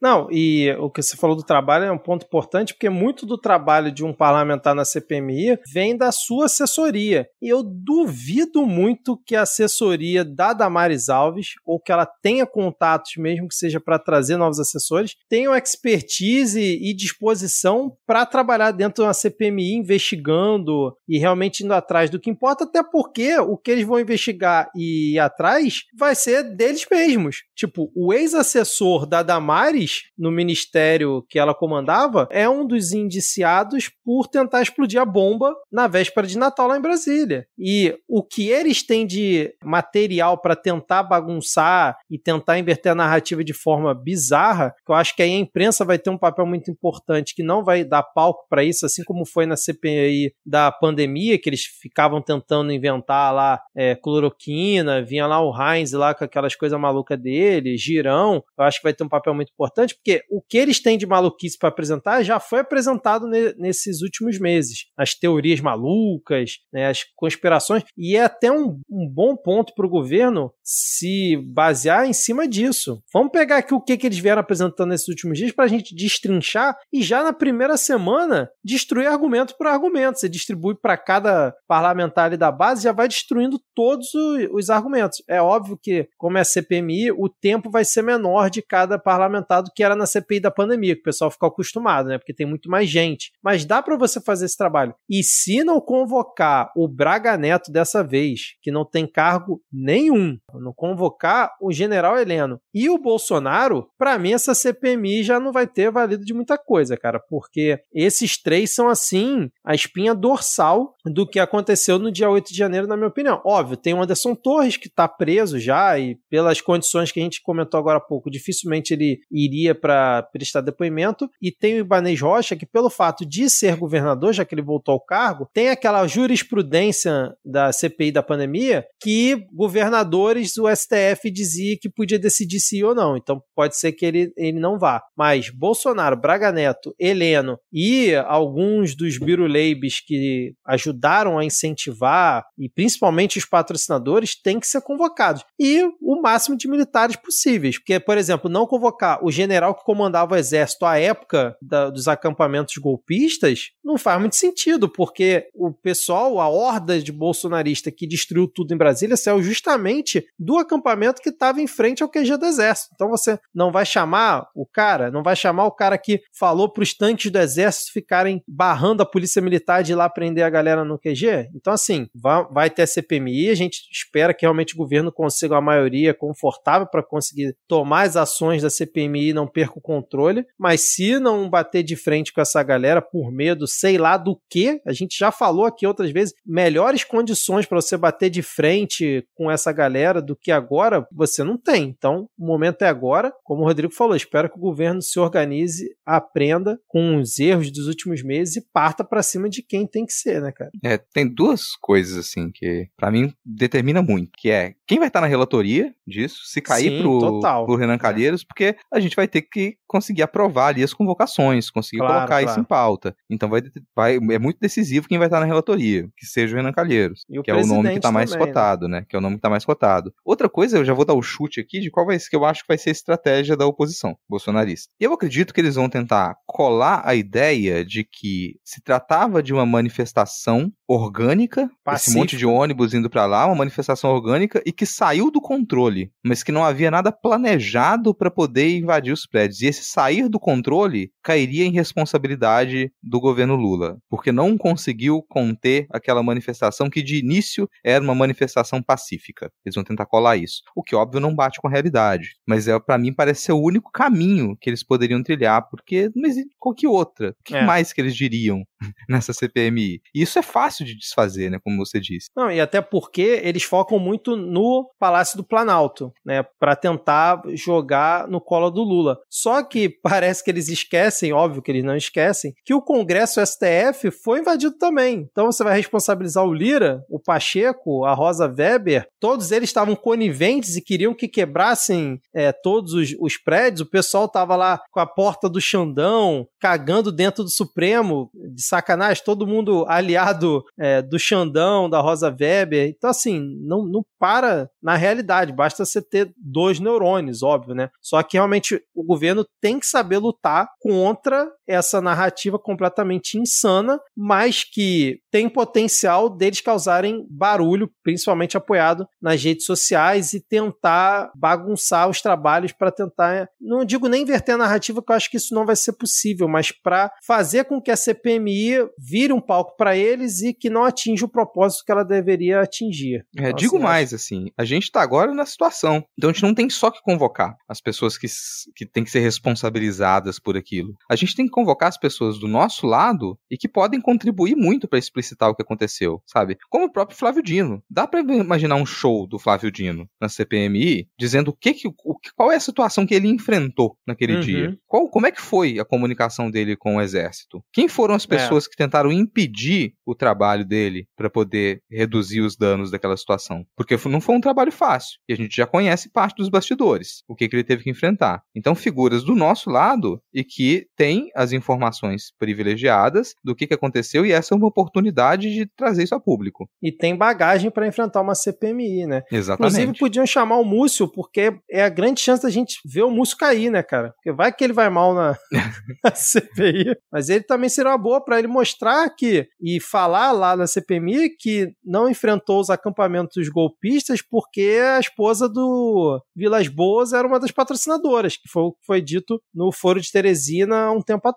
[0.00, 3.38] Não, e o que você falou do trabalho é um ponto importante, porque muito do
[3.38, 7.26] trabalho de um parlamentar na CPMI vem da sua assessoria.
[7.40, 13.12] E eu duvido muito que a assessoria da Damares Alves, ou que ela tenha contatos,
[13.16, 19.08] mesmo que seja para trazer novos assessores, tenham expertise e disposição para trabalhar dentro de
[19.08, 23.86] uma CPMI investigando e realmente indo atrás do que importa, até porque o que eles
[23.86, 27.44] vão investigar e ir atrás vai ser deles mesmos.
[27.54, 34.28] Tipo, o ex-assessor da Damares, no ministério que ela comandava, é um dos indiciados por
[34.28, 37.46] tentar explodir a bomba na véspera de Natal lá em Brasília.
[37.58, 43.42] E o que eles têm de material para tentar bagunçar e tentar inverter a narrativa
[43.42, 46.70] de forma bizarra, que eu acho que aí a imprensa vai ter um papel muito
[46.70, 51.38] importante que não vai dar palco para isso, assim como foi na CPI da pandemia,
[51.38, 56.54] que eles ficavam tentando inventar lá é, cloroquina, vinha lá o Heinz lá com aquelas
[56.54, 58.42] coisas malucas dele, girão.
[58.58, 61.06] Eu acho que vai ter um papel muito importante, porque o que eles têm de
[61.06, 64.86] maluquice para apresentar já foi apresentado ne nesses últimos meses.
[64.96, 69.90] As teorias malucas, né, as conspirações, e é até um, um bom ponto para o
[69.90, 73.02] governo se basear em cima disso.
[73.12, 75.94] Vamos pegar aqui o que, que eles vieram apresentando nesses últimos dias para a gente
[75.94, 80.18] destrinchar e já na primeira semana destruir argumento por argumento.
[80.18, 84.08] Você distribui para cada parlamentar da base, já vai destruindo todos
[84.52, 85.22] os argumentos.
[85.28, 89.70] É óbvio que, como é CPMI, o tempo vai ser menor de cada parlamentar do
[89.72, 92.18] que era na CPI da pandemia, que o pessoal ficou acostumado, né?
[92.18, 93.30] Porque tem muito mais gente.
[93.40, 94.96] Mas dá para você fazer esse trabalho.
[95.08, 100.72] E se não convocar o Braga Neto dessa vez, que não tem cargo nenhum, não
[100.74, 105.88] convocar o general Heleno e o Bolsonaro, para mim essa CPMI já não vai ter
[105.92, 111.38] valido de muita coisa, cara, porque esses três são assim a espinha dorsal do que
[111.38, 113.40] aconteceu no dia 8 de janeiro, na minha opinião.
[113.44, 117.40] Óbvio, tem o Anderson Torres que tá preso já e pelas condições que a gente
[117.40, 121.30] comentou agora há pouco, dificilmente ele iria para prestar depoimento.
[121.40, 124.94] E tem o Ibanez Rocha, que pelo fato de ser governador, já que ele voltou
[124.94, 131.88] ao cargo, tem aquela jurisprudência da CPI da pandemia que governadores, o STF dizia que
[131.88, 133.16] podia decidir se ou não.
[133.16, 135.02] Então pode ser que ele, ele não vá.
[135.16, 143.38] Mas Bolsonaro, Braga Neto, Heleno e alguns dos biruleibes que ajudaram a incentivar, e principalmente
[143.38, 145.44] os patrocinadores, têm que ser convocados.
[145.58, 147.78] E o máximo de militares possíveis.
[147.78, 148.85] Porque, por exemplo, não convocar
[149.22, 154.36] o general que comandava o exército à época da, dos acampamentos golpistas não faz muito
[154.36, 160.26] sentido, porque o pessoal, a horda de bolsonarista que destruiu tudo em Brasília saiu justamente
[160.38, 162.90] do acampamento que estava em frente ao QG do exército.
[162.94, 166.82] Então você não vai chamar o cara, não vai chamar o cara que falou para
[166.82, 170.84] os tanques do exército ficarem barrando a polícia militar de ir lá prender a galera
[170.84, 171.50] no QG?
[171.54, 175.54] Então, assim, vai, vai ter a CPMI, a gente espera que realmente o governo consiga
[175.54, 180.46] uma maioria confortável para conseguir tomar as ações da CPMI e não perca o controle,
[180.58, 184.80] mas se não bater de frente com essa galera por medo, sei lá do que,
[184.86, 189.50] a gente já falou aqui outras vezes, melhores condições para você bater de frente com
[189.50, 191.84] essa galera do que agora, você não tem.
[191.84, 193.32] Então, o momento é agora.
[193.44, 197.86] Como o Rodrigo falou, espero que o governo se organize, aprenda com os erros dos
[197.86, 200.70] últimos meses e parta para cima de quem tem que ser, né, cara?
[200.84, 205.20] É, tem duas coisas assim que para mim determina muito, que é quem vai estar
[205.20, 209.28] na relatoria disso, se cair Sim, pro, pro Renan Calheiros, porque porque a gente vai
[209.28, 212.46] ter que conseguir aprovar ali as convocações, conseguir claro, colocar claro.
[212.46, 213.16] isso em pauta.
[213.30, 213.62] Então vai,
[213.94, 217.42] vai, é muito decisivo quem vai estar na relatoria, que seja o Renan Calheiros, o
[217.42, 218.52] que é o nome que está mais também, né?
[218.52, 219.00] cotado, né?
[219.00, 219.06] né?
[219.08, 220.12] Que é o nome que está mais cotado.
[220.24, 222.44] Outra coisa, eu já vou dar o chute aqui de qual vai ser que eu
[222.44, 224.92] acho que vai ser a estratégia da oposição bolsonarista.
[225.00, 229.52] E eu acredito que eles vão tentar colar a ideia de que se tratava de
[229.52, 232.10] uma manifestação orgânica, Pacífico.
[232.10, 236.12] esse monte de ônibus indo para lá, uma manifestação orgânica e que saiu do controle,
[236.24, 239.60] mas que não havia nada planejado para poder invadir os prédios.
[239.60, 245.86] E esse sair do controle cairia em responsabilidade do governo Lula, porque não conseguiu conter
[245.90, 249.50] aquela manifestação que de início era uma manifestação pacífica.
[249.64, 252.78] Eles vão tentar colar isso, o que óbvio não bate com a realidade, mas é
[252.78, 256.88] para mim parece ser o único caminho que eles poderiam trilhar, porque não existe qualquer
[256.88, 257.30] outra.
[257.30, 257.64] O que é.
[257.64, 258.62] mais que eles diriam
[259.08, 260.00] nessa CPMI?
[260.14, 262.28] E isso é fácil de desfazer, né, como você disse.
[262.36, 268.28] Não, e até porque eles focam muito no Palácio do Planalto, né, para tentar jogar
[268.36, 269.18] no colo do Lula.
[269.30, 274.10] Só que parece que eles esquecem, óbvio que eles não esquecem, que o Congresso STF
[274.10, 275.26] foi invadido também.
[275.30, 280.76] Então você vai responsabilizar o Lira, o Pacheco, a Rosa Weber, todos eles estavam coniventes
[280.76, 283.80] e queriam que quebrassem é, todos os, os prédios.
[283.80, 289.22] O pessoal tava lá com a porta do Xandão, cagando dentro do Supremo, de sacanagem,
[289.24, 292.88] todo mundo aliado é, do Xandão, da Rosa Weber.
[292.88, 297.90] Então, assim, não, não para na realidade, basta você ter dois neurônios, óbvio, né?
[298.00, 304.64] Só que realmente o governo tem que saber lutar contra essa narrativa completamente insana, mas
[304.64, 312.20] que tem potencial deles causarem barulho, principalmente apoiado nas redes sociais e tentar bagunçar os
[312.20, 315.66] trabalhos para tentar, não digo nem inverter a narrativa, que eu acho que isso não
[315.66, 320.42] vai ser possível, mas para fazer com que a CPMI vire um palco para eles
[320.42, 323.26] e que não atinja o propósito que ela deveria atingir.
[323.36, 326.42] É, então, digo assim, mais, assim, a gente está agora na situação, então a gente
[326.42, 328.26] não tem só que convocar as pessoas que,
[328.74, 330.94] que têm que ser responsabilizadas por aquilo.
[331.10, 334.86] A gente tem que convocar as pessoas do nosso lado e que podem contribuir muito
[334.86, 336.58] para explicitar o que aconteceu, sabe?
[336.68, 337.82] Como o próprio Flávio Dino.
[337.88, 341.94] Dá para imaginar um show do Flávio Dino na CPMI dizendo o que, que o,
[342.36, 344.40] qual é a situação que ele enfrentou naquele uhum.
[344.40, 344.78] dia.
[344.86, 347.64] Qual, como é que foi a comunicação dele com o exército?
[347.72, 348.28] Quem foram as é.
[348.28, 348.68] pessoas é.
[348.68, 353.64] que tentaram impedir o trabalho dele para poder reduzir os danos daquela situação?
[353.74, 357.34] Porque não foi um trabalho fácil e a gente já conhece parte dos bastidores, o
[357.34, 358.42] que, que ele teve que enfrentar.
[358.54, 364.24] Então, figuras do nosso lado e que têm as informações privilegiadas do que, que aconteceu
[364.24, 366.68] e essa é uma oportunidade de trazer isso a público.
[366.82, 369.22] E tem bagagem para enfrentar uma CPMI, né?
[369.30, 369.74] Exatamente.
[369.74, 373.36] Inclusive, podiam chamar o Múcio, porque é a grande chance da gente ver o Múcio
[373.36, 374.12] cair, né, cara?
[374.16, 375.36] Porque vai que ele vai mal na,
[376.04, 380.56] na CPI, mas ele também seria uma boa para ele mostrar que e falar lá
[380.56, 387.26] na CPMI que não enfrentou os acampamentos golpistas porque a esposa do Vilas Boas era
[387.26, 391.02] uma das patrocinadoras, que foi o que foi dito no Foro de Teresina há um
[391.02, 391.35] tempo atrás.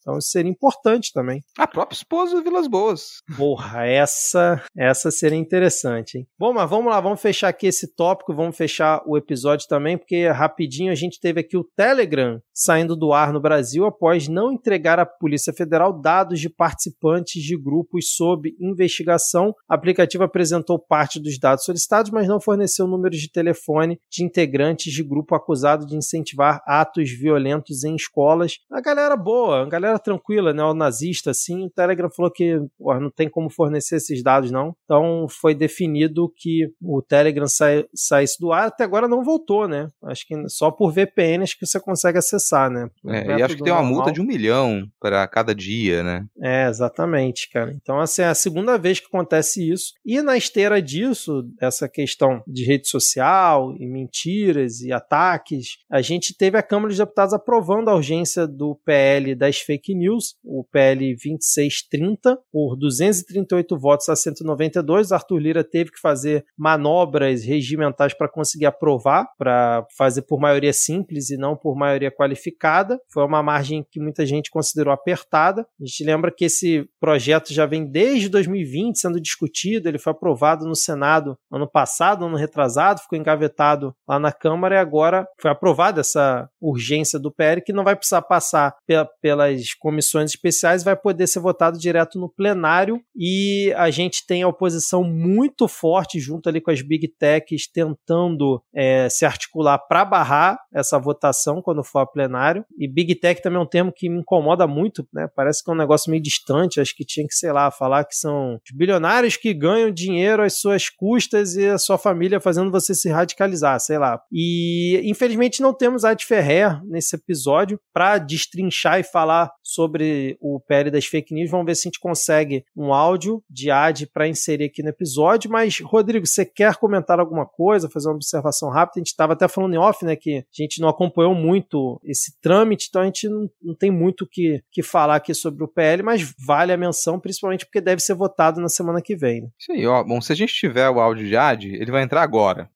[0.00, 1.42] Então isso seria importante também.
[1.56, 3.18] A própria esposa do Vilas Boas.
[3.36, 6.26] Porra, essa, essa seria interessante, hein?
[6.38, 10.28] Bom, mas vamos lá, vamos fechar aqui esse tópico, vamos fechar o episódio também, porque
[10.28, 14.98] rapidinho a gente teve aqui o Telegram saindo do ar no Brasil após não entregar
[14.98, 19.50] à Polícia Federal dados de participantes de grupos sob investigação.
[19.50, 24.92] O aplicativo apresentou parte dos dados solicitados, mas não forneceu números de telefone de integrantes
[24.92, 28.58] de grupo acusado de incentivar atos violentos em escolas.
[28.70, 30.62] A galera boa, a galera tranquila, né?
[30.62, 31.66] O nazista, assim.
[31.66, 34.74] O Telegram falou que porra, não tem como fornecer esses dados, não.
[34.84, 38.68] Então foi definido que o Telegram sai, saísse do ar.
[38.68, 39.88] Até agora não voltou, né?
[40.04, 42.88] Acho que só por VPNs que você consegue acessar, né?
[43.06, 43.96] É, e acho que tem uma normal.
[43.96, 46.24] multa de um milhão para cada dia, né?
[46.40, 47.72] É, exatamente, cara.
[47.72, 49.92] Então, assim, é a segunda vez que acontece isso.
[50.04, 56.36] E na esteira disso, essa questão de rede social e mentiras e ataques, a gente
[56.36, 61.14] teve a Câmara dos Deputados aprovando a urgência do PL das fake news, o PL
[61.14, 65.12] 2630, por 238 votos a 192.
[65.12, 71.30] Arthur Lira teve que fazer manobras regimentais para conseguir aprovar, para fazer por maioria simples
[71.30, 72.98] e não por maioria qualificada.
[73.12, 75.62] Foi uma margem que muita gente considerou apertada.
[75.80, 80.66] A gente lembra que esse projeto já vem desde 2020 sendo discutido, ele foi aprovado
[80.66, 86.00] no Senado ano passado, ano retrasado, ficou engavetado lá na Câmara e agora foi aprovada
[86.00, 88.74] essa urgência do PL que não vai precisar passar
[89.20, 94.48] pelas comissões especiais vai poder ser votado direto no plenário e a gente tem a
[94.48, 100.58] oposição muito forte junto ali com as big techs tentando é, se articular para barrar
[100.72, 102.64] essa votação quando for a plenário.
[102.78, 105.28] E big tech também é um termo que me incomoda muito, né?
[105.34, 106.80] Parece que é um negócio meio distante.
[106.80, 110.58] Acho que tinha que, sei lá, falar que são os bilionários que ganham dinheiro às
[110.58, 114.20] suas custas e a sua família fazendo você se radicalizar, sei lá.
[114.32, 120.90] E infelizmente não temos a Ferrer nesse episódio para destrinchar e falar sobre o PL
[120.90, 121.50] das fake news.
[121.50, 125.50] Vamos ver se a gente consegue um áudio de AD para inserir aqui no episódio.
[125.50, 128.98] Mas, Rodrigo, você quer comentar alguma coisa, fazer uma observação rápida?
[128.98, 132.38] A gente estava até falando em off, né, que a gente não acompanhou muito esse
[132.40, 135.68] trâmite, então a gente não, não tem muito o que, que falar aqui sobre o
[135.68, 139.42] PL, mas vale a menção, principalmente porque deve ser votado na semana que vem.
[139.42, 139.48] Né?
[139.58, 140.02] Isso aí, ó.
[140.02, 142.70] Bom, se a gente tiver o áudio de AD, ele vai entrar agora.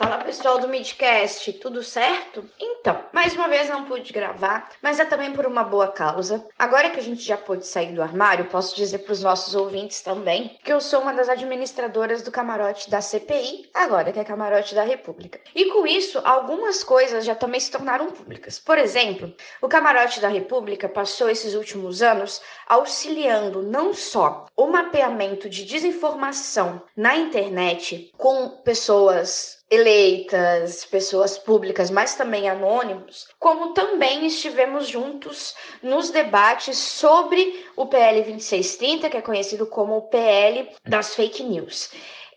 [0.00, 2.42] Fala pessoal do Midcast, tudo certo?
[2.58, 6.42] Então, mais uma vez não pude gravar, mas é também por uma boa causa.
[6.58, 10.00] Agora que a gente já pôde sair do armário, posso dizer para os nossos ouvintes
[10.00, 14.74] também que eu sou uma das administradoras do camarote da CPI, agora que é camarote
[14.74, 15.38] da República.
[15.54, 18.58] E com isso, algumas coisas já também se tornaram públicas.
[18.58, 25.46] Por exemplo, o camarote da República passou esses últimos anos auxiliando não só o mapeamento
[25.46, 34.88] de desinformação na internet com pessoas eleitas, pessoas públicas, mas também anônimos, como também estivemos
[34.88, 41.44] juntos nos debates sobre o PL 2630, que é conhecido como o PL das fake
[41.44, 41.90] news.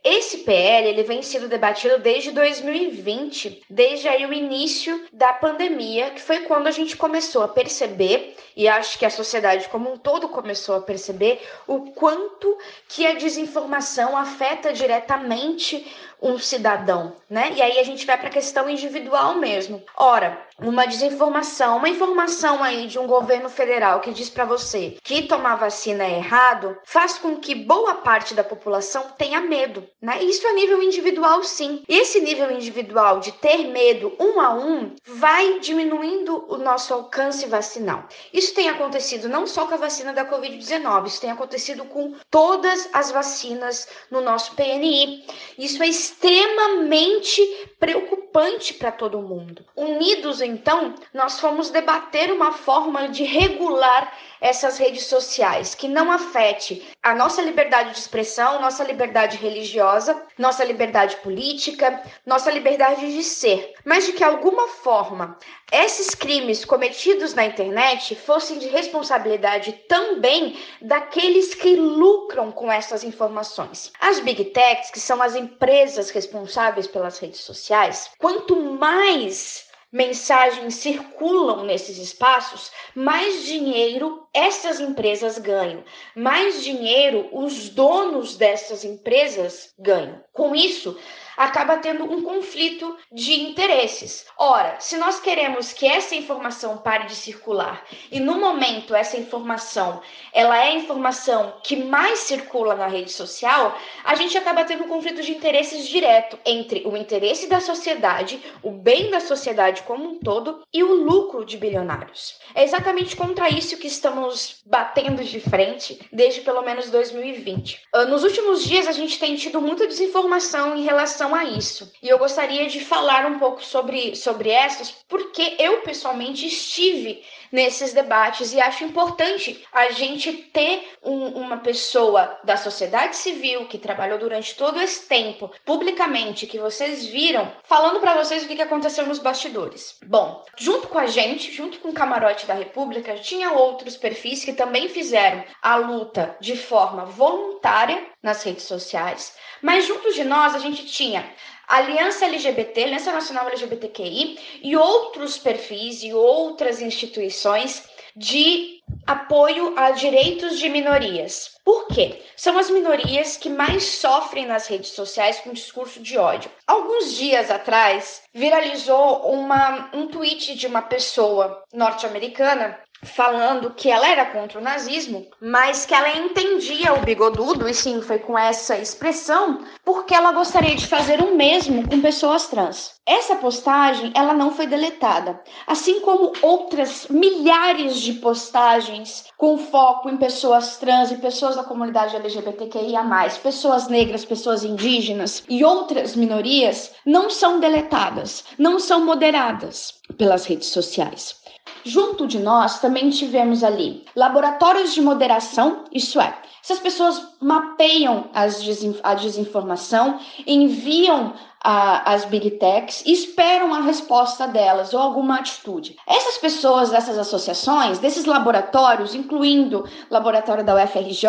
[0.03, 6.21] Esse PL ele vem sendo debatido desde 2020, desde aí o início da pandemia, que
[6.21, 10.27] foi quando a gente começou a perceber, e acho que a sociedade como um todo
[10.27, 12.57] começou a perceber, o quanto
[12.89, 15.89] que a desinformação afeta diretamente
[16.21, 17.53] um cidadão, né?
[17.55, 19.83] E aí a gente vai para a questão individual mesmo.
[19.97, 25.23] Ora, uma desinformação, uma informação aí de um governo federal que diz para você que
[25.23, 30.23] tomar vacina é errado, faz com que boa parte da população tenha medo, né?
[30.23, 31.83] Isso a nível individual, sim.
[31.87, 37.45] E esse nível individual de ter medo um a um vai diminuindo o nosso alcance
[37.47, 38.07] vacinal.
[38.31, 42.89] Isso tem acontecido não só com a vacina da Covid-19, isso tem acontecido com todas
[42.93, 45.25] as vacinas no nosso PNI.
[45.57, 47.41] Isso é extremamente
[47.79, 49.65] preocupante para todo mundo.
[49.75, 54.11] Unidos, então, nós fomos debater uma forma de regular
[54.43, 60.65] essas redes sociais que não afete a nossa liberdade de expressão, nossa liberdade religiosa, nossa
[60.65, 65.37] liberdade política, nossa liberdade de ser, mas de que alguma forma
[65.71, 73.93] esses crimes cometidos na internet fossem de responsabilidade também daqueles que lucram com essas informações.
[73.97, 81.63] As big techs, que são as empresas responsáveis pelas redes sociais, quanto mais mensagens circulam
[81.63, 85.83] nesses espaços, mais dinheiro essas empresas ganham,
[86.15, 90.23] mais dinheiro os donos dessas empresas ganham.
[90.33, 90.97] Com isso,
[91.37, 94.25] acaba tendo um conflito de interesses.
[94.37, 100.01] Ora, se nós queremos que essa informação pare de circular e no momento essa informação
[100.31, 104.89] ela é a informação que mais circula na rede social, a gente acaba tendo um
[104.89, 110.19] conflito de interesses direto entre o interesse da sociedade, o bem da sociedade como um
[110.19, 112.39] todo e o lucro de bilionários.
[112.55, 117.81] É exatamente contra isso que estamos batendo de frente desde pelo menos 2020.
[117.93, 121.91] Ah, nos últimos dias a gente tem tido muita desinformação em relação a isso.
[122.01, 127.23] E eu gostaria de falar um pouco sobre, sobre essas, porque eu pessoalmente estive
[127.53, 133.77] nesses debates e acho importante a gente ter um, uma pessoa da sociedade civil que
[133.77, 139.05] trabalhou durante todo esse tempo publicamente, que vocês viram, falando para vocês o que aconteceu
[139.05, 139.99] nos bastidores.
[140.03, 144.53] Bom, junto com a gente, junto com o Camarote da República, tinha outros perfis que
[144.53, 150.59] também fizeram a luta de forma voluntária nas redes sociais, mas junto de nós a
[150.59, 151.29] gente tinha
[151.67, 157.83] Aliança LGBT, Aliança Nacional LGBTQI e outros perfis e outras instituições
[158.15, 161.57] de apoio a direitos de minorias.
[161.65, 162.21] Por quê?
[162.35, 166.51] São as minorias que mais sofrem nas redes sociais com discurso de ódio.
[166.67, 174.25] Alguns dias atrás, viralizou uma, um tweet de uma pessoa norte-americana falando que ela era
[174.25, 179.63] contra o nazismo, mas que ela entendia o bigodudo, e sim, foi com essa expressão,
[179.83, 182.93] porque ela gostaria de fazer o mesmo com pessoas trans.
[183.05, 190.15] Essa postagem, ela não foi deletada, assim como outras milhares de postagens com foco em
[190.15, 193.03] pessoas trans e pessoas da comunidade LGBTQIA+,
[193.43, 200.69] pessoas negras, pessoas indígenas e outras minorias, não são deletadas, não são moderadas pelas redes
[200.69, 201.43] sociais.
[201.85, 206.33] Junto de nós também tivemos ali laboratórios de moderação, isso é,
[206.63, 208.29] essas pessoas mapeiam
[208.63, 211.33] desin a desinformação, enviam
[211.63, 215.95] a, as big techs e esperam a resposta delas ou alguma atitude.
[216.07, 221.27] Essas pessoas dessas associações, desses laboratórios, incluindo laboratório da UFRJ,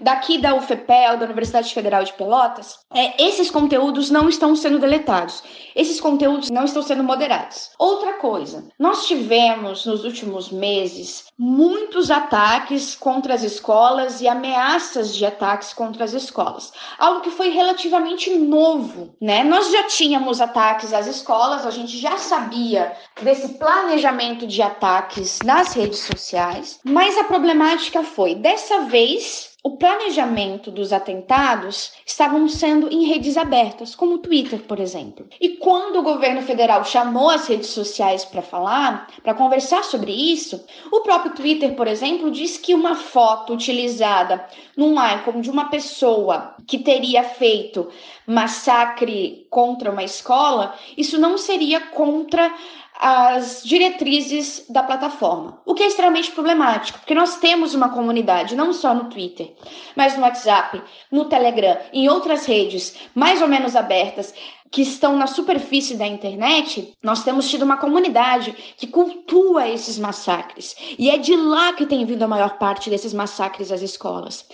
[0.00, 5.42] daqui da UFPEL, da Universidade Federal de Pelotas, é, esses conteúdos não estão sendo deletados.
[5.74, 7.70] Esses conteúdos não estão sendo moderados.
[7.78, 15.26] Outra coisa, nós tivemos nos últimos meses muitos ataques contra as escolas e ameaças de
[15.26, 16.72] ataques contra as escolas.
[16.98, 19.42] Algo que foi relativamente novo, né?
[19.42, 25.74] Nós já tínhamos ataques às escolas, a gente já sabia desse planejamento de ataques nas
[25.74, 33.06] redes sociais, mas a problemática foi, dessa vez, o planejamento dos atentados estavam sendo em
[33.06, 35.26] redes abertas, como o Twitter, por exemplo.
[35.40, 40.62] E quando o governo federal chamou as redes sociais para falar, para conversar sobre isso,
[40.92, 44.46] o próprio Twitter, por exemplo, disse que uma foto utilizada
[44.76, 47.88] num icon de uma pessoa que teria feito
[48.26, 52.54] massacre contra uma escola, isso não seria contra
[52.96, 58.72] as diretrizes da plataforma, o que é extremamente problemático, porque nós temos uma comunidade, não
[58.72, 59.52] só no Twitter,
[59.96, 60.80] mas no WhatsApp,
[61.10, 64.32] no Telegram, em outras redes mais ou menos abertas,
[64.70, 70.74] que estão na superfície da internet, nós temos tido uma comunidade que cultua esses massacres.
[70.98, 74.44] E é de lá que tem vindo a maior parte desses massacres às escolas.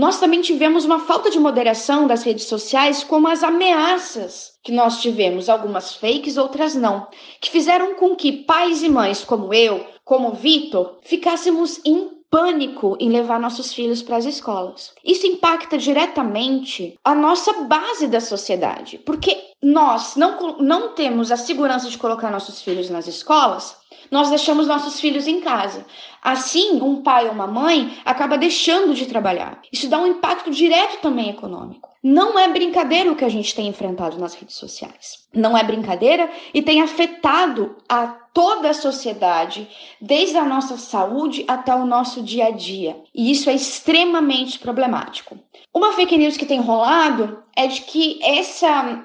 [0.00, 5.02] Nós também tivemos uma falta de moderação das redes sociais, como as ameaças que nós
[5.02, 7.06] tivemos, algumas fakes, outras não,
[7.38, 13.10] que fizeram com que pais e mães como eu, como Vitor, ficássemos em pânico em
[13.10, 14.94] levar nossos filhos para as escolas.
[15.04, 21.90] Isso impacta diretamente a nossa base da sociedade, porque nós não, não temos a segurança
[21.90, 23.76] de colocar nossos filhos nas escolas,
[24.10, 25.84] nós deixamos nossos filhos em casa.
[26.22, 29.60] Assim, um pai ou uma mãe acaba deixando de trabalhar.
[29.72, 31.88] Isso dá um impacto direto também econômico.
[32.02, 35.28] Não é brincadeira o que a gente tem enfrentado nas redes sociais.
[35.34, 39.68] Não é brincadeira e tem afetado a toda a sociedade,
[40.00, 42.96] desde a nossa saúde até o nosso dia a dia.
[43.14, 45.38] E isso é extremamente problemático.
[45.74, 49.04] Uma fake news que tem rolado é de que essa,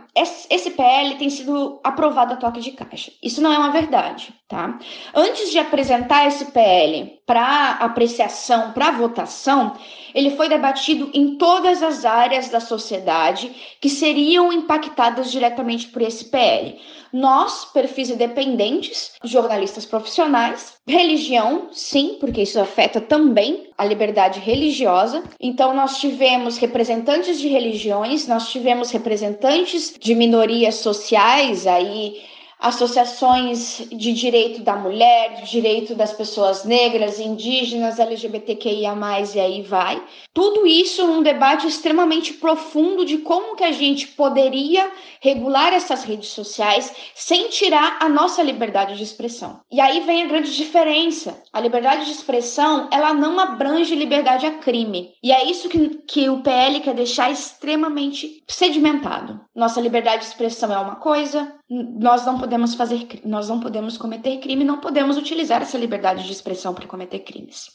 [0.49, 3.11] esse PL tem sido aprovado a toque de caixa.
[3.21, 4.79] Isso não é uma verdade, tá?
[5.13, 9.73] Antes de apresentar esse PL para apreciação, para votação,
[10.13, 13.51] ele foi debatido em todas as áreas da sociedade
[13.81, 16.79] que seriam impactadas diretamente por esse PL.
[17.11, 25.23] Nós, perfis independentes, jornalistas profissionais, religião, sim, porque isso afeta também a liberdade religiosa.
[25.39, 32.21] Então, nós tivemos representantes de religiões, nós tivemos representantes de minorias sociais aí
[32.59, 38.95] associações de direito da mulher, de direito das pessoas negras, indígenas, LGBTQIA+,
[39.35, 40.01] e aí vai.
[40.33, 44.91] Tudo isso num debate extremamente profundo de como que a gente poderia
[45.21, 49.61] regular essas redes sociais sem tirar a nossa liberdade de expressão.
[49.71, 51.41] E aí vem a grande diferença.
[51.53, 55.13] A liberdade de expressão, ela não abrange liberdade a crime.
[55.23, 59.39] E é isso que, que o PL quer deixar extremamente sedimentado.
[59.55, 64.37] Nossa liberdade de expressão é uma coisa, nós não podemos fazer, nós não podemos cometer
[64.37, 67.71] crime, não podemos utilizar essa liberdade de expressão para cometer crimes.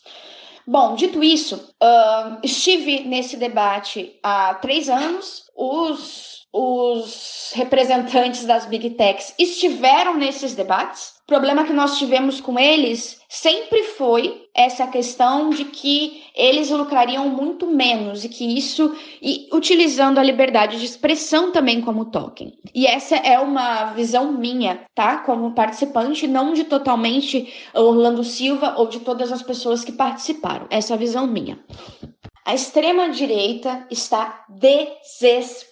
[0.67, 5.45] Bom, dito isso, uh, estive nesse debate há três anos.
[5.57, 11.20] Os os representantes das big techs estiveram nesses debates.
[11.31, 17.69] Problema que nós tivemos com eles sempre foi essa questão de que eles lucrariam muito
[17.69, 22.53] menos e que isso e utilizando a liberdade de expressão também como token.
[22.75, 25.19] E essa é uma visão minha, tá?
[25.19, 30.67] Como participante, não de totalmente Orlando Silva ou de todas as pessoas que participaram.
[30.69, 31.61] Essa é a visão minha.
[32.45, 35.70] A extrema-direita está desesperada,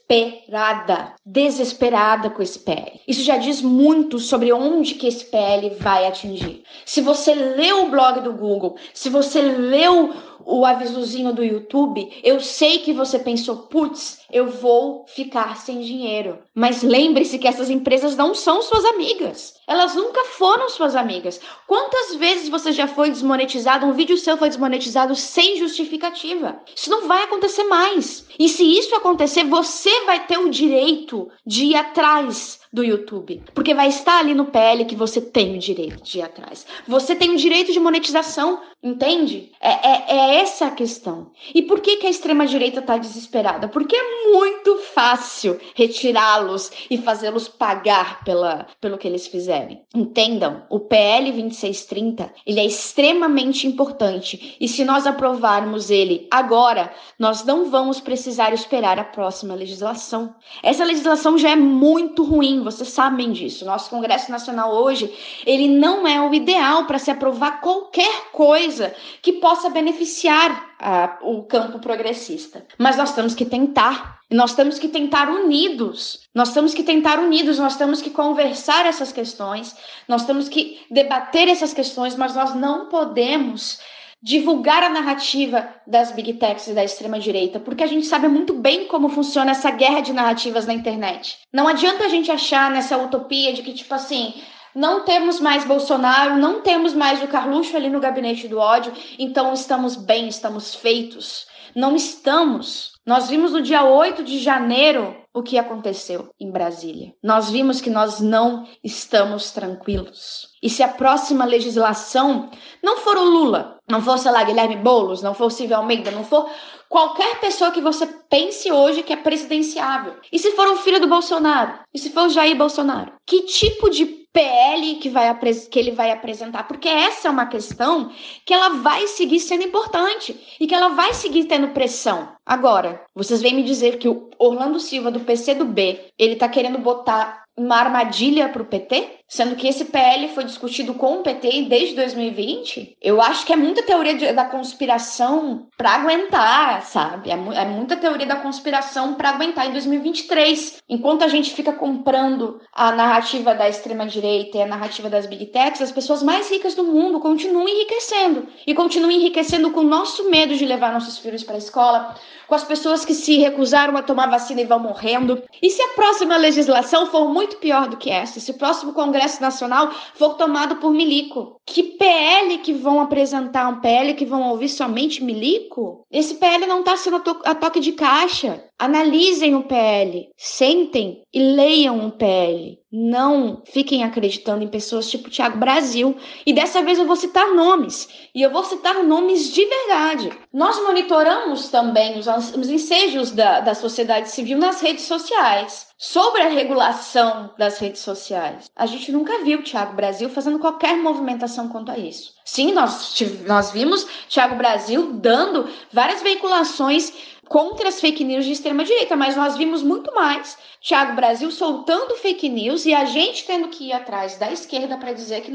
[1.25, 3.01] desesperada com esse PL.
[3.07, 6.63] Isso já diz muito sobre onde que esse PL vai atingir.
[6.85, 10.15] Se você leu o blog do Google, se você leu
[10.51, 16.39] o avisozinho do YouTube, eu sei que você pensou, putz, eu vou ficar sem dinheiro.
[16.55, 19.57] Mas lembre-se que essas empresas não são suas amigas.
[19.67, 21.39] Elas nunca foram suas amigas.
[21.67, 23.85] Quantas vezes você já foi desmonetizado?
[23.85, 26.59] Um vídeo seu foi desmonetizado sem justificativa.
[26.75, 28.27] Isso não vai acontecer mais.
[28.39, 33.43] E se isso acontecer, você vai ter o direito de ir atrás do YouTube.
[33.55, 36.67] Porque vai estar ali no PL que você tem o direito de ir atrás.
[36.87, 39.53] Você tem o direito de monetização, entende?
[39.61, 41.31] É, é, é essa a questão.
[41.55, 43.69] E por que, que a extrema-direita está desesperada?
[43.69, 49.83] Porque é muito fácil retirá-los e fazê-los pagar pela, pelo que eles fizerem.
[49.95, 54.57] Entendam, o PL 2630 ele é extremamente importante.
[54.61, 60.35] E se nós aprovarmos ele agora, nós não vamos precisar esperar a próxima legislação.
[60.63, 63.65] Essa legislação já é muito ruim, vocês sabem disso.
[63.65, 65.13] Nosso Congresso Nacional hoje,
[65.47, 71.43] ele não é o ideal para se aprovar qualquer coisa que possa beneficiar a, o
[71.43, 72.65] campo progressista.
[72.79, 74.19] Mas nós temos que tentar.
[74.31, 76.29] Nós temos que tentar unidos.
[76.35, 77.59] Nós temos que tentar unidos.
[77.59, 79.75] Nós temos que conversar essas questões.
[80.07, 83.79] Nós temos que debater essas questões, mas nós não podemos
[84.23, 88.53] divulgar a narrativa das big techs e da extrema direita, porque a gente sabe muito
[88.55, 91.39] bem como funciona essa guerra de narrativas na internet.
[91.53, 94.35] Não adianta a gente achar nessa utopia de que tipo assim,
[94.75, 99.53] não temos mais Bolsonaro, não temos mais o Carluxo ali no gabinete do ódio, então
[99.53, 101.47] estamos bem, estamos feitos.
[101.75, 102.93] Não estamos.
[103.09, 107.15] Nós vimos no dia 8 de janeiro o que aconteceu em Brasília.
[107.25, 110.49] Nós vimos que nós não estamos tranquilos.
[110.63, 112.51] E se a próxima legislação
[112.85, 116.23] não for o Lula, não for, sei lá, Guilherme Boulos, não for Silvio Almeida, não
[116.23, 116.51] for
[116.91, 120.17] qualquer pessoa que você pense hoje que é presidenciável.
[120.31, 121.79] E se for o filho do Bolsonaro?
[121.95, 123.13] E se for o Jair Bolsonaro?
[123.27, 125.35] Que tipo de PL que, vai,
[125.71, 126.65] que ele vai apresentar?
[126.65, 128.13] Porque essa é uma questão
[128.45, 132.29] que ela vai seguir sendo importante e que ela vai seguir tendo pressão.
[132.45, 136.49] Agora, vocês vêm me dizer que o Orlando Silva do PC do B, ele tá
[136.49, 141.23] querendo botar uma armadilha para o PT, sendo que esse PL foi discutido com o
[141.23, 142.97] PT desde 2020.
[143.03, 147.31] Eu acho que é muita teoria de, da conspiração para aguentar, sabe?
[147.31, 150.83] É, é, muita teoria da conspiração para aguentar em 2023.
[150.89, 155.47] Enquanto a gente fica comprando a narrativa da extrema direita e a narrativa das big
[155.47, 160.31] techs, as pessoas mais ricas do mundo continuam enriquecendo e continuam enriquecendo com o nosso
[160.31, 162.15] medo de levar nossos filhos para a escola,
[162.47, 165.43] com as pessoas que se recusaram a tomar vacina e vão morrendo.
[165.63, 169.41] E se a próxima legislação for muito pior do que essa, se o próximo Congresso
[169.41, 173.69] Nacional for tomado por milico, que PL que vão apresentar?
[173.69, 176.07] Um PL que vão ouvir somente milico?
[176.11, 178.68] Esse PL não está sendo a toque de caixa.
[178.79, 182.79] Analisem o PL, sentem e leiam o PL.
[182.91, 186.17] Não fiquem acreditando em pessoas tipo Tiago Brasil.
[186.47, 188.09] E dessa vez eu vou citar nomes.
[188.33, 190.31] E eu vou citar nomes de verdade.
[190.53, 195.89] Nós monitoramos também os, os ensejos da, da sociedade civil nas redes sociais.
[195.99, 198.71] Sobre a regulação das redes sociais.
[198.77, 202.35] A gente nunca viu Tiago Brasil fazendo qualquer movimentação quanto a isso.
[202.45, 207.13] Sim, nós, nós vimos Tiago Brasil dando várias veiculações
[207.49, 212.15] contra as fake news de extrema direita, mas nós vimos muito mais Tiago Brasil soltando
[212.15, 215.53] fake news e a gente tendo que ir atrás da esquerda para dizer que,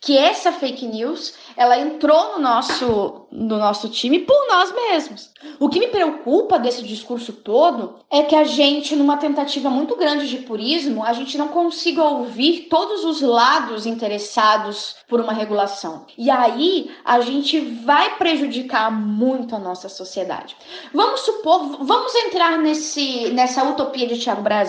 [0.00, 5.30] que essa fake news ela entrou no nosso, no nosso time por nós mesmos.
[5.58, 10.28] O que me preocupa desse discurso todo é que a gente, numa tentativa muito grande
[10.28, 16.06] de purismo, a gente não consiga ouvir todos os lados interessados por uma regulação.
[16.16, 20.56] E aí a gente vai prejudicar muito a nossa sociedade.
[20.94, 24.61] Vamos supor, vamos entrar nesse, nessa utopia de Tiago Brasil.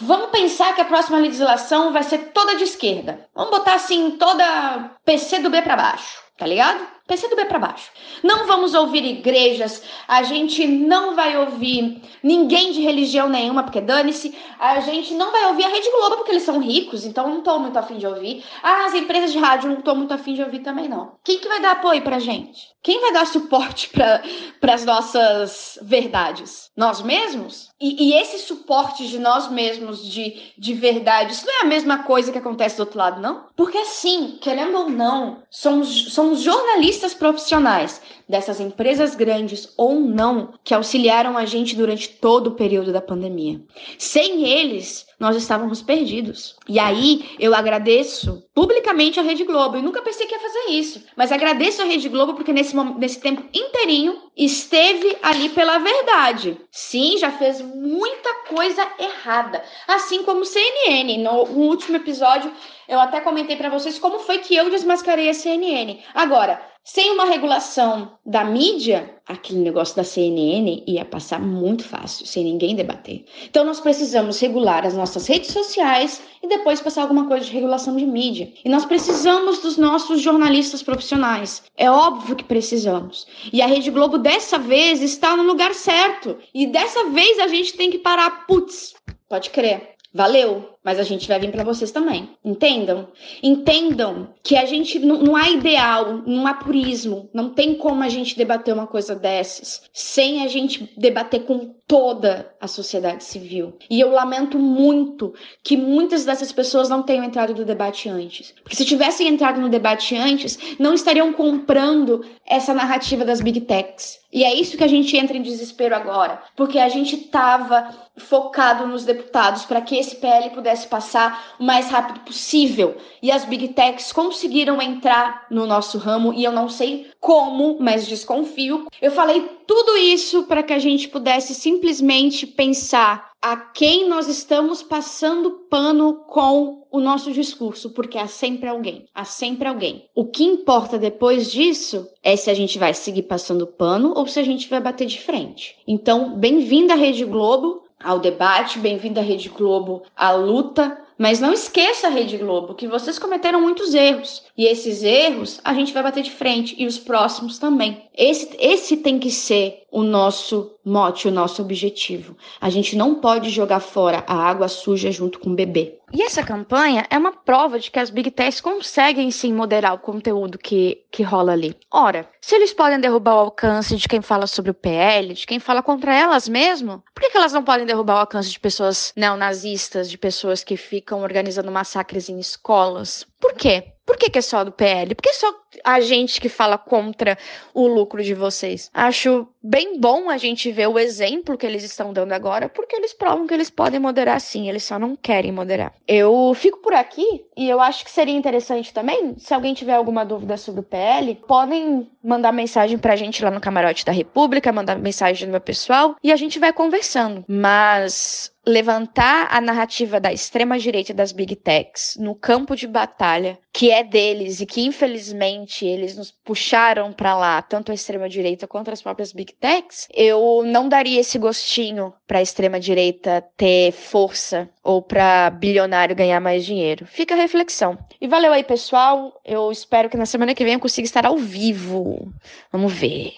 [0.00, 3.28] Vamos pensar que a próxima legislação vai ser toda de esquerda.
[3.34, 6.86] Vamos botar assim toda PC do B para baixo, tá ligado?
[7.08, 7.90] PC do B para baixo.
[8.22, 14.36] Não vamos ouvir igrejas, a gente não vai ouvir ninguém de religião nenhuma, porque dane-se.
[14.58, 17.58] A gente não vai ouvir a Rede Globo, porque eles são ricos, então não tô
[17.58, 18.44] muito afim de ouvir.
[18.62, 21.12] Ah, as empresas de rádio não tô muito afim de ouvir também, não.
[21.24, 22.68] Quem que vai dar apoio pra gente?
[22.82, 26.70] Quem vai dar suporte para as nossas verdades?
[26.76, 27.68] Nós mesmos?
[27.80, 32.02] E, e, esse suporte de nós mesmos, de, de verdade, isso não é a mesma
[32.02, 33.46] coisa que acontece do outro lado, não?
[33.56, 40.74] Porque, sim, querendo ou não, somos, somos jornalistas profissionais dessas empresas grandes ou não que
[40.74, 43.60] auxiliaram a gente durante todo o período da pandemia.
[43.96, 46.56] Sem eles, nós estávamos perdidos.
[46.68, 49.76] E aí eu agradeço publicamente a Rede Globo.
[49.76, 53.20] Eu nunca pensei que ia fazer isso, mas agradeço a Rede Globo porque nesse, nesse
[53.20, 56.60] tempo inteirinho esteve ali pela verdade.
[56.70, 61.18] Sim, já fez muita coisa errada, assim como CNN.
[61.18, 62.52] No último episódio
[62.88, 65.98] eu até comentei para vocês como foi que eu desmascarei a CNN.
[66.14, 66.60] Agora,
[66.90, 72.74] sem uma regulação da mídia, aquele negócio da CNN ia passar muito fácil, sem ninguém
[72.74, 73.26] debater.
[73.44, 77.94] Então nós precisamos regular as nossas redes sociais e depois passar alguma coisa de regulação
[77.94, 78.50] de mídia.
[78.64, 81.62] E nós precisamos dos nossos jornalistas profissionais.
[81.76, 83.26] É óbvio que precisamos.
[83.52, 86.38] E a Rede Globo dessa vez está no lugar certo.
[86.54, 88.94] E dessa vez a gente tem que parar, putz,
[89.28, 89.94] pode crer.
[90.14, 92.30] Valeu, mas a gente vai vir para vocês também.
[92.42, 93.08] Entendam?
[93.42, 98.34] Entendam que a gente não, há ideal, não há purismo, não tem como a gente
[98.34, 103.74] debater uma coisa dessas sem a gente debater com toda a sociedade civil.
[103.90, 108.54] E eu lamento muito que muitas dessas pessoas não tenham entrado no debate antes.
[108.62, 114.20] Porque se tivessem entrado no debate antes, não estariam comprando essa narrativa das big techs.
[114.30, 117.88] E é isso que a gente entra em desespero agora, porque a gente estava
[118.18, 122.96] focado nos deputados para que esse PL pudesse passar o mais rápido possível.
[123.22, 128.06] E as big techs conseguiram entrar no nosso ramo e eu não sei como, mas
[128.06, 128.86] desconfio.
[129.00, 134.82] Eu falei tudo isso para que a gente pudesse simplesmente pensar a quem nós estamos
[134.82, 140.08] passando pano com o nosso discurso, porque há sempre alguém, há sempre alguém.
[140.14, 144.40] O que importa depois disso é se a gente vai seguir passando pano ou se
[144.40, 145.76] a gente vai bater de frente.
[145.86, 151.52] Então, bem-vinda à Rede Globo ao debate, bem-vinda à Rede Globo à luta, mas não
[151.52, 154.44] esqueça, Rede Globo, que vocês cometeram muitos erros.
[154.56, 156.76] E esses erros a gente vai bater de frente.
[156.78, 158.08] E os próximos também.
[158.16, 162.36] Esse, esse tem que ser o nosso mote, o nosso objetivo.
[162.60, 165.98] A gente não pode jogar fora a água suja junto com o bebê.
[166.12, 169.98] E essa campanha é uma prova de que as Big Techs conseguem sim moderar o
[169.98, 171.76] conteúdo que, que rola ali.
[171.90, 175.58] Ora, se eles podem derrubar o alcance de quem fala sobre o PL, de quem
[175.58, 179.12] fala contra elas mesmo, por que, que elas não podem derrubar o alcance de pessoas
[179.14, 183.26] neonazistas, de pessoas que ficam organizando massacres em escolas?
[183.40, 183.92] Por quê?
[184.08, 185.14] Por que, que, é só do PL?
[185.14, 185.52] Por que só
[185.84, 187.36] a gente que fala contra
[187.74, 188.90] o lucro de vocês?
[188.94, 193.12] Acho bem bom a gente ver o exemplo que eles estão dando agora, porque eles
[193.12, 195.92] provam que eles podem moderar sim, eles só não querem moderar.
[196.06, 200.24] Eu fico por aqui e eu acho que seria interessante também, se alguém tiver alguma
[200.24, 204.98] dúvida sobre o PL, podem mandar mensagem pra gente lá no Camarote da República, mandar
[204.98, 207.44] mensagem no meu pessoal e a gente vai conversando.
[207.46, 213.27] Mas levantar a narrativa da extrema direita das big techs no campo de batalha
[213.72, 218.66] que é deles e que infelizmente eles nos puxaram para lá, tanto a extrema direita
[218.66, 223.92] quanto as próprias big techs, eu não daria esse gostinho para a extrema direita ter
[223.92, 227.06] força ou para bilionário ganhar mais dinheiro.
[227.06, 227.98] Fica a reflexão.
[228.20, 229.40] E valeu aí, pessoal.
[229.44, 232.32] Eu espero que na semana que vem eu consiga estar ao vivo.
[232.72, 233.32] Vamos ver.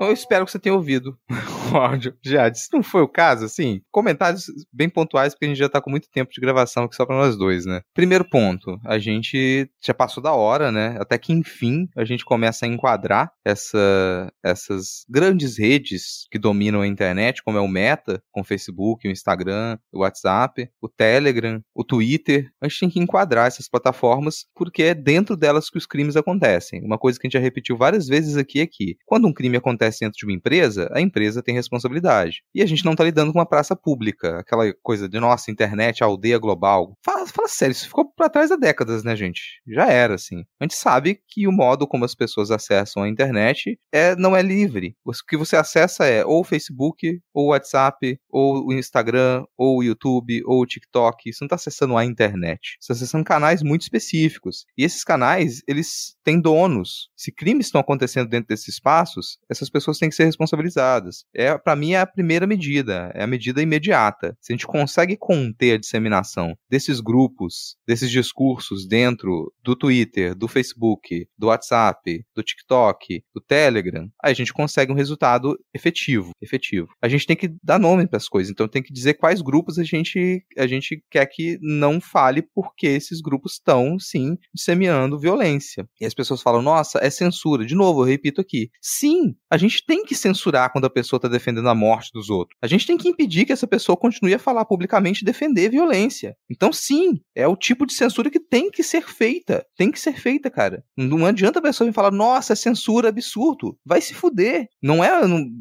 [0.00, 1.14] Então eu espero que você tenha ouvido
[1.70, 2.52] o áudio já.
[2.54, 5.90] Se não foi o caso, assim, comentários bem pontuais, porque a gente já tá com
[5.90, 7.82] muito tempo de gravação aqui só pra nós dois, né?
[7.92, 10.96] Primeiro ponto, a gente já passou da hora, né?
[10.98, 16.86] Até que enfim a gente começa a enquadrar essa, essas grandes redes que dominam a
[16.86, 21.84] internet, como é o Meta, com o Facebook, o Instagram, o WhatsApp, o Telegram, o
[21.84, 22.50] Twitter.
[22.58, 26.82] A gente tem que enquadrar essas plataformas porque é dentro delas que os crimes acontecem.
[26.82, 29.58] Uma coisa que a gente já repetiu várias vezes aqui é que quando um crime
[29.58, 32.42] acontece acontece dentro de uma empresa, a empresa tem responsabilidade.
[32.54, 36.02] E a gente não está lidando com uma praça pública, aquela coisa de nossa internet,
[36.02, 36.96] aldeia global.
[37.04, 39.60] Fala, fala sério, isso ficou para trás há décadas, né, gente?
[39.66, 40.44] Já era assim.
[40.60, 44.42] A gente sabe que o modo como as pessoas acessam a internet é não é
[44.42, 44.94] livre.
[45.04, 49.78] O que você acessa é ou o Facebook, ou o WhatsApp, ou o Instagram, ou
[49.78, 51.32] o YouTube, ou o TikTok.
[51.32, 52.76] Você não está acessando a internet.
[52.80, 54.64] Você está acessando canais muito específicos.
[54.76, 57.10] E esses canais, eles têm donos.
[57.16, 61.24] Se crimes estão acontecendo dentro desses espaços, essas pessoas pessoas têm que ser responsabilizadas.
[61.34, 64.36] É, para mim, é a primeira medida, é a medida imediata.
[64.40, 70.46] Se a gente consegue conter a disseminação desses grupos, desses discursos dentro do Twitter, do
[70.46, 76.88] Facebook, do WhatsApp, do TikTok, do Telegram, aí a gente consegue um resultado efetivo, efetivo.
[77.02, 79.78] A gente tem que dar nome para as coisas, então tem que dizer quais grupos
[79.78, 85.88] a gente a gente quer que não fale porque esses grupos estão sim disseminando violência.
[86.00, 87.64] E as pessoas falam: "Nossa, é censura".
[87.64, 88.70] De novo, eu repito aqui.
[88.80, 92.28] Sim, a gente gente tem que censurar quando a pessoa está defendendo a morte dos
[92.28, 92.58] outros.
[92.60, 96.36] A gente tem que impedir que essa pessoa continue a falar publicamente e defender violência.
[96.50, 99.64] Então, sim, é o tipo de censura que tem que ser feita.
[99.76, 100.84] Tem que ser feita, cara.
[100.96, 103.78] Não adianta a pessoa vir falar, nossa, é censura absurdo.
[103.86, 104.66] Vai se fuder.
[104.82, 105.10] Não é.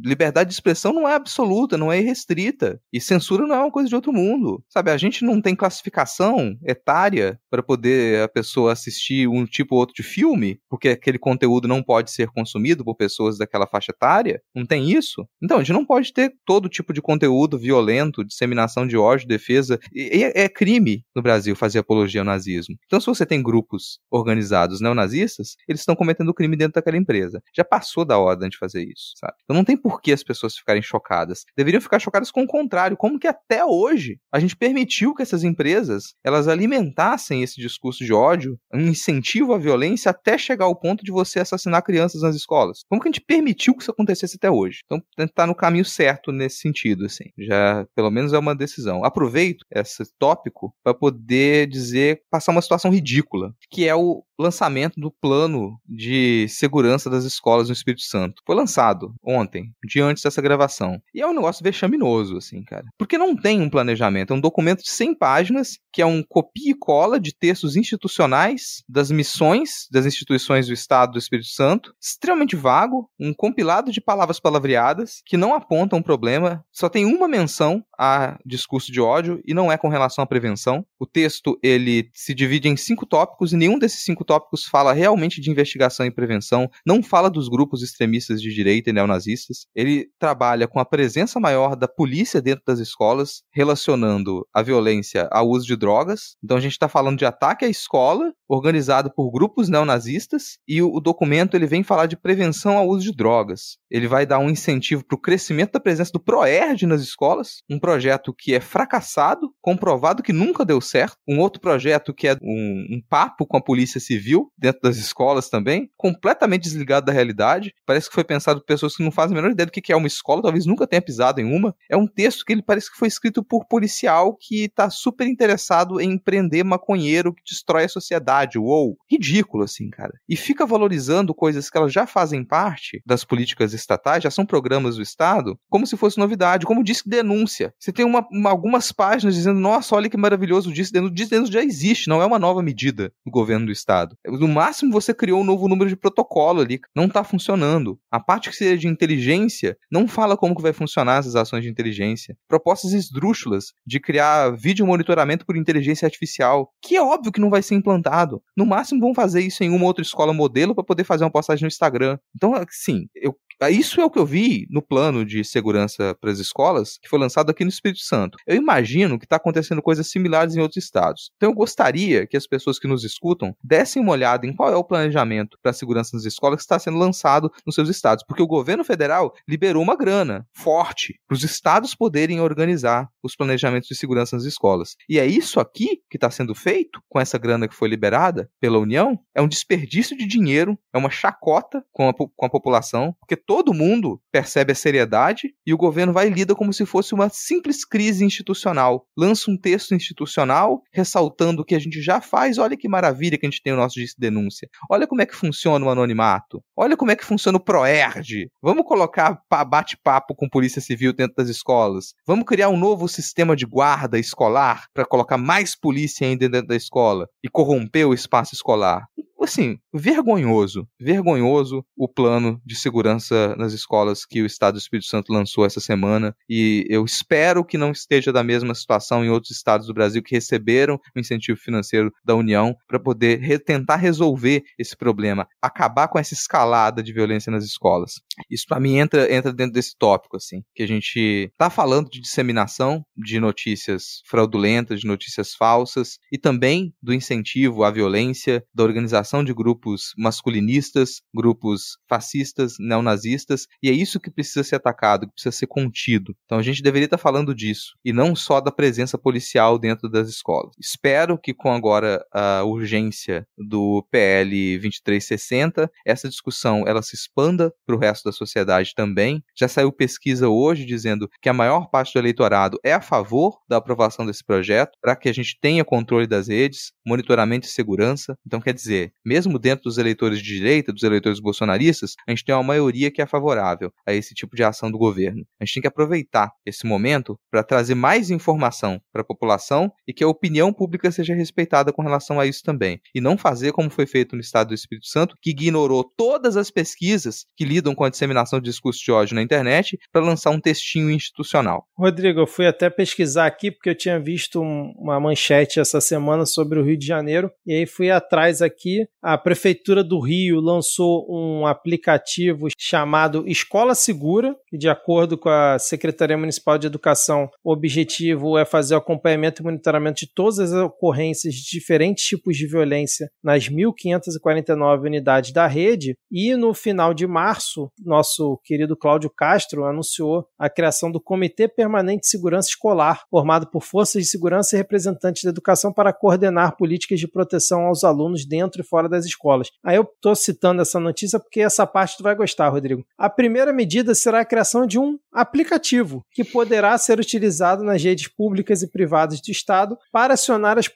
[0.03, 2.81] liberdade de expressão não é absoluta, não é irrestrita.
[2.91, 4.63] E censura não é uma coisa de outro mundo.
[4.67, 9.81] Sabe, a gente não tem classificação etária para poder a pessoa assistir um tipo ou
[9.81, 14.41] outro de filme, porque aquele conteúdo não pode ser consumido por pessoas daquela faixa etária,
[14.55, 15.27] não tem isso.
[15.41, 19.79] Então, a gente não pode ter todo tipo de conteúdo violento, disseminação de ódio, defesa.
[19.93, 22.75] E, é, é crime no Brasil fazer apologia ao nazismo.
[22.85, 27.41] Então, se você tem grupos organizados neonazistas, eles estão cometendo crime dentro daquela empresa.
[27.55, 29.33] Já passou da hora de fazer isso, sabe?
[29.43, 31.43] Então não tem por que as pessoas ficarem chocadas.
[31.57, 35.43] Deveriam ficar chocadas com o contrário, como que até hoje a gente permitiu que essas
[35.43, 41.03] empresas elas alimentassem esse discurso de ódio, um incentivo à violência até chegar ao ponto
[41.03, 42.83] de você assassinar crianças nas escolas.
[42.87, 44.81] Como que a gente permitiu que isso acontecesse até hoje.
[44.85, 45.01] Então,
[45.33, 47.25] tá no caminho certo nesse sentido, assim.
[47.37, 49.03] Já, pelo menos, é uma decisão.
[49.03, 55.11] Aproveito esse tópico para poder dizer, passar uma situação ridícula, que é o lançamento do
[55.11, 58.41] plano de segurança das escolas no Espírito Santo.
[58.45, 61.01] Foi lançado ontem, diante dessa gravação.
[61.13, 62.85] E é um negócio vexaminoso, assim, cara.
[62.97, 64.33] Porque não tem um planejamento.
[64.33, 68.83] É um documento de 100 páginas, que é um copia e cola de textos institucionais
[68.87, 74.39] das missões das instituições do Estado do Espírito Santo, extremamente vago, um compilado de palavras
[74.39, 79.53] palavreadas que não apontam um problema, só tem uma menção a discurso de ódio e
[79.53, 80.85] não é com relação à prevenção.
[80.99, 85.41] O texto ele se divide em cinco tópicos e nenhum desses cinco tópicos fala realmente
[85.41, 89.65] de investigação e prevenção, não fala dos grupos extremistas de direita e neonazistas.
[89.75, 95.49] Ele trabalha com a presença maior da polícia dentro das escolas, relacionando a violência ao
[95.49, 96.35] uso de drogas.
[96.43, 100.99] Então a gente está falando de ataque à escola, organizado por grupos neonazistas, e o,
[100.99, 103.77] documento ele vem falar de prevenção ao uso de drogas.
[103.89, 107.79] Ele vai dar um incentivo para o crescimento da presença do ProERD nas escolas, um
[107.79, 112.97] projeto que é fracassado, comprovado que nunca deu certo, um outro projeto que é um,
[112.97, 117.73] um papo com a polícia civil civil dentro das escolas também, completamente desligado da realidade.
[117.85, 119.95] Parece que foi pensado por pessoas que não fazem a menor ideia do que é
[119.95, 121.75] uma escola, talvez nunca tenha pisado em uma.
[121.89, 125.99] É um texto que ele parece que foi escrito por policial que está super interessado
[126.01, 128.59] em prender maconheiro que destrói a sociedade.
[128.59, 128.97] Uou!
[129.09, 130.13] Ridículo, assim, cara.
[130.27, 134.97] E fica valorizando coisas que elas já fazem parte das políticas estatais, já são programas
[134.97, 137.73] do Estado, como se fosse novidade, como diz que denúncia.
[137.79, 141.39] Você tem uma, uma, algumas páginas dizendo, nossa, olha que maravilhoso, o Disque Denúncia.
[141.39, 144.08] O já existe, não é uma nova medida do governo do Estado.
[144.25, 147.99] No máximo você criou um novo número de protocolo ali, não está funcionando.
[148.11, 151.69] A parte que seria de inteligência não fala como que vai funcionar essas ações de
[151.69, 152.37] inteligência.
[152.47, 157.61] Propostas esdrúxulas de criar vídeo monitoramento por inteligência artificial, que é óbvio que não vai
[157.61, 158.41] ser implantado.
[158.55, 161.63] No máximo vão fazer isso em uma outra escola modelo para poder fazer uma postagem
[161.63, 162.17] no Instagram.
[162.35, 163.35] Então, sim, eu
[163.67, 167.19] isso é o que eu vi no plano de segurança para as escolas, que foi
[167.19, 168.37] lançado aqui no Espírito Santo.
[168.45, 171.31] Eu imagino que está acontecendo coisas similares em outros estados.
[171.35, 174.75] Então eu gostaria que as pessoas que nos escutam dessem uma olhada em qual é
[174.75, 178.43] o planejamento para a segurança nas escolas que está sendo lançado nos seus estados, porque
[178.43, 183.95] o governo federal liberou uma grana forte para os estados poderem organizar os planejamentos de
[183.95, 184.95] segurança nas escolas.
[185.09, 188.79] E é isso aqui que está sendo feito com essa grana que foi liberada pela
[188.79, 189.19] União.
[189.35, 193.73] É um desperdício de dinheiro, é uma chacota com a, com a população, porque todo
[193.73, 197.83] mundo percebe a seriedade e o governo vai e lida como se fosse uma simples
[197.83, 199.07] crise institucional.
[199.17, 202.59] Lança um texto institucional ressaltando o que a gente já faz.
[202.59, 204.69] Olha que maravilha que a gente tem o nosso de denúncia.
[204.87, 206.61] Olha como é que funciona o anonimato.
[206.77, 208.51] Olha como é que funciona o ProERD.
[208.61, 212.13] Vamos colocar bate-papo com polícia civil dentro das escolas.
[212.27, 216.75] Vamos criar um novo sistema de guarda escolar para colocar mais polícia ainda dentro da
[216.75, 219.07] escola e corromper o espaço escolar
[219.43, 225.31] assim, vergonhoso, vergonhoso o plano de segurança nas escolas que o Estado do Espírito Santo
[225.31, 229.87] lançou essa semana e eu espero que não esteja da mesma situação em outros estados
[229.87, 234.95] do Brasil que receberam o incentivo financeiro da União para poder re tentar resolver esse
[234.95, 238.13] problema, acabar com essa escalada de violência nas escolas.
[238.49, 242.19] Isso para mim entra, entra dentro desse tópico assim, que a gente tá falando de
[242.19, 249.28] disseminação de notícias fraudulentas, de notícias falsas e também do incentivo à violência, da organização
[249.43, 255.55] de grupos masculinistas, grupos fascistas, neonazistas, e é isso que precisa ser atacado, que precisa
[255.55, 256.35] ser contido.
[256.45, 260.27] Então a gente deveria estar falando disso, e não só da presença policial dentro das
[260.27, 260.73] escolas.
[260.79, 267.95] Espero que com agora a urgência do PL 2360, essa discussão ela se expanda para
[267.95, 269.43] o resto da sociedade também.
[269.57, 273.77] Já saiu pesquisa hoje dizendo que a maior parte do eleitorado é a favor da
[273.77, 278.37] aprovação desse projeto, para que a gente tenha controle das redes, monitoramento e segurança.
[278.45, 282.55] Então, quer dizer, mesmo dentro dos eleitores de direita, dos eleitores bolsonaristas, a gente tem
[282.55, 285.45] uma maioria que é favorável a esse tipo de ação do governo.
[285.59, 290.13] A gente tem que aproveitar esse momento para trazer mais informação para a população e
[290.13, 292.99] que a opinião pública seja respeitada com relação a isso também.
[293.13, 296.71] E não fazer como foi feito no estado do Espírito Santo, que ignorou todas as
[296.71, 300.59] pesquisas que lidam com a disseminação de discurso de ódio na internet para lançar um
[300.59, 301.85] textinho institucional.
[301.97, 306.45] Rodrigo, eu fui até pesquisar aqui porque eu tinha visto um, uma manchete essa semana
[306.45, 311.25] sobre o Rio de Janeiro e aí fui atrás aqui a Prefeitura do Rio lançou
[311.29, 317.71] um aplicativo chamado Escola Segura, e de acordo com a Secretaria Municipal de Educação, o
[317.71, 322.67] objetivo é fazer o acompanhamento e monitoramento de todas as ocorrências de diferentes tipos de
[322.67, 326.15] violência nas 1.549 unidades da rede.
[326.31, 332.21] E no final de março, nosso querido Cláudio Castro anunciou a criação do Comitê Permanente
[332.21, 337.19] de Segurança Escolar, formado por forças de segurança e representantes da educação para coordenar políticas
[337.19, 339.69] de proteção aos alunos dentro e fora das escolas.
[339.83, 343.05] Aí eu estou citando essa notícia porque essa parte tu vai gostar, Rodrigo.
[343.17, 348.27] A primeira medida será a criação de um aplicativo que poderá ser utilizado nas redes
[348.27, 350.89] públicas e privadas do Estado para acionar as,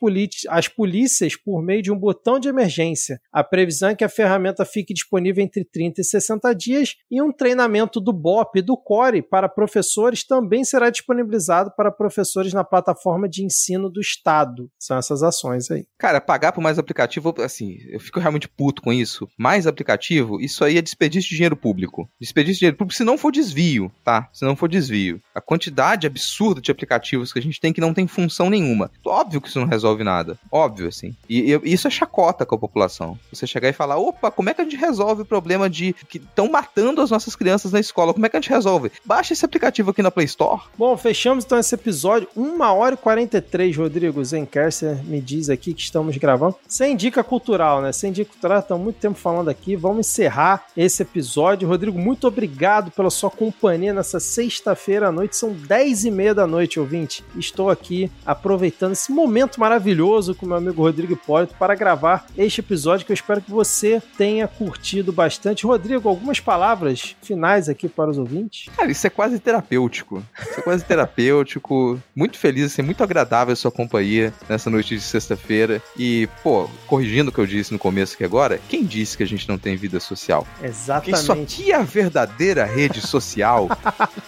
[0.50, 3.20] as polícias por meio de um botão de emergência.
[3.32, 7.32] A previsão é que a ferramenta fique disponível entre 30 e 60 dias e um
[7.32, 13.28] treinamento do BOP e do CORE para professores também será disponibilizado para professores na plataforma
[13.28, 14.70] de ensino do Estado.
[14.80, 15.86] São essas ações aí.
[15.98, 19.28] Cara, pagar por mais aplicativo, assim, eu fico realmente puto com isso.
[19.38, 22.10] Mais aplicativo, isso aí é desperdício de dinheiro público.
[22.20, 24.30] Desperdício de dinheiro público se não for desvio, tá?
[24.34, 25.22] Se não for desvio.
[25.34, 28.92] A quantidade absurda de aplicativos que a gente tem que não tem função nenhuma.
[29.06, 30.38] Óbvio que isso não resolve nada.
[30.52, 31.16] Óbvio, assim.
[31.30, 33.18] E, e isso é chacota com a população.
[33.32, 36.18] Você chegar e falar, opa, como é que a gente resolve o problema de que
[36.18, 38.14] estão matando as nossas crianças na escola?
[38.14, 38.92] Como é que a gente resolve?
[39.06, 40.62] Baixa esse aplicativo aqui na Play Store.
[40.78, 42.28] Bom, fechamos então esse episódio.
[42.36, 46.56] 1 hora e 43, Rodrigo Zenkerser me diz aqui que estamos gravando.
[46.68, 47.92] Sem dica cultural, né?
[48.12, 49.76] Dica cultural, estamos muito tempo falando aqui.
[49.76, 51.68] Vamos encerrar esse episódio.
[51.68, 55.38] Rodrigo, muito obrigado pela sua companhia nessa sexta-feira à noite.
[55.38, 57.24] São 10 e meia da noite, ouvinte.
[57.38, 63.06] Estou aqui aproveitando esse momento maravilhoso com meu amigo Rodrigo Hipólito para gravar este episódio
[63.06, 65.66] que eu espero que você tenha curtido bastante.
[65.66, 68.70] Rodrigo, algumas palavras finais aqui para os ouvintes?
[68.76, 70.24] Cara, isso é quase terapêutico.
[70.42, 72.00] Isso é quase terapêutico.
[72.16, 75.82] Muito feliz, assim, muito agradável a sua companhia nessa noite de sexta-feira.
[75.98, 79.28] E, pô, corrigindo o que eu disse no começo aqui agora, quem disse que a
[79.28, 80.48] gente não tem vida social?
[80.64, 81.22] Exatamente.
[81.22, 83.68] Isso aqui é a verdadeira rede social.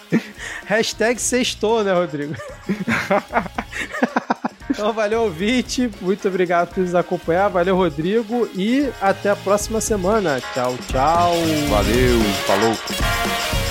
[0.66, 2.34] Hashtag sextou, né, Rodrigo?
[4.68, 5.90] Então, valeu, ouvinte.
[6.02, 7.48] Muito obrigado por nos acompanhar.
[7.48, 8.46] Valeu, Rodrigo.
[8.54, 10.38] E até a próxima semana.
[10.52, 11.32] Tchau, tchau.
[11.70, 13.65] Valeu, falou.